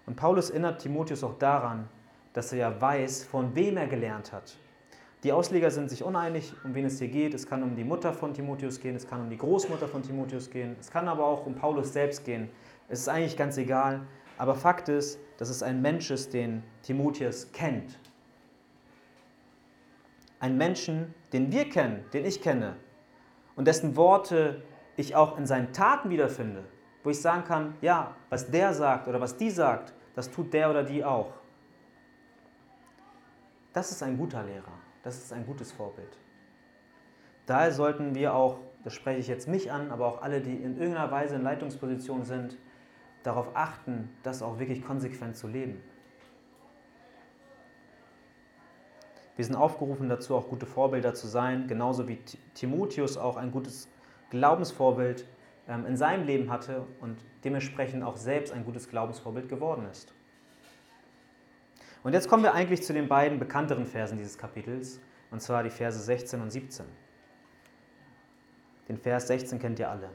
Und 0.06 0.16
Paulus 0.16 0.50
erinnert 0.50 0.82
Timotheus 0.82 1.24
auch 1.24 1.38
daran, 1.38 1.88
dass 2.34 2.52
er 2.52 2.58
ja 2.60 2.82
weiß, 2.82 3.26
von 3.26 3.54
wem 3.56 3.78
er 3.78 3.88
gelernt 3.88 4.32
hat. 4.32 4.58
Die 5.26 5.32
Ausleger 5.32 5.72
sind 5.72 5.90
sich 5.90 6.04
uneinig, 6.04 6.54
um 6.64 6.76
wen 6.76 6.86
es 6.86 7.00
hier 7.00 7.08
geht. 7.08 7.34
Es 7.34 7.48
kann 7.48 7.64
um 7.64 7.76
die 7.76 7.84
Mutter 7.84 8.14
von 8.14 8.36
Timotheus 8.36 8.80
gehen, 8.80 8.96
es 8.96 9.08
kann 9.08 9.22
um 9.22 9.30
die 9.32 9.40
Großmutter 9.40 9.88
von 9.88 10.04
Timotheus 10.04 10.52
gehen, 10.52 10.76
es 10.80 10.92
kann 10.92 11.08
aber 11.08 11.26
auch 11.26 11.48
um 11.48 11.56
Paulus 11.56 11.94
selbst 11.94 12.24
gehen. 12.24 12.48
Es 12.90 13.00
ist 13.00 13.10
eigentlich 13.10 13.36
ganz 13.36 13.58
egal. 13.58 14.06
Aber 14.38 14.54
Fakt 14.54 14.88
ist, 14.88 15.20
dass 15.38 15.50
es 15.50 15.64
ein 15.64 15.82
Mensch 15.82 16.12
ist, 16.12 16.36
den 16.36 16.62
Timotheus 16.84 17.52
kennt. 17.52 17.98
Ein 20.40 20.58
Menschen, 20.58 21.16
den 21.34 21.52
wir 21.52 21.70
kennen, 21.70 22.06
den 22.14 22.24
ich 22.24 22.40
kenne 22.40 22.76
und 23.56 23.68
dessen 23.68 23.96
Worte 23.96 24.62
ich 24.96 25.16
auch 25.16 25.40
in 25.40 25.48
seinen 25.48 25.74
Taten 25.74 26.12
wiederfinde, 26.12 26.66
wo 27.04 27.10
ich 27.10 27.20
sagen 27.20 27.46
kann, 27.46 27.74
ja, 27.82 28.16
was 28.30 28.52
der 28.52 28.76
sagt 28.76 29.08
oder 29.08 29.20
was 29.20 29.36
die 29.36 29.50
sagt, 29.50 29.92
das 30.14 30.30
tut 30.30 30.54
der 30.54 30.70
oder 30.70 30.84
die 30.84 31.04
auch. 31.04 31.34
Das 33.74 33.90
ist 33.90 34.04
ein 34.04 34.20
guter 34.20 34.44
Lehrer, 34.44 34.85
das 35.06 35.20
ist 35.20 35.32
ein 35.32 35.46
gutes 35.46 35.72
Vorbild. 35.72 36.18
Daher 37.46 37.72
sollten 37.72 38.16
wir 38.16 38.34
auch, 38.34 38.58
das 38.84 38.94
spreche 38.94 39.20
ich 39.20 39.28
jetzt 39.28 39.48
mich 39.48 39.72
an, 39.72 39.92
aber 39.92 40.08
auch 40.08 40.24
alle, 40.24 40.42
die 40.42 40.56
in 40.56 40.78
irgendeiner 40.80 41.12
Weise 41.12 41.36
in 41.36 41.44
Leitungsposition 41.44 42.24
sind, 42.24 42.58
darauf 43.22 43.56
achten, 43.56 44.10
das 44.24 44.42
auch 44.42 44.58
wirklich 44.58 44.84
konsequent 44.84 45.38
zu 45.38 45.48
leben. 45.48 45.80
Wir 49.36 49.46
sind 49.46 49.56
aufgerufen 49.56 50.10
dazu, 50.10 50.34
auch 50.34 50.48
gute 50.48 50.66
Vorbilder 50.66 51.14
zu 51.14 51.28
sein, 51.28 51.68
genauso 51.68 52.08
wie 52.08 52.18
Timotheus 52.56 53.16
auch 53.16 53.38
ein 53.38 53.52
gutes 53.52 53.88
Glaubensvorbild 54.32 55.28
ähm, 55.68 55.86
in 55.86 55.98
seinem 55.98 56.26
Leben 56.26 56.50
hatte 56.50 56.88
und 57.00 57.24
dementsprechend 57.44 58.04
auch 58.04 58.18
selbst 58.18 58.52
ein 58.52 58.66
gutes 58.66 58.90
Glaubensvorbild 58.90 59.50
geworden 59.50 59.86
ist. 59.86 60.15
Und 62.06 62.14
jetzt 62.14 62.30
kommen 62.30 62.44
wir 62.44 62.54
eigentlich 62.54 62.84
zu 62.84 62.94
den 62.94 63.08
beiden 63.08 63.40
bekannteren 63.40 63.88
Versen 63.88 64.20
dieses 64.20 64.38
Kapitels, 64.38 65.02
und 65.32 65.42
zwar 65.42 65.64
die 65.64 65.72
Verse 65.72 65.98
16 65.98 66.40
und 66.40 66.52
17. 66.52 66.86
Den 68.88 68.98
Vers 69.00 69.26
16 69.26 69.58
kennt 69.58 69.80
ihr 69.80 69.90
alle. 69.90 70.12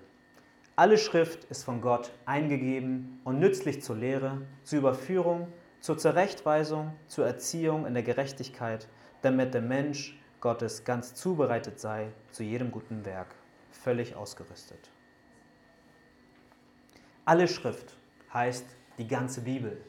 Alle 0.77 0.97
Schrift 0.97 1.43
ist 1.47 1.65
von 1.65 1.81
Gott 1.81 2.13
eingegeben 2.27 3.21
und 3.25 3.41
nützlich 3.41 3.83
zur 3.83 3.97
Lehre, 3.97 4.43
zur 4.63 4.79
Überführung, 4.79 5.53
zur 5.81 5.99
Zurechtweisung, 5.99 6.95
zur 7.09 7.27
Erziehung 7.27 7.85
in 7.87 7.95
der 7.95 8.05
Gerechtigkeit, 8.05 8.87
damit 9.23 9.53
der 9.53 9.63
Mensch 9.63 10.17
Gottes 10.41 10.85
ganz 10.85 11.15
zubereitet 11.15 11.81
sei 11.81 12.13
zu 12.31 12.45
jedem 12.45 12.71
guten 12.71 13.05
Werk, 13.05 13.35
völlig 13.73 14.15
ausgerüstet. 14.15 14.93
Alle 17.25 17.49
Schrift 17.49 17.97
heißt 18.33 18.77
die 18.97 19.09
ganze 19.09 19.41
Bibel. 19.41 19.85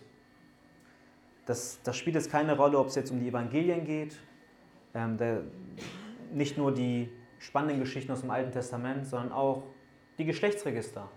Das, 1.45 1.79
das 1.83 1.97
spielt 1.97 2.15
jetzt 2.15 2.31
keine 2.31 2.55
Rolle, 2.55 2.77
ob 2.77 2.87
es 2.87 2.95
jetzt 2.95 3.11
um 3.11 3.19
die 3.19 3.27
Evangelien 3.27 3.85
geht, 3.85 4.19
ähm, 4.93 5.17
der, 5.17 5.41
nicht 6.31 6.57
nur 6.57 6.73
die 6.73 7.09
spannenden 7.39 7.79
Geschichten 7.79 8.11
aus 8.11 8.21
dem 8.21 8.31
Alten 8.31 8.51
Testament, 8.51 9.07
sondern 9.07 9.31
auch 9.31 9.63
die 10.17 10.25
Geschlechtsregister. 10.25 11.09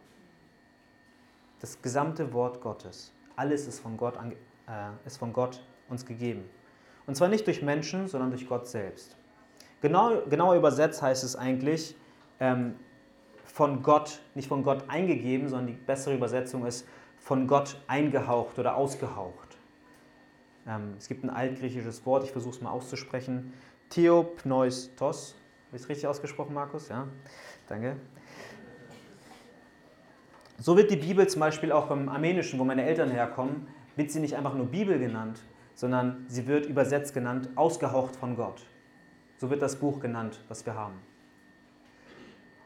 Das 1.61 1.81
gesamte 1.83 2.33
Wort 2.33 2.61
Gottes. 2.61 3.13
Alles 3.37 3.67
ist 3.67 3.81
von 3.81 3.97
Gott, 3.97 4.15
äh, 4.17 5.07
ist 5.07 5.19
von 5.19 5.33
Gott 5.33 5.63
uns 5.89 6.07
gegeben. 6.07 6.45
Und 7.07 7.15
zwar 7.17 7.29
nicht 7.29 7.47
durch 7.47 7.63
Menschen, 7.63 8.09
sondern 8.09 8.31
durch 8.31 8.49
Gott 8.49 8.67
selbst. 8.67 9.17
Genau, 9.83 10.23
genauer 10.31 10.57
übersetzt 10.57 11.03
heißt 11.03 11.25
es 11.25 11.37
eigentlich, 11.37 11.95
ähm, 12.41 12.77
von 13.45 13.83
Gott, 13.83 14.21
nicht 14.35 14.49
von 14.49 14.63
Gott 14.63 14.89
eingegeben, 14.89 15.49
sondern 15.49 15.67
die 15.67 15.75
bessere 15.75 16.15
Übersetzung 16.15 16.65
ist 16.67 16.87
von 17.19 17.47
Gott 17.47 17.81
eingehaucht 17.87 18.59
oder 18.59 18.77
ausgehaucht. 18.77 19.54
Ähm, 20.67 20.95
es 20.99 21.09
gibt 21.09 21.25
ein 21.25 21.31
altgriechisches 21.31 22.05
Wort, 22.07 22.25
ich 22.25 22.33
versuche 22.33 22.55
es 22.55 22.61
mal 22.61 22.71
auszusprechen. 22.71 23.53
Theopneustos. 23.91 25.35
Habe 25.69 25.77
ich 25.77 25.83
es 25.83 25.89
richtig 25.89 26.07
ausgesprochen, 26.07 26.55
Markus? 26.55 26.89
Ja, 26.89 27.07
danke. 27.69 27.97
So 30.59 30.77
wird 30.77 30.91
die 30.91 30.97
Bibel 30.97 31.27
zum 31.27 31.41
Beispiel 31.41 31.73
auch 31.73 31.91
im 31.91 32.09
Armenischen, 32.09 32.59
wo 32.59 32.65
meine 32.65 32.85
Eltern 32.85 33.11
herkommen, 33.11 33.67
wird 33.97 34.11
sie 34.11 34.21
nicht 34.21 34.37
einfach 34.37 34.55
nur 34.55 34.67
Bibel 34.67 34.99
genannt, 34.99 35.41
sondern 35.75 36.25
sie 36.29 36.47
wird 36.47 36.67
übersetzt 36.67 37.13
genannt, 37.13 37.51
ausgehaucht 37.57 38.17
von 38.17 38.37
Gott. 38.37 38.65
So 39.37 39.51
wird 39.51 39.63
das 39.63 39.77
Buch 39.77 40.01
genannt, 40.01 40.41
was 40.49 40.65
wir 40.65 40.75
haben. 40.75 40.95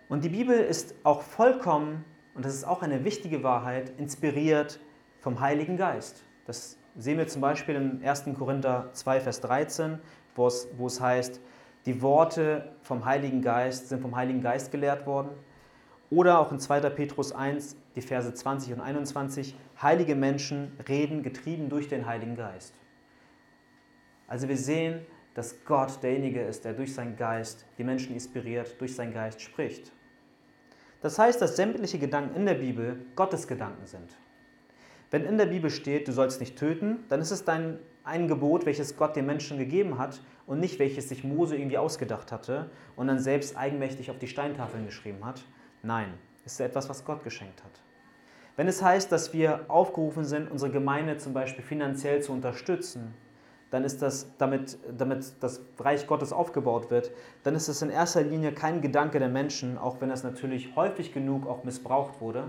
Und 0.08 0.24
die 0.24 0.28
Bibel 0.28 0.58
ist 0.58 0.94
auch 1.02 1.22
vollkommen, 1.22 2.04
und 2.34 2.44
das 2.44 2.54
ist 2.54 2.64
auch 2.64 2.82
eine 2.82 3.04
wichtige 3.04 3.42
Wahrheit, 3.42 3.92
inspiriert 3.98 4.80
vom 5.20 5.40
Heiligen 5.40 5.76
Geist. 5.76 6.22
Das 6.46 6.77
sehen 6.98 7.16
wir 7.16 7.28
zum 7.28 7.40
Beispiel 7.40 7.76
in 7.76 8.04
1. 8.04 8.24
Korinther 8.36 8.90
2, 8.92 9.20
Vers 9.20 9.40
13, 9.40 9.98
wo 10.34 10.48
es, 10.48 10.68
wo 10.76 10.88
es 10.88 11.00
heißt, 11.00 11.40
die 11.86 12.02
Worte 12.02 12.72
vom 12.82 13.04
Heiligen 13.04 13.40
Geist 13.40 13.88
sind 13.88 14.02
vom 14.02 14.14
Heiligen 14.16 14.42
Geist 14.42 14.70
gelehrt 14.72 15.06
worden. 15.06 15.30
Oder 16.10 16.38
auch 16.40 16.50
in 16.52 16.58
2. 16.58 16.80
Petrus 16.90 17.32
1, 17.32 17.76
die 17.94 18.00
Verse 18.00 18.32
20 18.32 18.72
und 18.74 18.80
21, 18.80 19.54
heilige 19.80 20.16
Menschen 20.16 20.72
reden 20.88 21.22
getrieben 21.22 21.68
durch 21.68 21.88
den 21.88 22.06
Heiligen 22.06 22.34
Geist. 22.34 22.74
Also 24.26 24.48
wir 24.48 24.56
sehen, 24.56 25.06
dass 25.34 25.64
Gott 25.64 26.02
derjenige 26.02 26.42
ist, 26.42 26.64
der 26.64 26.72
durch 26.72 26.94
seinen 26.94 27.16
Geist 27.16 27.64
die 27.78 27.84
Menschen 27.84 28.12
inspiriert, 28.12 28.80
durch 28.80 28.94
seinen 28.94 29.14
Geist 29.14 29.40
spricht. 29.40 29.92
Das 31.00 31.18
heißt, 31.18 31.40
dass 31.40 31.56
sämtliche 31.56 31.98
Gedanken 31.98 32.34
in 32.34 32.44
der 32.44 32.54
Bibel 32.54 33.06
Gottes 33.14 33.46
Gedanken 33.46 33.86
sind. 33.86 34.18
Wenn 35.10 35.24
in 35.24 35.38
der 35.38 35.46
Bibel 35.46 35.70
steht, 35.70 36.08
du 36.08 36.12
sollst 36.12 36.40
nicht 36.40 36.56
töten, 36.56 37.04
dann 37.08 37.20
ist 37.20 37.30
es 37.30 37.44
dein 37.44 37.78
ein 38.08 38.26
Gebot, 38.26 38.64
welches 38.66 38.96
Gott 38.96 39.16
den 39.16 39.26
Menschen 39.26 39.58
gegeben 39.58 39.98
hat 39.98 40.22
und 40.46 40.60
nicht 40.60 40.78
welches 40.78 41.10
sich 41.10 41.24
Mose 41.24 41.56
irgendwie 41.56 41.78
ausgedacht 41.78 42.32
hatte 42.32 42.70
und 42.96 43.06
dann 43.06 43.18
selbst 43.18 43.56
eigenmächtig 43.56 44.10
auf 44.10 44.18
die 44.18 44.28
Steintafeln 44.28 44.86
geschrieben 44.86 45.24
hat. 45.24 45.44
Nein, 45.82 46.14
es 46.44 46.54
ist 46.54 46.60
etwas, 46.60 46.88
was 46.88 47.04
Gott 47.04 47.22
geschenkt 47.22 47.62
hat. 47.62 47.82
Wenn 48.56 48.66
es 48.66 48.82
heißt, 48.82 49.12
dass 49.12 49.32
wir 49.32 49.66
aufgerufen 49.68 50.24
sind, 50.24 50.50
unsere 50.50 50.72
Gemeinde 50.72 51.18
zum 51.18 51.32
Beispiel 51.32 51.62
finanziell 51.62 52.22
zu 52.22 52.32
unterstützen, 52.32 53.14
dann 53.70 53.84
ist 53.84 54.00
das, 54.00 54.34
damit, 54.38 54.78
damit 54.96 55.34
das 55.40 55.60
Reich 55.78 56.06
Gottes 56.06 56.32
aufgebaut 56.32 56.90
wird, 56.90 57.12
dann 57.42 57.54
ist 57.54 57.68
es 57.68 57.82
in 57.82 57.90
erster 57.90 58.22
Linie 58.22 58.52
kein 58.52 58.80
Gedanke 58.80 59.18
der 59.18 59.28
Menschen, 59.28 59.76
auch 59.76 60.00
wenn 60.00 60.08
das 60.08 60.24
natürlich 60.24 60.74
häufig 60.74 61.12
genug 61.12 61.46
auch 61.46 61.64
missbraucht 61.64 62.22
wurde, 62.22 62.44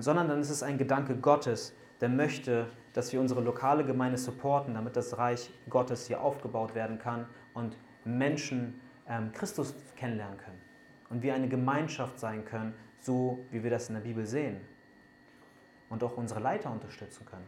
sondern 0.00 0.28
dann 0.28 0.40
ist 0.40 0.50
es 0.50 0.62
ein 0.62 0.78
Gedanke 0.78 1.16
Gottes, 1.16 1.74
der 2.00 2.08
möchte, 2.08 2.66
dass 2.92 3.12
wir 3.12 3.20
unsere 3.20 3.40
lokale 3.40 3.84
Gemeinde 3.84 4.18
supporten, 4.18 4.74
damit 4.74 4.96
das 4.96 5.16
Reich 5.18 5.50
Gottes 5.68 6.06
hier 6.06 6.20
aufgebaut 6.20 6.74
werden 6.74 6.98
kann 6.98 7.26
und 7.52 7.76
Menschen 8.04 8.80
ähm, 9.08 9.32
Christus 9.32 9.74
kennenlernen 9.96 10.38
können 10.38 10.60
und 11.10 11.22
wir 11.22 11.34
eine 11.34 11.48
Gemeinschaft 11.48 12.18
sein 12.18 12.44
können, 12.44 12.74
so 13.00 13.44
wie 13.50 13.62
wir 13.62 13.70
das 13.70 13.88
in 13.88 13.94
der 13.94 14.02
Bibel 14.02 14.26
sehen 14.26 14.60
und 15.90 16.02
auch 16.02 16.16
unsere 16.16 16.40
Leiter 16.40 16.70
unterstützen 16.70 17.26
können. 17.26 17.46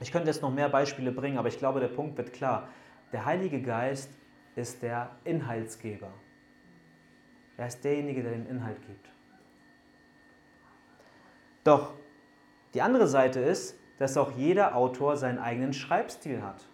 Ich 0.00 0.12
könnte 0.12 0.28
jetzt 0.28 0.42
noch 0.42 0.52
mehr 0.52 0.68
Beispiele 0.68 1.12
bringen, 1.12 1.38
aber 1.38 1.48
ich 1.48 1.58
glaube, 1.58 1.80
der 1.80 1.88
Punkt 1.88 2.16
wird 2.18 2.32
klar. 2.32 2.68
Der 3.12 3.24
Heilige 3.24 3.60
Geist 3.62 4.10
ist 4.54 4.82
der 4.82 5.10
Inhaltsgeber. 5.24 6.12
Er 7.56 7.66
ist 7.66 7.82
derjenige, 7.84 8.22
der 8.22 8.32
den 8.32 8.46
Inhalt 8.46 8.80
gibt. 8.86 9.08
Doch 11.68 11.92
die 12.72 12.80
andere 12.80 13.06
Seite 13.06 13.40
ist, 13.40 13.78
dass 13.98 14.16
auch 14.16 14.32
jeder 14.32 14.74
Autor 14.74 15.18
seinen 15.18 15.38
eigenen 15.38 15.74
Schreibstil 15.74 16.42
hat, 16.42 16.64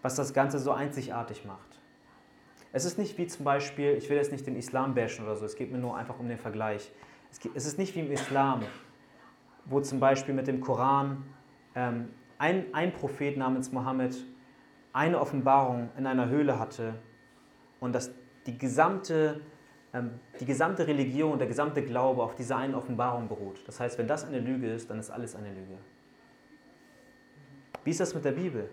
was 0.00 0.14
das 0.14 0.32
Ganze 0.32 0.58
so 0.58 0.72
einzigartig 0.72 1.44
macht. 1.44 1.78
Es 2.72 2.86
ist 2.86 2.96
nicht 2.96 3.18
wie 3.18 3.26
zum 3.26 3.44
Beispiel, 3.44 3.90
ich 3.90 4.08
will 4.08 4.16
jetzt 4.16 4.32
nicht 4.32 4.46
den 4.46 4.56
Islam 4.56 4.94
bashen 4.94 5.26
oder 5.26 5.36
so, 5.36 5.44
es 5.44 5.54
geht 5.54 5.70
mir 5.70 5.76
nur 5.76 5.98
einfach 5.98 6.18
um 6.18 6.28
den 6.28 6.38
Vergleich. 6.38 6.90
Es 7.54 7.66
ist 7.66 7.76
nicht 7.76 7.94
wie 7.94 8.00
im 8.00 8.10
Islam, 8.10 8.62
wo 9.66 9.80
zum 9.80 10.00
Beispiel 10.00 10.32
mit 10.32 10.46
dem 10.46 10.62
Koran 10.62 11.22
ähm, 11.74 12.08
ein, 12.38 12.72
ein 12.72 12.90
Prophet 12.94 13.36
namens 13.36 13.70
Mohammed 13.70 14.16
eine 14.94 15.20
Offenbarung 15.20 15.90
in 15.98 16.06
einer 16.06 16.30
Höhle 16.30 16.58
hatte 16.58 16.94
und 17.80 17.94
dass 17.94 18.12
die 18.46 18.56
gesamte, 18.56 19.42
die 20.40 20.46
gesamte 20.46 20.86
Religion, 20.86 21.38
der 21.38 21.46
gesamte 21.46 21.82
Glaube 21.82 22.22
auf 22.22 22.34
dieser 22.34 22.56
einen 22.56 22.74
Offenbarung 22.74 23.28
beruht. 23.28 23.62
Das 23.66 23.78
heißt, 23.78 23.98
wenn 23.98 24.08
das 24.08 24.24
eine 24.24 24.38
Lüge 24.38 24.72
ist, 24.72 24.88
dann 24.88 24.98
ist 24.98 25.10
alles 25.10 25.36
eine 25.36 25.50
Lüge. 25.50 25.76
Wie 27.84 27.90
ist 27.90 28.00
das 28.00 28.14
mit 28.14 28.24
der 28.24 28.32
Bibel? 28.32 28.70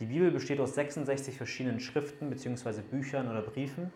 Die 0.00 0.06
Bibel 0.06 0.30
besteht 0.30 0.58
aus 0.60 0.74
66 0.74 1.36
verschiedenen 1.36 1.78
Schriften 1.78 2.30
bzw. 2.30 2.80
Büchern 2.80 3.28
oder 3.28 3.42
Briefen, 3.42 3.92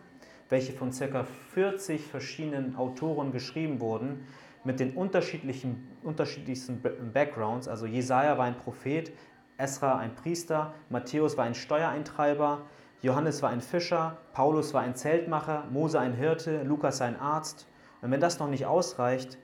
welche 0.49 0.71
von 0.71 0.91
ca. 0.91 1.25
40 1.53 2.05
verschiedenen 2.05 2.75
Autoren 2.75 3.31
geschrieben 3.31 3.79
wurden, 3.79 4.25
mit 4.63 4.79
den 4.79 4.93
unterschiedlichen, 4.93 5.87
unterschiedlichsten 6.03 6.81
Backgrounds. 7.13 7.67
Also 7.67 7.85
Jesaja 7.85 8.37
war 8.37 8.45
ein 8.45 8.57
Prophet, 8.57 9.11
Esra 9.57 9.97
ein 9.97 10.15
Priester, 10.15 10.73
Matthäus 10.89 11.37
war 11.37 11.45
ein 11.45 11.55
Steuereintreiber, 11.55 12.61
Johannes 13.05 13.43
war 13.43 13.51
ein 13.51 13.61
Fischer, 13.61 14.17
Paulus 14.33 14.73
war 14.73 14.81
ein 14.81 14.95
Zeltmacher, 14.95 15.65
Mose 15.69 15.99
ein 15.99 16.13
Hirte, 16.13 16.63
Lukas 16.63 17.01
ein 17.01 17.19
Arzt. 17.19 17.67
Und 18.01 18.09
wenn 18.09 18.19
das 18.19 18.39
noch 18.39 18.49
nicht 18.49 18.65
ausreicht, 18.65 19.37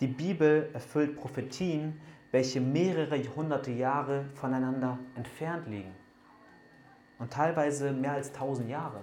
die 0.00 0.06
Bibel 0.06 0.68
erfüllt 0.74 1.16
Prophetien, 1.16 1.98
welche 2.32 2.60
mehrere 2.60 3.18
hunderte 3.34 3.70
Jahre 3.70 4.26
voneinander 4.34 4.98
entfernt 5.14 5.66
liegen. 5.68 5.94
Und 7.18 7.32
teilweise 7.32 7.92
mehr 7.92 8.12
als 8.12 8.30
tausend 8.30 8.68
Jahre. 8.68 9.00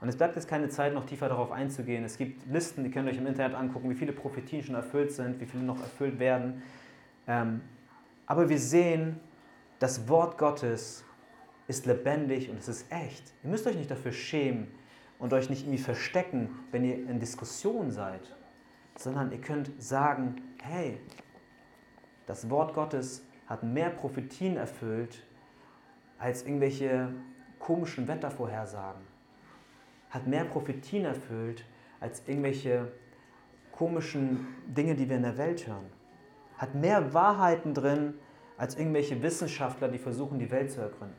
Und 0.00 0.08
es 0.08 0.16
bleibt 0.16 0.34
jetzt 0.34 0.48
keine 0.48 0.68
Zeit, 0.68 0.92
noch 0.92 1.06
tiefer 1.06 1.28
darauf 1.28 1.52
einzugehen. 1.52 2.02
Es 2.02 2.18
gibt 2.18 2.44
Listen, 2.50 2.82
die 2.82 2.90
könnt 2.90 3.06
ihr 3.06 3.12
euch 3.12 3.18
im 3.18 3.26
Internet 3.28 3.54
angucken, 3.54 3.88
wie 3.88 3.94
viele 3.94 4.12
Prophetien 4.12 4.64
schon 4.64 4.74
erfüllt 4.74 5.12
sind, 5.12 5.40
wie 5.40 5.46
viele 5.46 5.62
noch 5.62 5.80
erfüllt 5.80 6.18
werden. 6.18 6.60
Ähm, 7.28 7.60
aber 8.26 8.48
wir 8.48 8.58
sehen, 8.58 9.20
das 9.78 10.08
Wort 10.08 10.38
Gottes 10.38 11.04
ist 11.68 11.86
lebendig 11.86 12.50
und 12.50 12.58
es 12.58 12.68
ist 12.68 12.90
echt. 12.92 13.32
Ihr 13.42 13.50
müsst 13.50 13.66
euch 13.66 13.76
nicht 13.76 13.90
dafür 13.90 14.12
schämen 14.12 14.68
und 15.18 15.32
euch 15.32 15.48
nicht 15.50 15.62
irgendwie 15.62 15.82
verstecken, 15.82 16.50
wenn 16.70 16.84
ihr 16.84 16.94
in 16.94 17.20
Diskussion 17.20 17.90
seid, 17.90 18.34
sondern 18.96 19.32
ihr 19.32 19.40
könnt 19.40 19.70
sagen, 19.82 20.36
hey, 20.62 21.00
das 22.26 22.50
Wort 22.50 22.74
Gottes 22.74 23.24
hat 23.46 23.62
mehr 23.62 23.90
Prophetien 23.90 24.56
erfüllt 24.56 25.22
als 26.18 26.42
irgendwelche 26.44 27.12
komischen 27.58 28.08
Wettervorhersagen 28.08 29.12
hat 30.12 30.26
mehr 30.26 30.44
Prophetien 30.44 31.06
erfüllt 31.06 31.64
als 31.98 32.22
irgendwelche 32.28 32.92
komischen 33.72 34.46
Dinge, 34.66 34.94
die 34.94 35.08
wir 35.08 35.16
in 35.16 35.22
der 35.22 35.38
Welt 35.38 35.66
hören. 35.66 35.86
Hat 36.58 36.74
mehr 36.74 37.14
Wahrheiten 37.14 37.72
drin 37.72 38.14
als 38.58 38.76
irgendwelche 38.76 39.22
Wissenschaftler, 39.22 39.88
die 39.88 39.98
versuchen, 39.98 40.38
die 40.38 40.50
Welt 40.50 40.70
zu 40.70 40.82
ergründen. 40.82 41.16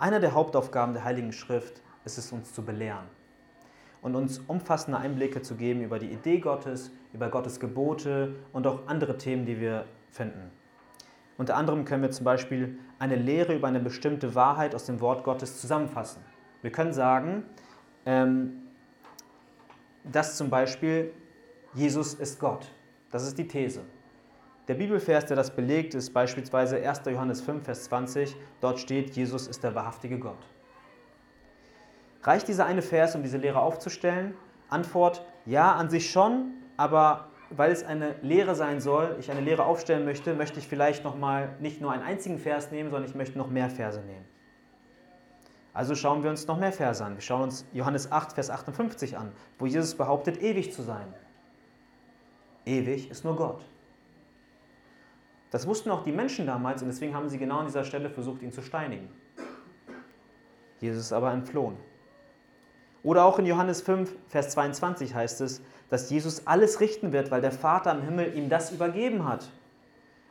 Einer 0.00 0.18
der 0.18 0.32
Hauptaufgaben 0.32 0.94
der 0.94 1.04
Heiligen 1.04 1.30
Schrift 1.30 1.82
ist 2.06 2.16
es, 2.16 2.32
uns 2.32 2.54
zu 2.54 2.64
belehren 2.64 3.04
und 4.00 4.16
uns 4.16 4.38
umfassende 4.38 4.98
Einblicke 4.98 5.42
zu 5.42 5.56
geben 5.56 5.82
über 5.82 5.98
die 5.98 6.10
Idee 6.10 6.38
Gottes, 6.38 6.90
über 7.12 7.28
Gottes 7.28 7.60
Gebote 7.60 8.34
und 8.54 8.66
auch 8.66 8.86
andere 8.86 9.18
Themen, 9.18 9.44
die 9.44 9.60
wir 9.60 9.84
finden. 10.10 10.50
Unter 11.36 11.54
anderem 11.54 11.84
können 11.84 12.02
wir 12.02 12.10
zum 12.10 12.24
Beispiel 12.24 12.78
eine 12.98 13.14
Lehre 13.14 13.54
über 13.54 13.68
eine 13.68 13.78
bestimmte 13.78 14.34
Wahrheit 14.34 14.74
aus 14.74 14.86
dem 14.86 15.02
Wort 15.02 15.22
Gottes 15.22 15.60
zusammenfassen. 15.60 16.24
Wir 16.62 16.72
können 16.72 16.94
sagen, 16.94 17.44
ähm, 18.06 18.52
dass 20.10 20.38
zum 20.38 20.48
Beispiel 20.48 21.12
Jesus 21.74 22.14
ist 22.14 22.40
Gott. 22.40 22.72
Das 23.10 23.26
ist 23.26 23.36
die 23.36 23.46
These. 23.46 23.82
Der 24.70 24.76
Bibelvers, 24.76 25.26
der 25.26 25.36
das 25.36 25.50
belegt, 25.50 25.96
ist 25.96 26.14
beispielsweise 26.14 26.76
1. 26.76 27.00
Johannes 27.06 27.40
5, 27.40 27.64
Vers 27.64 27.82
20. 27.86 28.36
Dort 28.60 28.78
steht, 28.78 29.16
Jesus 29.16 29.48
ist 29.48 29.64
der 29.64 29.74
wahrhaftige 29.74 30.16
Gott. 30.16 30.38
Reicht 32.22 32.46
dieser 32.46 32.66
eine 32.66 32.80
Vers, 32.80 33.16
um 33.16 33.24
diese 33.24 33.36
Lehre 33.36 33.62
aufzustellen? 33.62 34.36
Antwort, 34.68 35.26
ja, 35.44 35.72
an 35.72 35.90
sich 35.90 36.12
schon, 36.12 36.52
aber 36.76 37.30
weil 37.50 37.72
es 37.72 37.82
eine 37.82 38.14
Lehre 38.22 38.54
sein 38.54 38.80
soll, 38.80 39.16
ich 39.18 39.32
eine 39.32 39.40
Lehre 39.40 39.64
aufstellen 39.64 40.04
möchte, 40.04 40.34
möchte 40.34 40.60
ich 40.60 40.68
vielleicht 40.68 41.02
noch 41.02 41.18
mal 41.18 41.48
nicht 41.58 41.80
nur 41.80 41.90
einen 41.90 42.04
einzigen 42.04 42.38
Vers 42.38 42.70
nehmen, 42.70 42.92
sondern 42.92 43.10
ich 43.10 43.16
möchte 43.16 43.38
noch 43.38 43.50
mehr 43.50 43.70
Verse 43.70 43.98
nehmen. 43.98 44.24
Also 45.74 45.96
schauen 45.96 46.22
wir 46.22 46.30
uns 46.30 46.46
noch 46.46 46.60
mehr 46.60 46.70
Verse 46.70 47.04
an. 47.04 47.16
Wir 47.16 47.22
schauen 47.22 47.42
uns 47.42 47.66
Johannes 47.72 48.12
8, 48.12 48.34
Vers 48.34 48.50
58 48.50 49.18
an, 49.18 49.32
wo 49.58 49.66
Jesus 49.66 49.96
behauptet, 49.96 50.40
ewig 50.40 50.72
zu 50.72 50.82
sein. 50.82 51.12
Ewig 52.64 53.10
ist 53.10 53.24
nur 53.24 53.34
Gott. 53.34 53.64
Das 55.50 55.66
wussten 55.66 55.90
auch 55.90 56.04
die 56.04 56.12
Menschen 56.12 56.46
damals 56.46 56.82
und 56.82 56.88
deswegen 56.88 57.14
haben 57.14 57.28
sie 57.28 57.38
genau 57.38 57.58
an 57.58 57.66
dieser 57.66 57.84
Stelle 57.84 58.08
versucht, 58.08 58.42
ihn 58.42 58.52
zu 58.52 58.62
steinigen. 58.62 59.08
Jesus 60.80 61.06
ist 61.06 61.12
aber 61.12 61.32
entflohen. 61.32 61.76
Oder 63.02 63.24
auch 63.24 63.38
in 63.38 63.46
Johannes 63.46 63.82
5, 63.82 64.14
Vers 64.28 64.50
22 64.50 65.14
heißt 65.14 65.40
es, 65.40 65.62
dass 65.88 66.10
Jesus 66.10 66.46
alles 66.46 66.80
richten 66.80 67.12
wird, 67.12 67.30
weil 67.30 67.40
der 67.40 67.52
Vater 67.52 67.92
im 67.92 68.02
Himmel 68.02 68.36
ihm 68.36 68.48
das 68.48 68.70
übergeben 68.72 69.26
hat. 69.26 69.50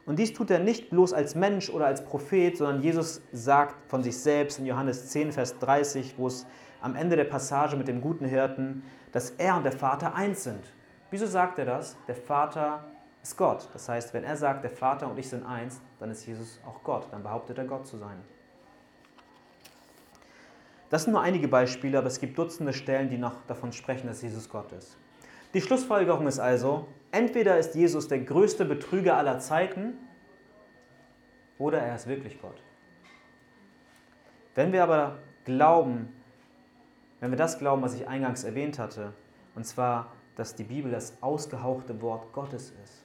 Und 0.06 0.18
dies 0.18 0.34
tut 0.34 0.50
er 0.50 0.60
nicht 0.60 0.90
bloß 0.90 1.14
als 1.14 1.36
Mensch 1.36 1.70
oder 1.70 1.86
als 1.86 2.04
Prophet, 2.04 2.58
sondern 2.58 2.82
Jesus 2.82 3.22
sagt 3.32 3.76
von 3.90 4.02
sich 4.02 4.18
selbst 4.18 4.58
in 4.58 4.66
Johannes 4.66 5.10
10, 5.10 5.32
Vers 5.32 5.60
30, 5.60 6.16
wo 6.18 6.28
es 6.28 6.48
am 6.82 6.96
Ende 6.96 7.16
der 7.16 7.26
Passage 7.26 7.76
mit 7.76 7.88
dem 7.88 8.02
guten 8.02 8.26
Hirten, 8.26 8.84
dass 9.12 9.32
er 9.32 9.58
und 9.58 9.64
der 9.64 9.72
Vater 9.72 10.16
eins 10.16 10.44
sind. 10.44 10.64
Wieso 11.12 11.26
sagt 11.26 11.60
er 11.60 11.66
das? 11.66 11.98
Der 12.08 12.16
Vater 12.16 12.86
ist 13.22 13.38
Gott. 13.38 13.70
Das 13.74 13.90
heißt, 13.90 14.14
wenn 14.14 14.24
er 14.24 14.38
sagt, 14.38 14.64
der 14.64 14.72
Vater 14.72 15.10
und 15.10 15.18
ich 15.18 15.30
sind 15.30 15.46
eins, 15.46 15.82
dann 16.00 16.12
ist 16.12 16.26
Jesus 16.26 16.60
auch 16.66 16.84
Gott. 16.84 17.08
Dann 17.12 17.24
behauptet 17.24 17.58
er 17.58 17.66
Gott 17.66 17.88
zu 17.88 17.98
sein. 17.98 18.22
Das 20.90 21.04
sind 21.04 21.14
nur 21.14 21.22
einige 21.22 21.48
Beispiele, 21.48 21.98
aber 21.98 22.08
es 22.08 22.20
gibt 22.20 22.38
Dutzende 22.38 22.74
Stellen, 22.74 23.10
die 23.10 23.18
noch 23.18 23.36
davon 23.46 23.72
sprechen, 23.72 24.08
dass 24.08 24.22
Jesus 24.22 24.50
Gott 24.50 24.72
ist. 24.72 24.98
Die 25.54 25.62
Schlussfolgerung 25.62 26.26
ist 26.28 26.40
also, 26.40 26.88
entweder 27.12 27.58
ist 27.58 27.76
Jesus 27.76 28.08
der 28.08 28.20
größte 28.20 28.66
Betrüger 28.66 29.18
aller 29.18 29.40
Zeiten 29.40 29.94
oder 31.58 31.80
er 31.80 31.96
ist 31.96 32.08
wirklich 32.08 32.42
Gott. 32.42 32.62
Wenn 34.56 34.72
wir 34.72 34.82
aber 34.82 35.20
glauben, 35.46 36.12
wenn 37.20 37.32
wir 37.32 37.38
das 37.38 37.60
glauben, 37.60 37.82
was 37.82 37.94
ich 37.94 38.08
eingangs 38.08 38.44
erwähnt 38.44 38.80
hatte, 38.80 39.14
und 39.56 39.66
zwar, 39.66 40.14
dass 40.36 40.56
die 40.56 40.64
Bibel 40.64 40.92
das 40.92 41.22
ausgehauchte 41.22 42.02
Wort 42.02 42.32
Gottes 42.34 42.74
ist 42.84 42.99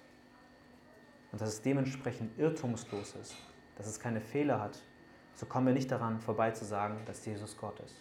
und 1.34 1.40
dass 1.40 1.48
es 1.48 1.62
dementsprechend 1.62 2.38
irrtumslos 2.38 3.16
ist, 3.20 3.34
dass 3.74 3.88
es 3.88 3.98
keine 3.98 4.20
Fehler 4.20 4.60
hat, 4.60 4.80
so 5.34 5.46
kommen 5.46 5.66
wir 5.66 5.74
nicht 5.74 5.90
daran 5.90 6.20
vorbei 6.20 6.52
zu 6.52 6.64
sagen, 6.64 6.98
dass 7.06 7.26
Jesus 7.26 7.56
Gott 7.56 7.80
ist. 7.80 8.00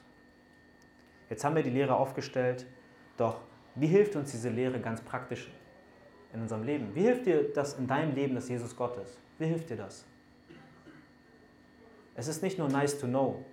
Jetzt 1.32 1.44
haben 1.44 1.56
wir 1.56 1.64
die 1.64 1.72
Lehre 1.72 1.96
aufgestellt, 1.96 2.68
doch 3.18 3.42
wie 3.74 3.88
hilft 3.88 4.16
uns 4.16 4.30
diese 4.30 4.50
Lehre 4.50 4.80
ganz 4.80 5.02
praktisch 5.02 5.52
in 6.32 6.42
unserem 6.42 6.62
Leben? 6.62 6.94
Wie 6.94 7.02
hilft 7.02 7.26
dir 7.26 7.52
das 7.52 7.74
in 7.80 7.88
deinem 7.88 8.14
Leben, 8.14 8.36
dass 8.36 8.50
Jesus 8.50 8.76
Gott 8.76 8.98
ist? 8.98 9.18
Wie 9.40 9.48
hilft 9.48 9.72
dir 9.72 9.78
das? 9.78 10.06
Es 12.14 12.28
ist 12.28 12.44
nicht 12.44 12.60
nur 12.60 12.70
nice 12.70 13.00
to 13.00 13.08
know, 13.08 13.44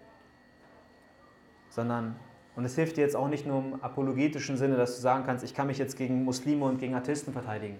sondern, 1.70 2.16
und 2.54 2.66
es 2.66 2.74
hilft 2.74 2.98
dir 2.98 3.00
jetzt 3.00 3.16
auch 3.16 3.28
nicht 3.28 3.46
nur 3.46 3.60
im 3.60 3.82
apologetischen 3.82 4.58
Sinne, 4.58 4.76
dass 4.76 4.96
du 4.96 5.00
sagen 5.00 5.24
kannst, 5.24 5.42
ich 5.42 5.54
kann 5.54 5.68
mich 5.68 5.78
jetzt 5.78 5.96
gegen 5.96 6.22
Muslime 6.22 6.66
und 6.66 6.76
gegen 6.76 6.94
Atheisten 6.94 7.32
verteidigen. 7.32 7.78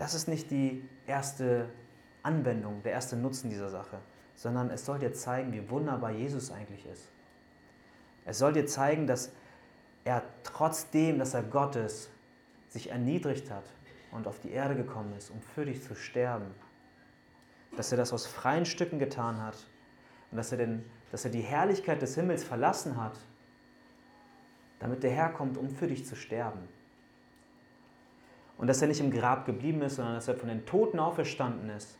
Das 0.00 0.14
ist 0.14 0.28
nicht 0.28 0.50
die 0.50 0.82
erste 1.06 1.68
Anwendung, 2.22 2.82
der 2.82 2.92
erste 2.92 3.16
Nutzen 3.16 3.50
dieser 3.50 3.68
Sache, 3.68 3.98
sondern 4.34 4.70
es 4.70 4.86
soll 4.86 4.98
dir 4.98 5.12
zeigen, 5.12 5.52
wie 5.52 5.68
wunderbar 5.68 6.10
Jesus 6.10 6.50
eigentlich 6.50 6.86
ist. 6.86 7.12
Es 8.24 8.38
soll 8.38 8.54
dir 8.54 8.64
zeigen, 8.64 9.06
dass 9.06 9.30
er 10.04 10.22
trotzdem, 10.42 11.18
dass 11.18 11.34
er 11.34 11.42
Gott 11.42 11.76
ist, 11.76 12.08
sich 12.70 12.88
erniedrigt 12.88 13.50
hat 13.50 13.64
und 14.10 14.26
auf 14.26 14.40
die 14.40 14.52
Erde 14.52 14.74
gekommen 14.74 15.12
ist, 15.18 15.28
um 15.28 15.42
für 15.42 15.66
dich 15.66 15.82
zu 15.82 15.94
sterben. 15.94 16.54
Dass 17.76 17.92
er 17.92 17.98
das 17.98 18.14
aus 18.14 18.26
freien 18.26 18.64
Stücken 18.64 18.98
getan 18.98 19.42
hat 19.42 19.66
und 20.30 20.38
dass 20.38 20.50
er, 20.50 20.56
den, 20.56 20.82
dass 21.10 21.26
er 21.26 21.30
die 21.30 21.42
Herrlichkeit 21.42 22.00
des 22.00 22.14
Himmels 22.14 22.42
verlassen 22.42 22.96
hat, 22.96 23.18
damit 24.78 25.02
der 25.02 25.10
Herr 25.10 25.28
kommt, 25.28 25.58
um 25.58 25.68
für 25.68 25.88
dich 25.88 26.06
zu 26.06 26.16
sterben. 26.16 26.79
Und 28.60 28.66
dass 28.66 28.82
er 28.82 28.88
nicht 28.88 29.00
im 29.00 29.10
Grab 29.10 29.46
geblieben 29.46 29.80
ist, 29.80 29.96
sondern 29.96 30.16
dass 30.16 30.28
er 30.28 30.34
von 30.36 30.50
den 30.50 30.66
Toten 30.66 30.98
auferstanden 30.98 31.70
ist 31.70 31.96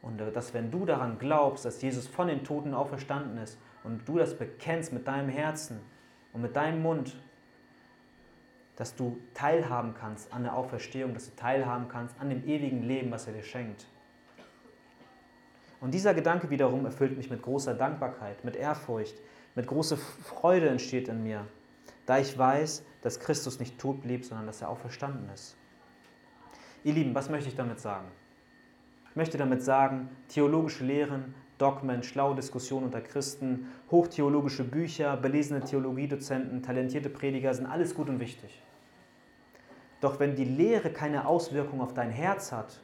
und 0.00 0.18
dass 0.18 0.54
wenn 0.54 0.70
du 0.70 0.84
daran 0.84 1.18
glaubst, 1.18 1.64
dass 1.64 1.82
Jesus 1.82 2.06
von 2.06 2.28
den 2.28 2.44
Toten 2.44 2.72
auferstanden 2.72 3.36
ist 3.38 3.58
und 3.82 4.06
du 4.06 4.18
das 4.18 4.38
bekennst 4.38 4.92
mit 4.92 5.08
deinem 5.08 5.28
Herzen 5.28 5.80
und 6.32 6.42
mit 6.42 6.54
deinem 6.54 6.82
Mund, 6.82 7.16
dass 8.76 8.94
du 8.94 9.18
teilhaben 9.34 9.92
kannst 9.92 10.32
an 10.32 10.44
der 10.44 10.56
Auferstehung, 10.56 11.14
dass 11.14 11.30
du 11.30 11.34
teilhaben 11.34 11.88
kannst 11.88 12.14
an 12.20 12.30
dem 12.30 12.46
ewigen 12.46 12.84
Leben, 12.84 13.10
was 13.10 13.26
er 13.26 13.32
dir 13.32 13.42
schenkt. 13.42 13.86
Und 15.80 15.94
dieser 15.94 16.14
Gedanke 16.14 16.48
wiederum 16.48 16.84
erfüllt 16.84 17.16
mich 17.16 17.28
mit 17.28 17.42
großer 17.42 17.74
Dankbarkeit, 17.74 18.44
mit 18.44 18.54
Ehrfurcht, 18.54 19.16
mit 19.56 19.66
großer 19.66 19.96
Freude 19.96 20.68
entsteht 20.68 21.08
in 21.08 21.24
mir, 21.24 21.44
da 22.06 22.18
ich 22.18 22.36
weiß, 22.36 22.84
dass 23.02 23.20
Christus 23.20 23.58
nicht 23.58 23.78
tot 23.78 24.02
blieb, 24.02 24.24
sondern 24.24 24.46
dass 24.46 24.62
er 24.62 24.68
auch 24.68 24.78
verstanden 24.78 25.28
ist. 25.32 25.56
Ihr 26.84 26.94
Lieben, 26.94 27.14
was 27.14 27.30
möchte 27.30 27.48
ich 27.48 27.54
damit 27.54 27.80
sagen? 27.80 28.08
Ich 29.10 29.16
möchte 29.16 29.38
damit 29.38 29.62
sagen, 29.62 30.08
theologische 30.28 30.84
Lehren, 30.84 31.34
Dogmen, 31.58 32.02
schlaue 32.02 32.34
Diskussionen 32.34 32.86
unter 32.86 33.00
Christen, 33.00 33.68
hochtheologische 33.90 34.64
Bücher, 34.64 35.16
belesene 35.16 35.60
Theologiedozenten, 35.60 36.62
talentierte 36.62 37.10
Prediger 37.10 37.54
sind 37.54 37.66
alles 37.66 37.94
gut 37.94 38.08
und 38.08 38.18
wichtig. 38.18 38.62
Doch 40.00 40.18
wenn 40.18 40.34
die 40.34 40.44
Lehre 40.44 40.90
keine 40.90 41.26
Auswirkung 41.26 41.80
auf 41.80 41.94
dein 41.94 42.10
Herz 42.10 42.50
hat 42.50 42.80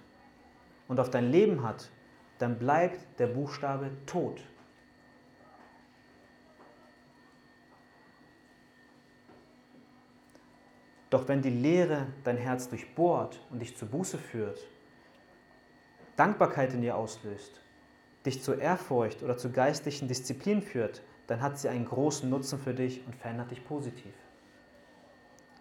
und 0.86 1.00
auf 1.00 1.10
dein 1.10 1.32
Leben 1.32 1.64
hat, 1.64 1.90
dann 2.38 2.58
bleibt 2.58 3.00
der 3.18 3.26
Buchstabe 3.26 3.90
tot. 4.06 4.40
Doch 11.10 11.28
wenn 11.28 11.40
die 11.40 11.50
Lehre 11.50 12.06
dein 12.24 12.36
Herz 12.36 12.68
durchbohrt 12.68 13.40
und 13.50 13.60
dich 13.60 13.76
zur 13.76 13.88
Buße 13.88 14.18
führt, 14.18 14.60
Dankbarkeit 16.16 16.74
in 16.74 16.82
dir 16.82 16.96
auslöst, 16.96 17.62
dich 18.26 18.42
zur 18.42 18.58
Ehrfurcht 18.58 19.22
oder 19.22 19.36
zu 19.36 19.50
geistlichen 19.50 20.08
Disziplin 20.08 20.60
führt, 20.60 21.02
dann 21.28 21.40
hat 21.40 21.58
sie 21.58 21.68
einen 21.68 21.84
großen 21.84 22.28
Nutzen 22.28 22.58
für 22.58 22.74
dich 22.74 23.06
und 23.06 23.14
verändert 23.14 23.50
dich 23.50 23.64
positiv. 23.64 24.12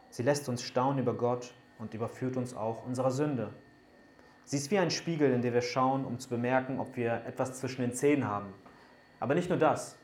Sie 0.10 0.24
lässt 0.24 0.50
uns 0.50 0.64
staunen 0.64 1.00
über 1.00 1.14
Gott 1.14 1.54
und 1.80 1.94
überführt 1.94 2.38
uns 2.38 2.56
auch 2.56 2.86
unserer 2.86 3.12
Sünde. 3.12 3.54
Sie 4.46 4.58
ist 4.58 4.72
wie 4.72 4.80
ein 4.80 4.92
Spiegel, 4.92 5.32
in 5.32 5.42
den 5.42 5.54
wir 5.54 5.62
schauen, 5.62 6.06
um 6.06 6.20
zu 6.20 6.30
bemerken, 6.30 6.80
ob 6.80 6.96
wir 6.96 7.26
etwas 7.26 7.60
zwischen 7.60 7.82
den 7.82 7.94
Zähnen 7.94 8.26
haben. 8.26 8.54
Aber 9.20 9.36
nicht 9.36 9.50
nur 9.50 9.60
das, 9.60 9.98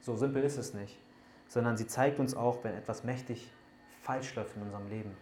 so 0.00 0.16
simpel 0.16 0.42
ist 0.42 0.56
es 0.56 0.72
nicht, 0.74 0.98
sondern 1.46 1.76
sie 1.76 1.86
zeigt 1.86 2.18
uns 2.18 2.34
auch, 2.34 2.64
wenn 2.64 2.74
etwas 2.74 3.04
mächtig 3.04 3.52
falsch 4.00 4.34
läuft 4.34 4.56
in 4.56 4.62
unserem 4.62 4.88
Leben. 4.88 5.16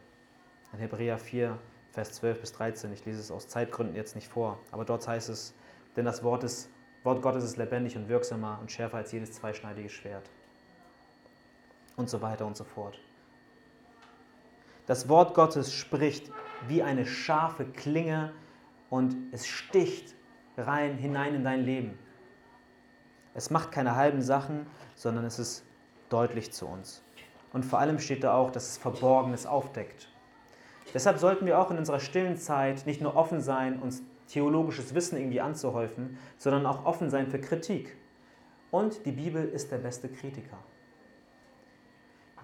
In 0.73 0.79
Hebräer 0.79 1.19
4, 1.19 1.59
Vers 1.93 2.13
12 2.15 2.41
bis 2.41 2.53
13, 2.53 2.93
ich 2.93 3.05
lese 3.05 3.21
es 3.21 3.31
aus 3.31 3.49
Zeitgründen 3.49 3.97
jetzt 3.97 4.15
nicht 4.15 4.29
vor, 4.29 4.59
aber 4.71 4.85
dort 4.85 5.07
heißt 5.07 5.29
es, 5.29 5.55
denn 5.97 6.05
das 6.05 6.23
Wort, 6.23 6.45
ist, 6.45 6.71
Wort 7.03 7.23
Gottes 7.23 7.45
ist 7.45 7.57
lebendig 7.57 7.97
und 7.97 8.09
wirksamer 8.09 8.59
und 8.61 8.71
schärfer 8.71 8.99
als 8.99 9.13
jedes 9.13 9.33
zweischneidige 9.33 9.89
Schwert. 9.89 10.31
Und 11.97 12.09
so 12.09 12.23
weiter 12.23 12.47
und 12.47 12.57
so 12.57 12.65
fort. 12.65 13.01
Das 14.87 15.09
Wort 15.09 15.35
Gottes 15.35 15.73
spricht 15.73 16.31
wie 16.69 16.83
eine 16.83 17.05
scharfe 17.05 17.65
Klinge 17.67 18.33
und 18.91 19.17
es 19.33 19.47
sticht 19.47 20.15
rein 20.57 20.97
hinein 20.97 21.35
in 21.35 21.45
dein 21.45 21.65
Leben. 21.65 21.99
Es 23.35 23.51
macht 23.51 23.73
keine 23.73 23.97
halben 23.97 24.23
Sachen, 24.23 24.67
sondern 24.95 25.25
es 25.25 25.39
ist 25.39 25.65
deutlich 26.09 26.53
zu 26.53 26.67
uns. 26.67 27.03
Und 27.59 27.65
vor 27.65 27.81
allem 27.81 27.99
steht 27.99 28.23
da 28.23 28.35
auch, 28.35 28.53
dass 28.53 28.69
es 28.69 28.79
Verborgenes 28.79 29.45
aufdeckt. 29.45 30.09
Deshalb 30.95 31.19
sollten 31.19 31.45
wir 31.45 31.59
auch 31.59 31.73
in 31.73 31.79
unserer 31.79 31.99
stillen 31.99 32.37
Zeit 32.37 32.87
nicht 32.87 33.01
nur 33.01 33.17
offen 33.17 33.41
sein, 33.41 33.83
uns 33.83 34.01
theologisches 34.29 34.95
Wissen 34.95 35.19
irgendwie 35.19 35.41
anzuhäufen, 35.41 36.19
sondern 36.37 36.67
auch 36.67 36.85
offen 36.85 37.11
sein 37.11 37.27
für 37.27 37.41
Kritik. 37.41 37.97
Und 38.71 39.05
die 39.07 39.11
Bibel 39.11 39.45
ist 39.45 39.73
der 39.73 39.79
beste 39.79 40.09
Kritiker. 40.09 40.59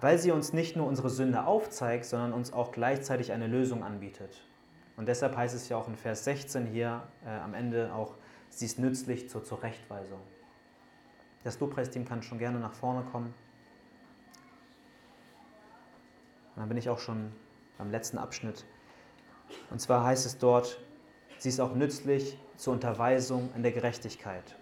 Weil 0.01 0.17
sie 0.17 0.31
uns 0.31 0.51
nicht 0.51 0.75
nur 0.75 0.85
unsere 0.85 1.09
Sünde 1.09 1.45
aufzeigt, 1.45 2.03
sondern 2.03 2.33
uns 2.33 2.51
auch 2.51 2.73
gleichzeitig 2.73 3.31
eine 3.31 3.47
Lösung 3.47 3.85
anbietet. 3.85 4.45
Und 4.97 5.07
deshalb 5.07 5.37
heißt 5.37 5.55
es 5.55 5.69
ja 5.69 5.77
auch 5.77 5.87
in 5.87 5.95
Vers 5.95 6.25
16 6.25 6.65
hier 6.65 7.03
äh, 7.25 7.29
am 7.29 7.53
Ende 7.53 7.93
auch, 7.93 8.15
sie 8.49 8.65
ist 8.65 8.79
nützlich 8.79 9.29
zur 9.29 9.45
Zurechtweisung. 9.45 10.19
Das 11.45 11.57
Lobpreisteam 11.61 12.03
kann 12.03 12.21
schon 12.21 12.37
gerne 12.37 12.59
nach 12.59 12.73
vorne 12.73 13.05
kommen. 13.13 13.33
Und 16.55 16.61
dann 16.61 16.69
bin 16.69 16.77
ich 16.77 16.89
auch 16.89 16.99
schon 16.99 17.31
beim 17.77 17.91
letzten 17.91 18.17
Abschnitt. 18.17 18.65
Und 19.69 19.79
zwar 19.79 20.05
heißt 20.05 20.25
es 20.25 20.37
dort, 20.37 20.79
sie 21.37 21.49
ist 21.49 21.59
auch 21.59 21.75
nützlich 21.75 22.37
zur 22.55 22.73
Unterweisung 22.73 23.49
in 23.55 23.63
der 23.63 23.71
Gerechtigkeit. 23.71 24.55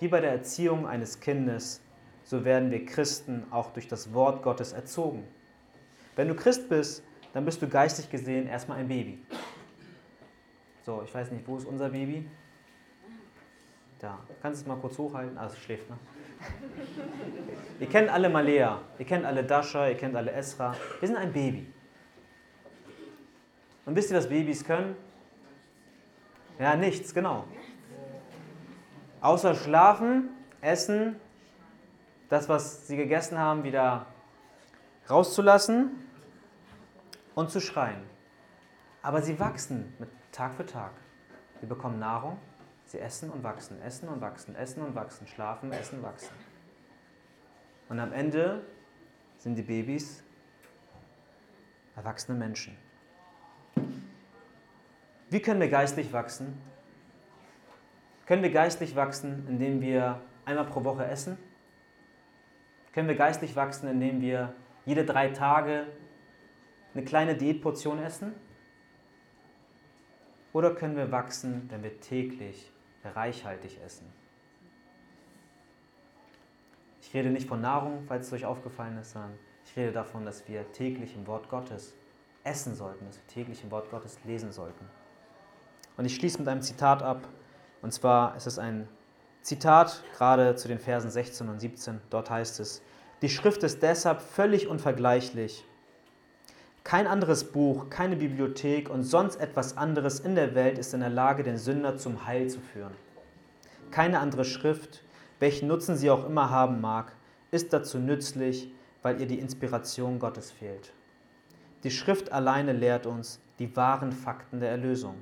Wie 0.00 0.08
bei 0.08 0.20
der 0.20 0.32
Erziehung 0.32 0.86
eines 0.86 1.20
Kindes, 1.20 1.80
so 2.24 2.44
werden 2.44 2.70
wir 2.70 2.84
Christen 2.84 3.46
auch 3.50 3.72
durch 3.72 3.88
das 3.88 4.12
Wort 4.12 4.42
Gottes 4.42 4.72
erzogen. 4.72 5.26
Wenn 6.14 6.28
du 6.28 6.34
Christ 6.34 6.68
bist, 6.68 7.02
dann 7.32 7.44
bist 7.44 7.62
du 7.62 7.68
geistig 7.68 8.10
gesehen 8.10 8.46
erstmal 8.46 8.78
ein 8.78 8.88
Baby. 8.88 9.18
So, 10.84 11.02
ich 11.04 11.14
weiß 11.14 11.30
nicht, 11.32 11.46
wo 11.46 11.56
ist 11.56 11.66
unser 11.66 11.90
Baby? 11.90 12.28
Da. 13.98 14.18
Kannst 14.42 14.60
du 14.60 14.64
es 14.64 14.68
mal 14.68 14.80
kurz 14.80 14.96
hochhalten? 14.98 15.36
Ah, 15.36 15.46
es 15.46 15.58
schläft, 15.58 15.88
ne? 15.90 15.98
ihr 17.80 17.88
kennt 17.88 18.10
alle 18.10 18.28
Malea, 18.28 18.80
ihr 18.98 19.04
kennt 19.04 19.24
alle 19.24 19.44
Dasha, 19.44 19.88
ihr 19.88 19.96
kennt 19.96 20.16
alle 20.16 20.32
Esra. 20.32 20.74
Wir 21.00 21.08
sind 21.08 21.16
ein 21.16 21.32
Baby. 21.32 21.72
Und 23.86 23.96
wisst 23.96 24.10
ihr, 24.10 24.18
was 24.18 24.28
Babys 24.28 24.64
können? 24.64 24.96
Ja, 26.58 26.76
nichts, 26.76 27.14
genau. 27.14 27.44
Außer 29.20 29.54
schlafen, 29.54 30.28
essen, 30.60 31.16
das, 32.28 32.48
was 32.48 32.86
sie 32.86 32.96
gegessen 32.96 33.38
haben, 33.38 33.64
wieder 33.64 34.06
rauszulassen 35.08 35.90
und 37.34 37.50
zu 37.50 37.60
schreien. 37.60 38.02
Aber 39.02 39.22
sie 39.22 39.38
wachsen 39.40 39.94
mit 39.98 40.10
Tag 40.32 40.54
für 40.54 40.66
Tag. 40.66 40.92
Sie 41.60 41.66
bekommen 41.66 41.98
Nahrung, 41.98 42.38
Sie 42.88 42.98
essen 42.98 43.28
und 43.28 43.42
wachsen, 43.42 43.82
essen 43.82 44.08
und 44.08 44.22
wachsen, 44.22 44.54
essen 44.54 44.82
und 44.82 44.94
wachsen, 44.94 45.26
schlafen, 45.26 45.70
essen, 45.72 46.02
wachsen. 46.02 46.32
Und 47.90 48.00
am 48.00 48.14
Ende 48.14 48.64
sind 49.36 49.56
die 49.56 49.62
Babys 49.62 50.24
erwachsene 51.96 52.38
Menschen. 52.38 52.74
Wie 55.28 55.40
können 55.40 55.60
wir 55.60 55.68
geistlich 55.68 56.14
wachsen? 56.14 56.58
Können 58.24 58.42
wir 58.42 58.50
geistlich 58.50 58.96
wachsen, 58.96 59.46
indem 59.50 59.82
wir 59.82 60.22
einmal 60.46 60.64
pro 60.64 60.82
Woche 60.82 61.04
essen? 61.04 61.36
Können 62.94 63.08
wir 63.08 63.16
geistlich 63.16 63.54
wachsen, 63.54 63.90
indem 63.90 64.22
wir 64.22 64.54
jede 64.86 65.04
drei 65.04 65.28
Tage 65.28 65.88
eine 66.94 67.04
kleine 67.04 67.36
Diätportion 67.36 67.98
essen? 67.98 68.32
Oder 70.54 70.74
können 70.74 70.96
wir 70.96 71.12
wachsen, 71.12 71.66
wenn 71.68 71.82
wir 71.82 72.00
täglich 72.00 72.72
reichhaltig 73.14 73.80
essen. 73.84 74.06
Ich 77.00 77.14
rede 77.14 77.30
nicht 77.30 77.48
von 77.48 77.60
Nahrung, 77.60 78.04
falls 78.06 78.26
es 78.26 78.32
euch 78.32 78.44
aufgefallen 78.44 78.98
ist, 78.98 79.12
sondern 79.12 79.38
ich 79.64 79.76
rede 79.76 79.92
davon, 79.92 80.24
dass 80.24 80.46
wir 80.48 80.70
täglich 80.72 81.14
im 81.14 81.26
Wort 81.26 81.48
Gottes 81.48 81.94
essen 82.44 82.74
sollten, 82.74 83.06
dass 83.06 83.16
wir 83.16 83.26
täglich 83.26 83.62
im 83.64 83.70
Wort 83.70 83.90
Gottes 83.90 84.18
lesen 84.24 84.52
sollten. 84.52 84.84
Und 85.96 86.04
ich 86.04 86.14
schließe 86.14 86.38
mit 86.38 86.48
einem 86.48 86.62
Zitat 86.62 87.02
ab. 87.02 87.26
Und 87.82 87.92
zwar 87.92 88.36
ist 88.36 88.46
es 88.46 88.58
ein 88.58 88.88
Zitat 89.42 90.02
gerade 90.16 90.54
zu 90.56 90.68
den 90.68 90.78
Versen 90.78 91.10
16 91.10 91.48
und 91.48 91.60
17. 91.60 92.00
Dort 92.10 92.30
heißt 92.30 92.60
es, 92.60 92.82
die 93.22 93.28
Schrift 93.28 93.62
ist 93.62 93.82
deshalb 93.82 94.20
völlig 94.20 94.68
unvergleichlich 94.68 95.64
kein 96.88 97.06
anderes 97.06 97.44
Buch, 97.44 97.90
keine 97.90 98.16
Bibliothek 98.16 98.88
und 98.88 99.02
sonst 99.02 99.36
etwas 99.36 99.76
anderes 99.76 100.20
in 100.20 100.34
der 100.34 100.54
Welt 100.54 100.78
ist 100.78 100.94
in 100.94 101.00
der 101.00 101.10
Lage, 101.10 101.42
den 101.42 101.58
Sünder 101.58 101.98
zum 101.98 102.24
Heil 102.24 102.48
zu 102.48 102.60
führen. 102.60 102.94
Keine 103.90 104.20
andere 104.20 104.46
Schrift, 104.46 105.04
welchen 105.38 105.68
Nutzen 105.68 105.96
sie 105.96 106.08
auch 106.08 106.26
immer 106.26 106.48
haben 106.48 106.80
mag, 106.80 107.12
ist 107.50 107.74
dazu 107.74 107.98
nützlich, 107.98 108.72
weil 109.02 109.20
ihr 109.20 109.26
die 109.26 109.38
Inspiration 109.38 110.18
Gottes 110.18 110.50
fehlt. 110.50 110.94
Die 111.84 111.90
Schrift 111.90 112.32
alleine 112.32 112.72
lehrt 112.72 113.04
uns 113.04 113.38
die 113.58 113.76
wahren 113.76 114.12
Fakten 114.12 114.58
der 114.58 114.70
Erlösung. 114.70 115.16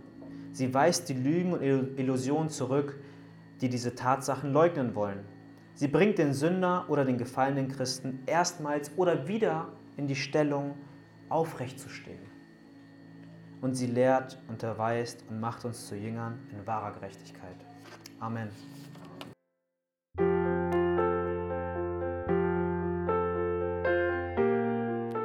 Sie 0.52 0.72
weist 0.72 1.08
die 1.08 1.14
Lügen 1.14 1.52
und 1.52 1.62
Illusionen 1.98 2.48
zurück, 2.48 2.96
die 3.60 3.68
diese 3.68 3.96
Tatsachen 3.96 4.52
leugnen 4.52 4.94
wollen. 4.94 5.24
Sie 5.74 5.88
bringt 5.88 6.18
den 6.18 6.32
Sünder 6.32 6.84
oder 6.86 7.04
den 7.04 7.18
gefallenen 7.18 7.66
Christen 7.66 8.20
erstmals 8.26 8.92
oder 8.96 9.26
wieder 9.26 9.72
in 9.96 10.06
die 10.06 10.14
Stellung, 10.14 10.76
aufrecht 11.29 11.79
zu 11.81 11.89
stehen. 11.89 12.20
Und 13.61 13.74
sie 13.74 13.87
lehrt, 13.87 14.39
unterweist 14.49 15.24
und 15.29 15.41
macht 15.41 15.64
uns 15.64 15.87
zu 15.87 15.97
Jüngern 15.97 16.39
in 16.53 16.66
wahrer 16.66 16.93
Gerechtigkeit. 16.93 17.57
Amen. 18.20 18.49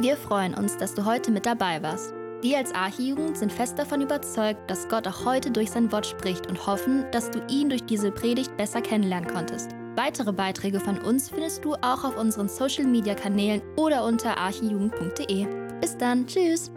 Wir 0.01 0.17
freuen 0.17 0.55
uns, 0.55 0.77
dass 0.77 0.95
du 0.95 1.05
heute 1.05 1.29
mit 1.29 1.45
dabei 1.45 1.83
warst. 1.83 2.13
Wir 2.41 2.57
als 2.57 2.73
Archijugend 2.73 3.37
sind 3.37 3.51
fest 3.51 3.77
davon 3.77 4.01
überzeugt, 4.01 4.67
dass 4.67 4.89
Gott 4.89 5.07
auch 5.07 5.25
heute 5.25 5.51
durch 5.51 5.69
sein 5.69 5.91
Wort 5.91 6.07
spricht 6.07 6.47
und 6.47 6.65
hoffen, 6.65 7.05
dass 7.11 7.29
du 7.29 7.39
ihn 7.47 7.69
durch 7.69 7.85
diese 7.85 8.11
Predigt 8.11 8.57
besser 8.57 8.81
kennenlernen 8.81 9.29
konntest. 9.29 9.69
Weitere 9.95 10.33
Beiträge 10.33 10.79
von 10.79 10.97
uns 10.97 11.29
findest 11.29 11.63
du 11.63 11.75
auch 11.75 12.03
auf 12.03 12.17
unseren 12.17 12.49
Social-Media-Kanälen 12.49 13.61
oder 13.75 14.03
unter 14.03 14.39
archijugend.de. 14.39 15.70
Bis 15.81 15.97
dann, 15.97 16.27
tschüss! 16.27 16.71